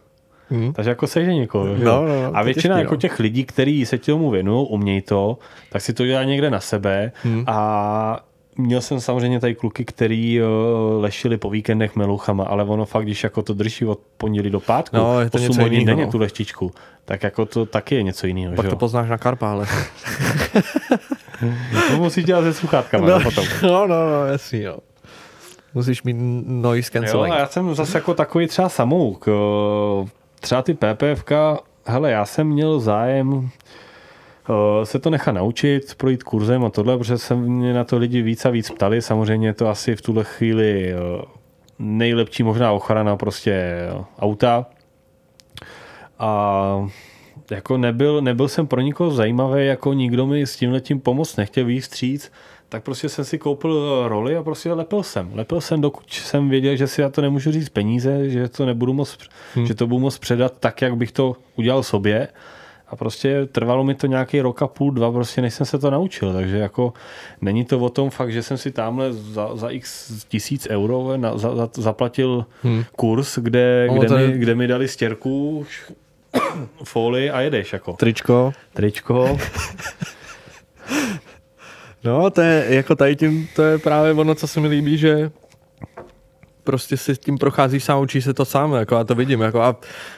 [0.49, 0.73] Hmm.
[0.73, 1.65] Takže jako seže někoho.
[1.65, 2.99] No, no, no, a většina těžký, jako no.
[2.99, 5.37] těch lidí, kteří se tomu věnují, umějí to,
[5.69, 7.43] tak si to dělá někde na sebe hmm.
[7.47, 8.25] a
[8.61, 10.47] měl jsem samozřejmě tady kluky, který uh,
[11.01, 14.97] lešili po víkendech meluchama, ale ono fakt, když jako to drží od pondělí do pátku,
[14.97, 16.11] no, je to 8 hodin jinýho, denně no.
[16.11, 16.71] tu leštičku,
[17.05, 18.55] tak jako to taky je něco jiného.
[18.55, 18.69] Pak že?
[18.69, 19.67] to poznáš na karpále.
[21.87, 23.45] to musíš dělat se sluchátkama no, potom.
[23.63, 24.77] No, no, no, jasný, jo.
[25.73, 27.33] Musíš mít noise cancelling.
[27.33, 29.25] Jo, já jsem zase jako takový třeba samouk.
[30.39, 31.31] Třeba ty PPFK,
[31.85, 33.49] hele, já jsem měl zájem
[34.83, 38.45] se to nechá naučit, projít kurzem a tohle, protože se mě na to lidi víc
[38.45, 39.01] a víc ptali.
[39.01, 40.93] Samozřejmě je to asi v tuhle chvíli
[41.79, 43.77] nejlepší možná ochrana prostě
[44.19, 44.65] auta.
[46.19, 46.89] A
[47.51, 51.65] jako nebyl, nebyl jsem pro nikoho zajímavý, jako nikdo mi s tím letím pomoct nechtěl
[51.65, 52.31] víc stříc,
[52.69, 55.31] tak prostě jsem si koupil roli a prostě lepil jsem.
[55.33, 58.93] Lepil jsem, dokud jsem věděl, že si já to nemůžu říct peníze, že to nebudu
[58.93, 59.17] moc,
[59.55, 59.65] hmm.
[59.65, 62.27] že to budu moct předat tak, jak bych to udělal sobě.
[62.91, 65.91] A prostě trvalo mi to nějaký rok a půl, dva, prostě než jsem se to
[65.91, 66.33] naučil.
[66.33, 66.93] Takže jako
[67.41, 71.37] není to o tom fakt, že jsem si tamhle za, za x tisíc euro na,
[71.37, 72.83] za, za, zaplatil hmm.
[72.95, 75.65] kurz, kde, kde, mi, kde mi dali stěrku,
[76.83, 77.93] folii a jedeš jako.
[77.93, 78.53] Tričko.
[78.73, 79.39] Tričko.
[82.03, 85.31] no, to je jako tady tím, to je právě ono, co se mi líbí, že
[86.63, 89.75] prostě si tím procházíš sám, učíš se to sám, jako já to vidím, jako a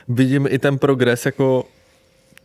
[0.07, 1.65] vidím i ten progres, jako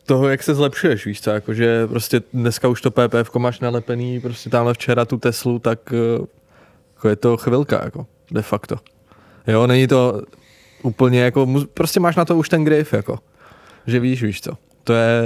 [0.09, 4.51] toho, jak se zlepšuješ, víš co, jakože prostě dneska už to PPF máš nalepený, prostě
[4.51, 6.27] tamhle včera tu Teslu, tak eh,
[6.95, 8.77] jako je to chvilka, jako de facto.
[9.47, 10.23] Jo, není to
[10.83, 13.19] úplně jako, prostě máš na to už ten grif, jako
[13.87, 14.53] že víš, víš co.
[14.85, 15.23] To je,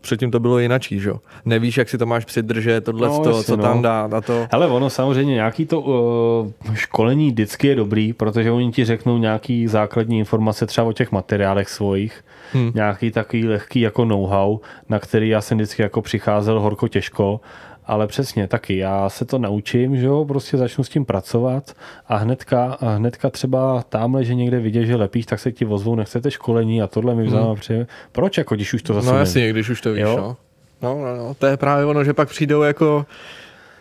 [0.00, 1.20] předtím to bylo jinačí, že jo.
[1.44, 3.62] Nevíš, jak si to máš přidržet, tohle, no, to, co no.
[3.62, 4.46] tam dá na to.
[4.52, 9.66] Hele, ono samozřejmě nějaký to uh, školení vždycky je dobrý, protože oni ti řeknou nějaký
[9.66, 12.72] základní informace třeba o těch materiálech svojich, hmm.
[12.74, 17.40] nějaký takový lehký jako know-how, na který já jsem vždycky jako přicházel horko těžko
[17.88, 21.76] ale přesně taky, já se to naučím, že jo, prostě začnu s tím pracovat
[22.08, 25.94] a hnedka, a hnedka třeba tamhle, že někde vidět, že lepíš, tak se ti ozvou,
[25.94, 27.86] nechcete školení a tohle mi vzal hmm.
[28.12, 30.16] Proč, jako když už to zase No jasně, když už to víš, jo?
[30.16, 30.36] no.
[30.82, 33.06] No, no, no, to je právě ono, že pak přijdou jako,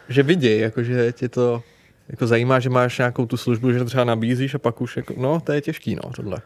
[0.10, 1.64] že vidějí, jako, že tě to
[2.10, 5.14] jako zajímá, že máš nějakou tu službu, že to třeba nabízíš a pak už jako,
[5.18, 6.38] no, to je těžký, no, tohle.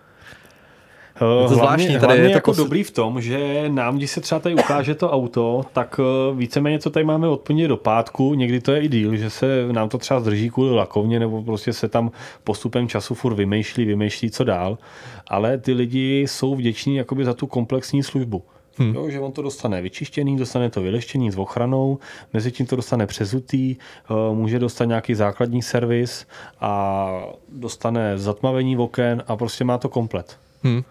[1.26, 4.22] Je to zvláštní, hlavně, tady je to jako dobrý v tom, že nám, když se
[4.22, 8.62] třeba tady ukáže to auto, tak eh, víceméně co tady máme od do pátku, někdy
[8.62, 11.88] to je i díl, že se nám to třeba zdrží kvůli lakovně, nebo prostě se
[11.88, 12.12] tam
[12.44, 14.78] postupem času furt vymýšlí, vymýšlí, co dál.
[15.28, 18.44] Ale ty lidi jsou vděční jakoby za tu komplexní službu.
[18.78, 18.96] Hmm.
[18.96, 22.00] Jo, že on to dostane vyčištěný, dostane to vyleštění s ochranou,
[22.34, 26.26] mezi tím to dostane přezutý, eh, může dostat nějaký základní servis
[26.62, 30.38] a dostane zatmavení oken a prostě má to komplet.
[30.64, 30.84] Hmm.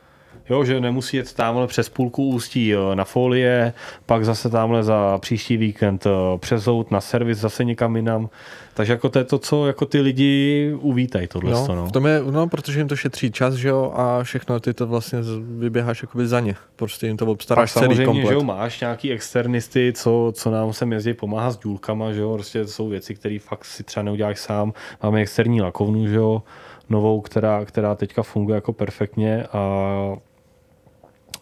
[0.50, 3.72] Jo, že nemusí jet tamhle přes půlku ústí na folie,
[4.06, 6.06] pak zase tamhle za příští víkend
[6.40, 8.28] přezout na servis zase někam jinam.
[8.74, 11.50] Takže jako to je to, co jako ty lidi uvítají tohle.
[11.50, 11.86] No, no.
[11.86, 14.86] V tom je, no, protože jim to šetří čas, že jo, a všechno ty to
[14.86, 15.18] vlastně
[15.58, 16.54] vyběháš jakoby za ně.
[16.76, 18.28] Prostě jim to obstaráš celý samozřejmě, komplet.
[18.28, 22.34] že jo, máš nějaký externisty, co, co nám sem jezdí pomáhá s důlkama, že jo,
[22.34, 24.72] prostě to jsou věci, které fakt si třeba neuděláš sám.
[25.02, 26.42] Máme externí lakovnu, že jo,
[26.88, 30.16] novou, která, která teďka funguje jako perfektně a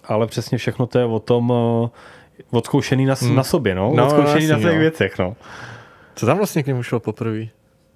[0.09, 1.89] ale přesně všechno to je o tom uh,
[2.51, 3.37] odzkoušený na, hmm.
[3.37, 4.81] na sobě, no, no odzkoušený no, na těch no.
[4.81, 5.37] věcech, no.
[6.15, 7.45] Co tam vlastně k němu šlo poprvé?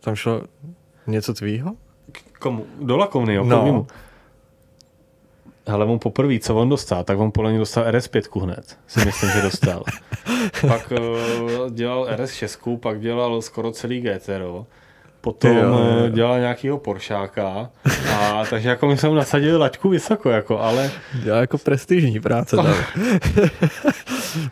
[0.00, 0.42] Tam šlo
[1.06, 1.72] něco tvýho?
[2.12, 2.66] K komu?
[2.80, 3.44] Do lakovny, jo?
[3.44, 3.86] No.
[5.66, 9.30] Hele, on poprvé, co on dostal, tak on podle mě dostal RS5 hned, si myslím,
[9.30, 9.84] že dostal.
[10.68, 14.66] pak uh, dělal RS6, pak dělal skoro celý GTRO
[15.22, 15.80] potom jo, jo.
[16.06, 17.70] Eh, dělal nějakýho Poršáka,
[18.14, 20.90] a, takže jako my jsme mu nasadili laťku vysoko, jako, ale...
[21.22, 22.66] Dělal jako prestižní práce tam.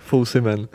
[0.01, 0.69] Fousimen.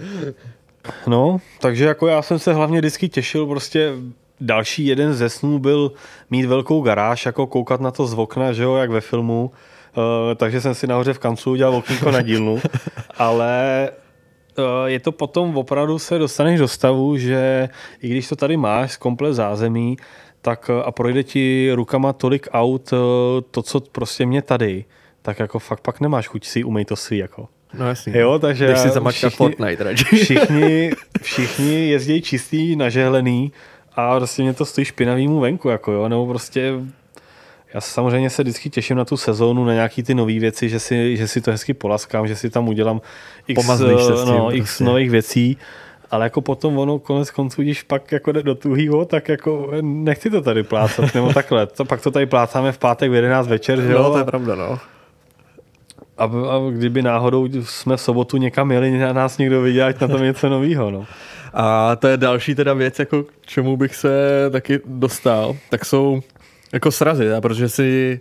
[1.08, 3.94] No, takže jako já jsem se hlavně vždycky těšil, prostě
[4.42, 5.92] další jeden ze snů byl
[6.30, 9.52] mít velkou garáž, jako koukat na to z okna, že jo, jak ve filmu,
[9.98, 10.04] uh,
[10.36, 12.62] takže jsem si nahoře v kanclu udělal okýnko na dílnu,
[13.18, 13.90] ale
[14.86, 17.70] je to potom opravdu se dostaneš do stavu, že
[18.02, 19.98] i když to tady máš z komplet zázemí,
[20.42, 22.94] tak a projde ti rukama tolik aut,
[23.52, 24.86] to, co prostě mě tady,
[25.22, 27.48] tak jako fakt pak nemáš chuť si umej to svý, jako.
[27.74, 28.20] No jasně.
[28.20, 30.06] Jo, takže Jdeš si zamačkat Fortnite radši.
[30.16, 30.92] všichni,
[31.22, 33.52] všichni jezdí čistý, nažehlený
[33.96, 36.74] a prostě mě to stojí špinavýmu venku, jako jo, nebo prostě
[37.74, 41.18] já samozřejmě se vždycky těším na tu sezónu, na nějaký ty nové věci, že si,
[41.18, 43.02] že si to hezky polaskám, že si tam udělám
[43.48, 44.84] x, se s tím, no, x prostě.
[44.84, 45.58] nových věcí,
[46.12, 50.30] ale jako potom ono konec konců, když pak jako jde do tuhýho, tak jako nechci
[50.30, 51.68] to tady plácat, nebo takhle.
[51.68, 54.04] To, pak to tady plácáme v pátek v 11 večer, že jo?
[54.04, 54.80] No, to je pravda, no.
[56.18, 60.08] A, a kdyby náhodou jsme v sobotu někam jeli, na nás někdo viděl, ať na
[60.08, 61.06] tom něco novýho, no.
[61.54, 64.10] A to je další teda věc, jako k čemu bych se
[64.52, 66.22] taky dostal, tak jsou
[66.76, 68.20] jako srazy, ja, protože si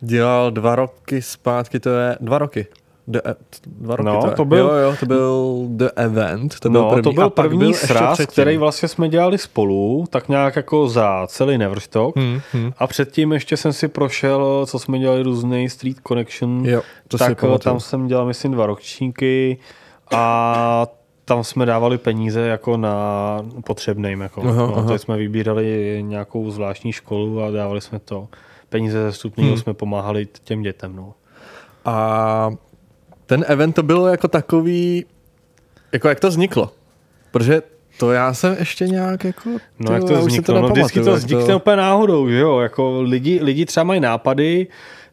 [0.00, 2.66] dělal dva roky zpátky, to je dva roky.
[3.06, 3.34] The, e-
[3.66, 4.32] dva roky No, to, je.
[4.34, 7.02] to byl- jo, jo, to byl The Event, to byl no, první.
[7.02, 11.26] to byl a první byl sraz, který vlastně jsme dělali spolu, tak nějak jako za
[11.26, 12.16] celý Neverstock.
[12.16, 12.72] Hmm, hmm.
[12.78, 17.24] A předtím ještě jsem si prošel, co jsme dělali různý Street Connection, Jo, to si
[17.24, 17.58] tak pamatuju.
[17.72, 19.58] tam jsem dělal, myslím, dva ročníky
[20.14, 20.86] a
[21.24, 22.96] tam jsme dávali peníze jako na
[23.64, 24.20] potřebným.
[24.20, 24.40] Jako.
[24.42, 24.86] Aha, no, aha.
[24.86, 28.28] tady jsme vybírali nějakou zvláštní školu a dávali jsme to.
[28.68, 29.58] Peníze ze vstupního Hmm.
[29.58, 30.96] jsme pomáhali těm dětem.
[30.96, 31.14] No.
[31.84, 32.50] A
[33.26, 35.04] ten event to bylo jako takový,
[35.92, 36.70] jako jak to vzniklo.
[37.30, 37.62] Protože
[37.98, 39.50] to já jsem ještě nějak jako...
[39.78, 40.60] No jak to vzniklo?
[40.60, 42.58] No, vždycky to vznikne úplně náhodou, že jo?
[42.58, 44.66] Jako lidi, lidi třeba mají nápady,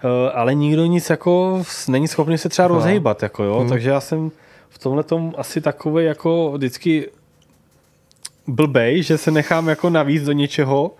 [0.03, 2.75] eh, ale nikdo nic jako není schopný se třeba No.
[2.75, 3.59] rozhejbat, jako jo?
[3.59, 3.69] Hmm.
[3.69, 4.31] Takže já jsem
[4.71, 7.09] v tomhle tom asi takový jako vždycky
[8.47, 10.91] blbej, že se nechám jako navíc do něčeho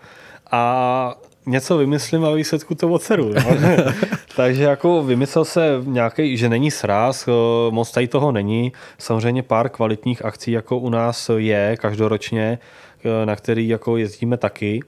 [0.50, 1.14] a
[1.46, 3.32] něco vymyslím a výsledku to odseru.
[3.34, 3.56] No.
[4.36, 7.32] Takže jako vymyslel se nějaký, že není sraz, eh,
[7.70, 8.72] moc tady toho není.
[8.98, 12.58] Samozřejmě pár kvalitních akcí jako u nás je každoročně,
[13.04, 14.80] eh, na který jako jezdíme taky,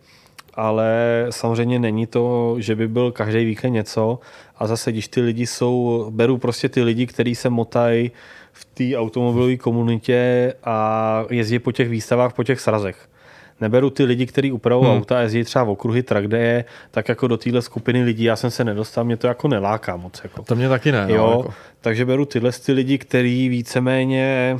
[0.55, 4.19] ale samozřejmě není to, že by byl každý víkend něco
[4.59, 8.11] a zase, když ty lidi jsou, beru prostě ty lidi, kteří se motají
[8.73, 13.09] v té automobilové komunitě a jezdí po těch výstavách, po těch srazech.
[13.61, 14.99] Neberu ty lidi, kteří upravují hmm.
[14.99, 18.37] auta a jezdí třeba v okruhy track day, tak jako do téhle skupiny lidí já
[18.37, 20.21] jsem se nedostal, mě to jako neláká moc.
[20.25, 20.43] Jako.
[20.43, 21.07] To mě taky ne.
[21.09, 21.55] Jo, No, jako.
[21.81, 24.57] takže beru tyhle ty lidi, kteří víceméně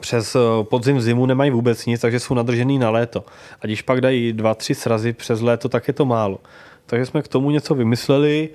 [0.00, 3.24] přes eh, podzim, zimu nemají vůbec nic, takže jsou nadržený na léto.
[3.60, 6.38] A když pak dají dva, tři srazy přes léto, tak je to málo.
[6.86, 8.48] Takže jsme k tomu něco vymysleli,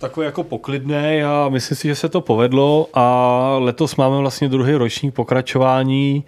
[0.00, 4.74] takový jako poklidný a myslím si, že se to povedlo a letos máme vlastně druhý
[4.74, 6.24] ročník pokračování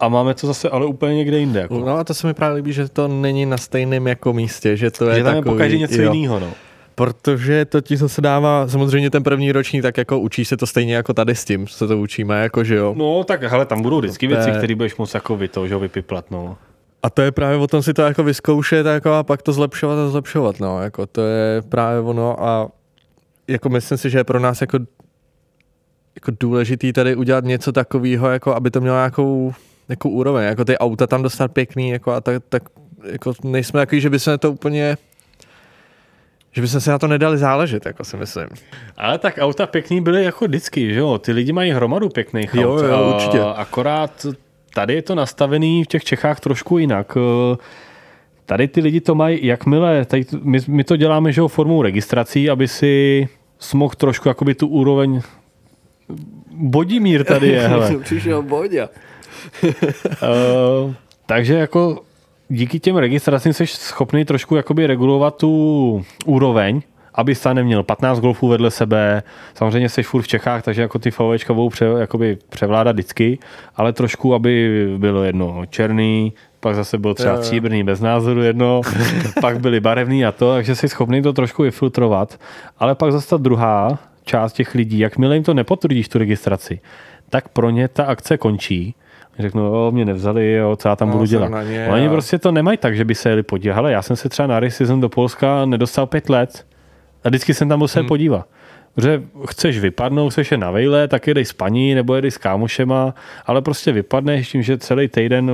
[0.00, 1.60] a máme to zase ale úplně někde jinde.
[1.60, 1.78] Jako.
[1.78, 4.90] No a to se mi právě líbí, že to není na stejném jako místě, že
[4.90, 6.40] to je že tam takový, pokaždé něco jiného.
[6.40, 6.52] No.
[6.94, 10.94] Protože to ti se dává, samozřejmě ten první ročník, tak jako učí se to stejně
[10.94, 12.94] jako tady s tím, se to učíme, jako že jo.
[12.96, 15.80] no tak hele, tam budou vždycky věci, které budeš moc jako vy to, že jo,
[15.80, 16.30] vypiplat.
[16.30, 16.56] No.
[17.06, 19.98] A to je právě o tom si to jako vyzkoušet jako a pak to zlepšovat
[19.98, 22.68] a zlepšovat, no, jako to je právě ono a
[23.48, 24.78] jako myslím si, že je pro nás jako,
[26.14, 29.54] jako důležitý tady udělat něco takového, jako aby to mělo nějakou
[29.88, 32.62] jako úroveň, jako ty auta tam dostat pěkný, jako a tak, tak
[33.12, 34.96] jako nejsme takový, že bychom to úplně
[36.52, 38.46] že bychom se na to nedali záležet, jako si myslím.
[38.96, 41.18] Ale tak auta pěkný byly jako vždycky, že jo?
[41.18, 42.84] Ty lidi mají hromadu pěkných Jo, aut.
[42.84, 43.40] jo, určitě.
[43.40, 44.26] Akorát
[44.76, 47.16] tady je to nastavený v těch Čechách trošku jinak.
[47.16, 47.56] Eh,
[48.46, 52.68] Tady ty lidi to mají, jakmile, tady, my, my to děláme, že formou registrací, aby
[52.68, 53.28] si
[53.58, 55.20] smohl trošku jakoby tu úroveň
[56.50, 57.98] Bodimír tady je, hele.
[57.98, 58.88] Přišel Boďa.
[59.62, 60.94] Uh,
[61.26, 62.02] takže jako
[62.48, 66.82] díky těm registracím jsi schopný trošku jakoby regulovat tu úroveň,
[67.16, 69.22] aby jsi neměl 15 golfů vedle sebe,
[69.54, 73.38] samozřejmě jsi furt v Čechách, takže jako ty VWčka budou pře, jakoby převládat vždycky,
[73.76, 78.80] ale trošku, aby bylo jedno černý, pak zase byl třeba stříbrný bez názoru jedno,
[79.40, 82.40] pak byly barevný a to, takže jsi schopný to trošku vyfiltrovat,
[82.78, 86.80] ale pak zase ta druhá část těch lidí, jakmile jim to nepotvrdíš tu registraci,
[87.30, 88.94] tak pro ně ta akce končí.
[89.38, 91.48] Řeknu, jo, mě nevzali, jo, co já tam No, budu dělat.
[91.68, 93.74] ně Oni a- prostě to nemají tak, že by se jeli podívat.
[93.74, 96.66] Hele, já jsem se třeba na racism do Polska nedostal pět let
[97.24, 98.08] a vždycky jsem tam musel hmm.
[98.08, 98.48] podívat.
[98.94, 103.14] Protože chceš vypadnout, chceš je na vejle, tak jedej s paní nebo jedej s kámošema,
[103.46, 105.52] ale prostě vypadneš tím, že celý týden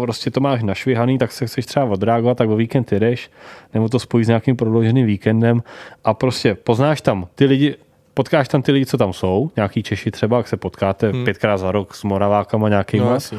[0.00, 3.30] prostě to máš našvihaný, tak se chceš třeba odreagovat, tak o víkend jedeš,
[3.74, 5.62] nebo to spojíš s nějakým prodlouženým víkendem
[6.04, 7.74] a prostě poznáš tam ty lidi,
[8.14, 11.24] potkáš tam ty lidi, co tam jsou, nějaký Češi třeba, jak se potkáte hmm.
[11.24, 13.38] pětkrát za rok s Moravákama nějakýma, No, jasně.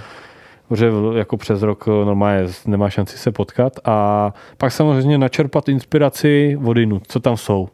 [0.67, 6.59] Protože jako přes rok eh, normálně nemá šanci se potkat a pak samozřejmě načerpat inspiraci
[6.65, 7.69] od jinut, co tam jsou.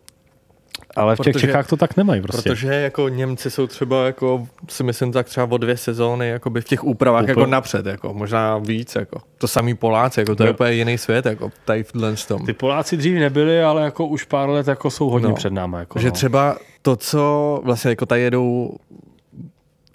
[0.96, 2.50] Ale v těch protože, Čechách to tak nemají prostě.
[2.50, 6.66] Protože jako Němci jsou třeba jako, si myslím tak třeba o dvě sezóny jakoby v
[6.66, 7.32] těch úpravách Úplně.
[7.32, 9.20] jako napřed, jako možná víc, jako.
[9.38, 11.92] To samý Poláci, jako to je úplně jiný svět, jako tady v
[12.28, 12.46] tom.
[12.46, 15.78] Ty Poláci dřív nebyli, ale jako už pár let jako jsou hodně no, před námi.
[15.80, 16.12] Jako, že no.
[16.12, 18.76] třeba to, co vlastně jako tady jedou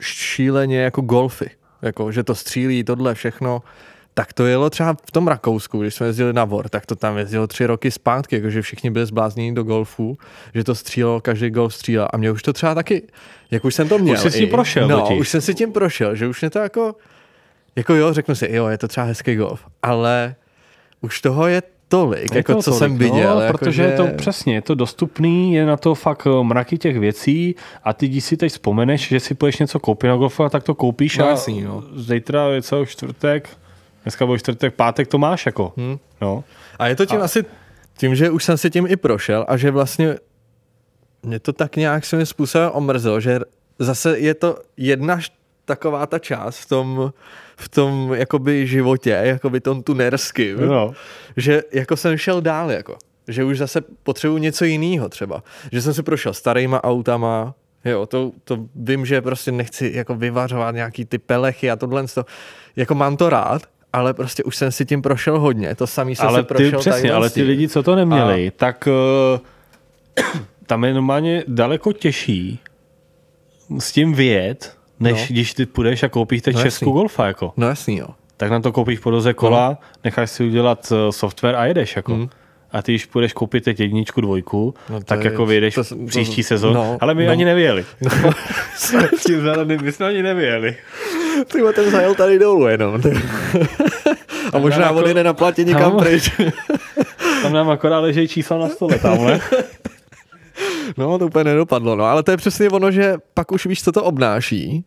[0.00, 1.50] šíleně jako golfy,
[1.82, 3.62] jako, že to střílí, tohle všechno,
[4.14, 7.18] tak to jelo třeba v tom Rakousku, když jsme jezdili na Vor, tak to tam
[7.18, 10.18] jezdilo tři roky zpátky, jakože všichni byli zblázněni do golfu,
[10.54, 12.08] že to střílo, každý golf střílel.
[12.12, 13.02] A mě už to třeba taky,
[13.50, 14.14] jak už jsem to měl.
[14.14, 14.88] Už jsi s tím prošel.
[14.88, 16.96] No, už jsem si tím prošel, že už mě to jako,
[17.76, 20.34] jako jo, řeknu si, jo, je to třeba hezký golf, ale
[21.00, 23.34] už toho je tolik, je jako to co tolik, jsem viděl.
[23.34, 23.82] No, jako protože že...
[23.82, 27.54] je to přesně, je to dostupný, je na to fakt eh, mraky těch věcí
[27.84, 30.74] a ty, když si teď vzpomeneš, že si půjdeš něco koupit na golfa, tak to
[30.74, 31.84] koupíš no, a jasný, no.
[31.94, 33.48] zítra je celý čtvrtek,
[34.02, 35.72] Dneska byl čtvrtek, pátek to máš jako.
[35.76, 35.98] Hmm.
[36.20, 36.44] No.
[36.78, 37.24] A je to tím a...
[37.24, 37.44] asi
[37.96, 40.16] tím, že už jsem si tím i prošel a že vlastně
[41.22, 43.40] mě to tak nějak svým způsobem omrzelo, že
[43.78, 45.18] zase je to jedna
[45.68, 47.12] taková ta část v tom,
[47.56, 50.92] v tom jakoby životě, jakoby tom tunerským, no.
[51.36, 52.96] že jako jsem šel dál, jako.
[53.28, 55.42] Že už zase potřebuji něco jiného třeba.
[55.72, 57.54] Že jsem si prošel starýma autama,
[57.84, 62.24] jo, to, to vím, že prostě nechci jako vyvařovat nějaký ty pelechy a tohle, to,
[62.76, 63.62] jako mám to rád,
[63.92, 65.74] ale prostě už jsem si tím prošel hodně.
[65.74, 66.70] To samý jsem ale se prošel.
[66.70, 68.52] Ty, přesně, ale ty lidi, co to neměli, a...
[68.56, 72.60] tak uh, tam je normálně daleko těžší
[73.78, 75.26] s tím vyjet, než no.
[75.30, 77.26] když ty půjdeš a koupíš teď no Českou Golfa.
[77.26, 77.52] Jako.
[77.56, 78.06] No jasný, jo.
[78.36, 79.76] Tak na to koupíš podoze kola, no.
[80.04, 81.96] necháš si udělat uh, software a jedeš.
[81.96, 82.14] Jako.
[82.14, 82.28] Hmm.
[82.72, 86.42] A ty, když půjdeš koupit teď jedničku, dvojku, no tak je, jako vyjedeš to, příští
[86.42, 86.74] to, sezon.
[86.74, 87.32] No, ale my no.
[87.32, 87.84] ani nevěli.
[88.22, 88.30] No.
[89.82, 90.76] My jsme ani nevěli.
[91.52, 93.02] Ty ten zajel tady dolů jenom.
[94.52, 96.30] A možná on jde na platě někam pryč.
[97.42, 99.40] Tam nám akorát leží čísla na stole tamhle.
[100.96, 103.92] No, to úplně nedopadlo, no, ale to je přesně ono, že pak už víš, co
[103.92, 104.84] to obnáší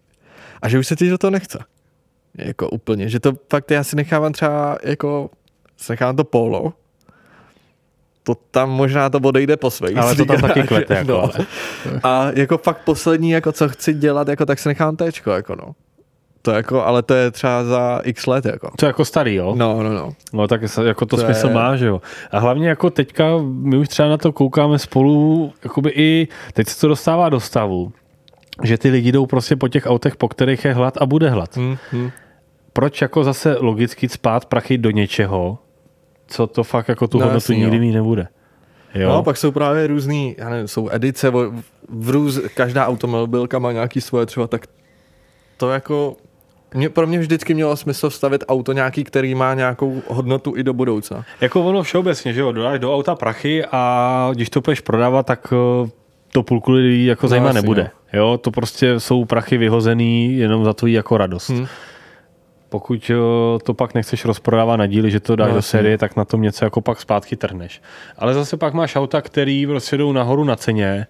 [0.61, 1.59] a že už se ti do toho nechce.
[2.37, 5.29] Jako úplně, že to fakt já si nechávám třeba jako,
[5.77, 6.73] si nechávám to polo,
[8.23, 9.97] to tam možná to odejde po svých.
[9.97, 11.21] Ale to tam taky klete, jako, no.
[11.21, 11.45] ale.
[12.03, 15.75] A jako fakt poslední, jako co chci dělat, jako tak si nechám téčko, jako no.
[16.41, 18.71] To jako, ale to je třeba za x let, jako.
[18.75, 19.53] To je jako starý, jo?
[19.57, 20.13] No, no, no.
[20.33, 21.53] No tak jako to, to smysl je...
[21.53, 22.01] má, že jo.
[22.31, 26.81] A hlavně jako teďka, my už třeba na to koukáme spolu, jakoby i, teď se
[26.81, 27.91] to dostává do stavu,
[28.63, 31.57] že ty lidi jdou prostě po těch autech, po kterých je hlad a bude hlad.
[31.57, 32.11] Hmm, hmm.
[32.73, 35.57] Proč jako zase logicky spát prachy do něčeho,
[36.27, 38.27] co to fakt jako tu no, hodnotu jasný, nikdy mít nebude?
[38.95, 39.09] Jo.
[39.09, 41.31] No, pak jsou právě různý, já nevím, jsou edice,
[41.89, 44.67] v růz, každá automobilka má nějaký svoje třeba, tak
[45.57, 46.15] to jako
[46.73, 50.73] mě, pro mě vždycky mělo smysl vstavit auto nějaký, který má nějakou hodnotu i do
[50.73, 51.25] budoucna.
[51.41, 55.53] Jako ono všeobecně, že jo, dodáš do auta prachy a když to půjdeš prodávat, tak
[55.53, 55.89] eh,
[56.31, 57.91] to půlku lidí jako no, zajímá nebude.
[58.13, 58.27] Jo.
[58.27, 58.37] jo.
[58.37, 61.49] to prostě jsou prachy vyhozený jenom za tvojí jako radost.
[61.49, 61.67] Hmm.
[62.69, 66.15] Pokud eh, to pak nechceš rozprodávat na díly, že to dáš no, do série, tak
[66.15, 67.81] na tom něco jako pak zpátky trhneš.
[68.17, 71.07] Ale zase pak máš auta, který prostě jdou nahoru na ceně,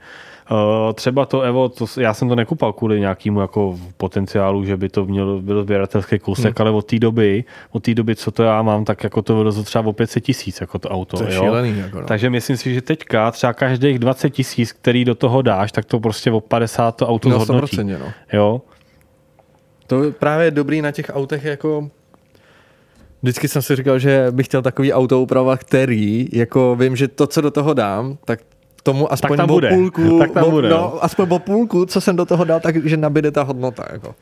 [0.51, 4.89] Uh, třeba to Evo, to, já jsem to nekupal kvůli nějakému jako potenciálu, že by
[4.89, 6.67] to mělo, byl sběratelský kousek, hmm.
[6.67, 9.63] ale od té doby, od té doby, co to já mám, tak jako to bylo
[9.63, 11.17] třeba o 500 tisíc, jako to auto.
[11.17, 11.43] To je jo?
[11.43, 12.07] Šílený, jako no.
[12.07, 15.99] Takže myslím si, že teďka třeba každých 20 tisíc, který do toho dáš, tak to
[15.99, 17.83] prostě o 50 to auto no, zhodnotí.
[17.83, 18.11] No.
[18.33, 18.61] Jo?
[19.87, 21.89] To je právě dobrý na těch autech jako
[23.21, 27.27] Vždycky jsem si říkal, že bych chtěl takový auto upravovat, který, jako vím, že to,
[27.27, 28.39] co do toho dám, tak
[28.83, 29.69] tomu aspoň tak bude.
[29.69, 31.03] půlku, tak tam bude, no, no.
[31.03, 33.85] aspoň o půlku, co jsem do toho dal, takže nabide ta hodnota.
[33.91, 34.15] Jako.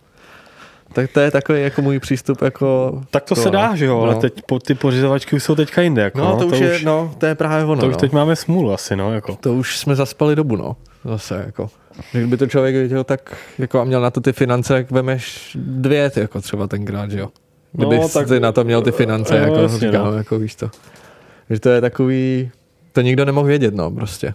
[0.93, 2.41] Tak to je takový jako můj přístup.
[2.41, 4.03] Jako tak to, to se dá, že jo, no.
[4.03, 6.01] ale teď po, ty pořizovačky už jsou teďka jinde.
[6.01, 7.81] Jako, no, to, no, už to je, už, no, to je právě ono.
[7.81, 7.99] To už no.
[7.99, 9.13] teď máme smůlu asi, no.
[9.13, 9.35] Jako.
[9.35, 10.75] To už jsme zaspali dobu, no.
[11.05, 11.69] Zase, jako.
[12.11, 16.09] Kdyby to člověk viděl, tak jako a měl na to ty finance, jak vemeš dvě,
[16.09, 17.29] ty, jako třeba tenkrát, že jo.
[17.71, 20.13] Kdyby no, tak, ty na to měl ty finance, jo, jako jasně, říkám, no.
[20.13, 20.69] jako víš to.
[21.49, 22.51] Že to je takový,
[22.99, 24.33] to nikdo nemohl vědět, no, prostě.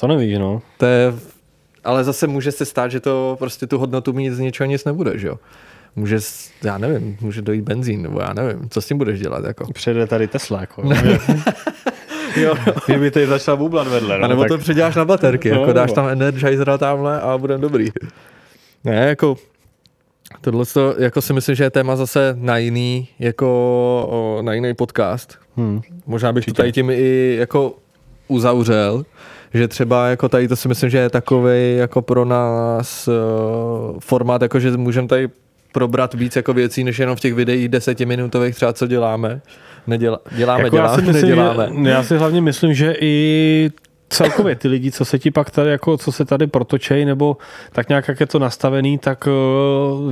[0.00, 0.62] To nevíš, no.
[0.78, 1.14] To je,
[1.84, 5.18] ale zase může se stát, že to prostě tu hodnotu mít z něčeho nic nebude,
[5.18, 5.38] že jo.
[5.96, 6.18] Může,
[6.64, 9.72] já nevím, může dojít benzín, nebo já nevím, co s tím budeš dělat, jako.
[9.72, 10.82] Přijde tady Tesla, jako.
[12.36, 12.54] jo.
[12.86, 14.18] Kdyby tady začal bublat vedle.
[14.18, 14.48] No, a nebo tak...
[14.48, 17.88] to předěláš na baterky, no, jako dáš tam Energizera tamhle a budeme dobrý.
[18.84, 19.36] Ne, jako
[20.40, 23.46] Tohle to, jako si myslím, že je téma zase na jiný, jako
[24.10, 25.38] o, na jiný podcast.
[25.56, 25.80] Hmm.
[26.06, 26.52] Možná bych Určitě.
[26.52, 27.74] to tady tím i jako
[28.28, 29.04] uzavřel,
[29.54, 34.42] že třeba jako tady to si myslím, že je takový jako pro nás uh, formát,
[34.42, 35.28] jako že můžeme tady
[35.72, 39.40] probrat víc jako věcí, než jenom v těch videích desetiminutových třeba, co děláme.
[39.86, 41.70] Neděla, děláme, jako děláme, já si myslím, neděláme.
[41.84, 43.70] Že, já si hlavně myslím, že i
[44.08, 47.36] celkově ty lidi, co se ti pak tady, jako, co se tady protočej, nebo
[47.72, 49.28] tak nějak, jak je to nastavený, tak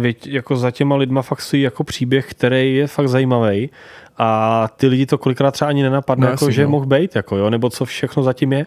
[0.00, 3.70] věď, jako za těma lidma fakt stojí jako příběh, který je fakt zajímavý.
[4.18, 6.70] A ty lidi to kolikrát třeba ani nenapadne, No, jako, že no.
[6.70, 8.66] mohl být, jako, jo, nebo co všechno zatím je.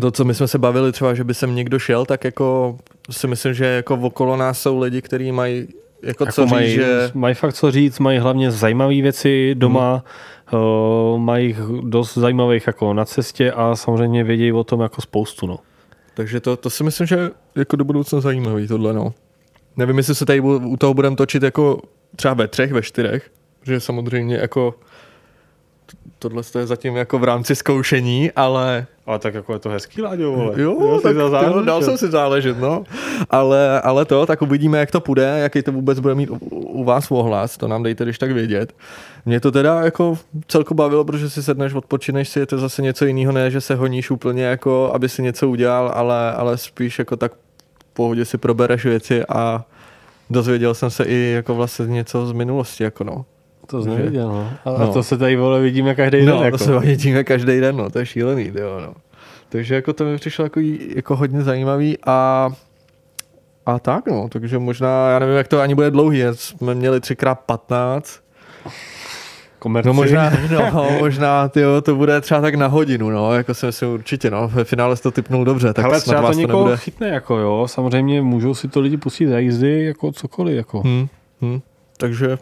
[0.00, 2.76] To, co my jsme se bavili třeba, že by sem někdo šel, tak jako
[3.10, 5.68] si myslím, že jako okolo nás jsou lidi, kteří mají
[6.02, 7.10] jako, Jako co říct, mají, že...
[7.14, 10.04] mají fakt co říct, mají hlavně zajímavé věci doma,
[10.46, 10.62] hmm.
[10.62, 15.46] uh, mají dost zajímavých jako na cestě a samozřejmě vědějí o tom jako spoustu.
[15.46, 15.58] No.
[16.14, 19.14] Takže to, to si myslím, že jako do budoucna zajímavý tohle, no.
[19.76, 21.80] Nevím, jestli se tady u toho budeme točit jako
[22.16, 23.30] třeba ve třech, ve čtyřech,
[23.62, 24.74] že samozřejmě jako
[26.18, 30.32] tohle je zatím jako v rámci zkoušení, ale Ale tak jako je to hezký, Láďo,
[30.32, 30.52] vole.
[30.56, 31.82] jo, si tak, to jo, dal jo.
[31.82, 32.84] jsem si záležet, no.
[33.30, 36.84] Ale, ale to, tak uvidíme, jak to půjde, jaký to vůbec bude mít u, u
[36.84, 38.72] vás ohlas, to nám dejte, když tak vědět.
[39.26, 40.18] Mě to teda jako
[40.48, 43.74] celko bavilo, protože si sedneš, odpočineš si, je to zase něco jiného, ne, že se
[43.74, 48.38] honíš úplně jako, aby si něco udělal, ale, ale spíš jako tak v pohodě si
[48.38, 49.64] probereš věci a
[50.30, 53.24] dozvěděl jsem se i jako vlastně něco z minulosti, jako no.
[53.70, 54.50] To jsem neviděl, no.
[54.64, 54.92] A, no.
[54.92, 56.26] to se tady, vole, vidíme každý den.
[56.26, 56.58] No, jako.
[56.58, 58.94] to se vidíme každý den, no, to je šílený, jo, no.
[59.48, 60.60] Takže jako to mi přišlo jako,
[60.96, 62.50] jako hodně zajímavý a
[63.66, 67.34] a tak no, takže možná, já nevím, jak to ani bude dlouhý, jsme měli třikrát
[67.34, 68.20] 15,
[69.58, 69.86] Komerci.
[69.88, 70.30] no možná,
[70.72, 74.48] no, možná tyjo, to bude třeba tak na hodinu, no, jako si myslím určitě, no,
[74.48, 76.76] ve finále jsi to typnul dobře, tak Ale třeba to to někoho nebude.
[76.76, 77.66] chytne, jako jo.
[77.68, 80.82] Samozřejmě můžou si to lidi pustit za jízdy, jako cokoliv, jako.
[80.84, 81.06] Hm,
[81.42, 81.60] hm,
[81.96, 82.38] takže,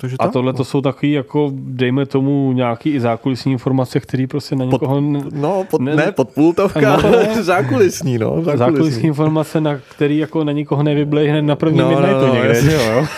[0.00, 0.56] takže A tohle no.
[0.56, 5.00] to jsou takový, jako dejme tomu nějaký i zákulisní informace, které prostě na Pod- někoho...
[5.00, 7.04] ne- No, pod, Ne- ne, pod půltovka, No.
[7.06, 8.58] ale zákulisní, no, zákulisní.
[8.58, 12.34] zákulisní informace, na který jako na nikoho nevyblej hned na první No, no, no, no,
[12.34, 12.72] někde, jasně.
[12.74, 13.06] jo?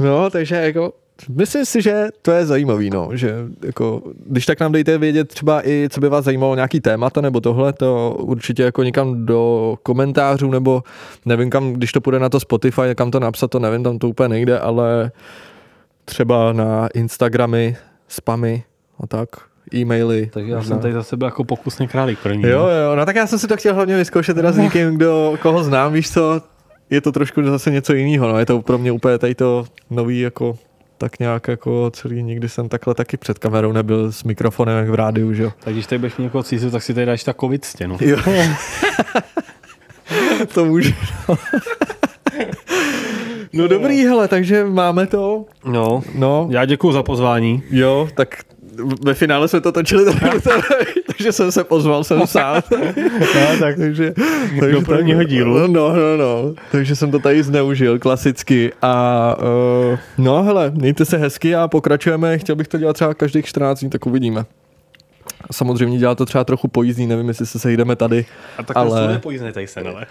[0.00, 0.92] No, takže jako
[1.28, 3.34] myslím si, že to je zajímavý, no, že
[3.64, 7.40] jako, když tak nám dejte vědět třeba i, co by vás zajímalo, nějaký témata nebo
[7.40, 10.82] tohle, to určitě jako někam do komentářů, nebo
[11.26, 14.08] nevím kam, když to půjde na to Spotify, kam to napsat, to nevím, tam to
[14.08, 15.12] úplně nejde, ale
[16.04, 17.76] třeba na Instagramy,
[18.08, 18.64] spamy
[19.00, 19.28] a tak,
[19.74, 20.30] e-maily.
[20.32, 22.42] Tak já jsem tady za sebe jako pokusný králík první.
[22.42, 22.70] Jo, no.
[22.70, 25.64] jo, no tak já jsem si to chtěl hlavně vyzkoušet teda s někým, kdo, koho
[25.64, 26.40] znám, víš co,
[26.90, 30.20] je to trošku zase něco jiného, no, je to pro mě úplně tady to nový
[30.20, 30.58] jako
[31.00, 34.94] tak nějak jako celý, nikdy jsem takhle taky před kamerou nebyl s mikrofonem jak v
[34.94, 35.52] rádiu, že jo.
[35.60, 37.96] Tak když tady budeš někoho cízu, tak si tady dáš ta covid stěnu.
[38.00, 38.16] Jo.
[40.54, 40.92] to může.
[41.28, 41.36] No.
[43.52, 45.44] no dobrý, hele, takže máme to.
[45.64, 47.62] No, No, já děkuji za pozvání.
[47.70, 48.36] jo, tak
[49.04, 50.04] ve finále jsme to točili,
[51.06, 52.62] takže jsem se pozval jsem sám.
[53.34, 54.14] No, tak takže,
[54.72, 55.58] do prvního dílu.
[55.58, 56.54] No, no, no.
[56.72, 59.36] Takže jsem to tady zneužil klasicky a
[59.92, 62.38] uh, no hele, mějte se hezky a pokračujeme.
[62.38, 64.44] Chtěl bych to dělat třeba každých 14 dní, tak uvidíme.
[65.50, 68.26] A samozřejmě dělat to třeba trochu pojízdný, nevím, jestli se sejdeme tady.
[68.58, 70.06] A tak Ale- pojízdnej tady sen, ale.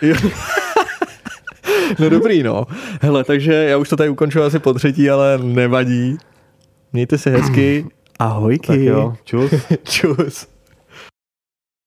[2.00, 2.68] No dobrý, no.
[3.02, 6.18] Hele, takže já už to tady ukončuji asi po třetí, ale nevadí.
[6.94, 7.86] Mějte se hezky.
[8.20, 8.68] Ahojky.
[8.68, 9.52] Tak jo, čus.
[9.84, 10.59] Čus.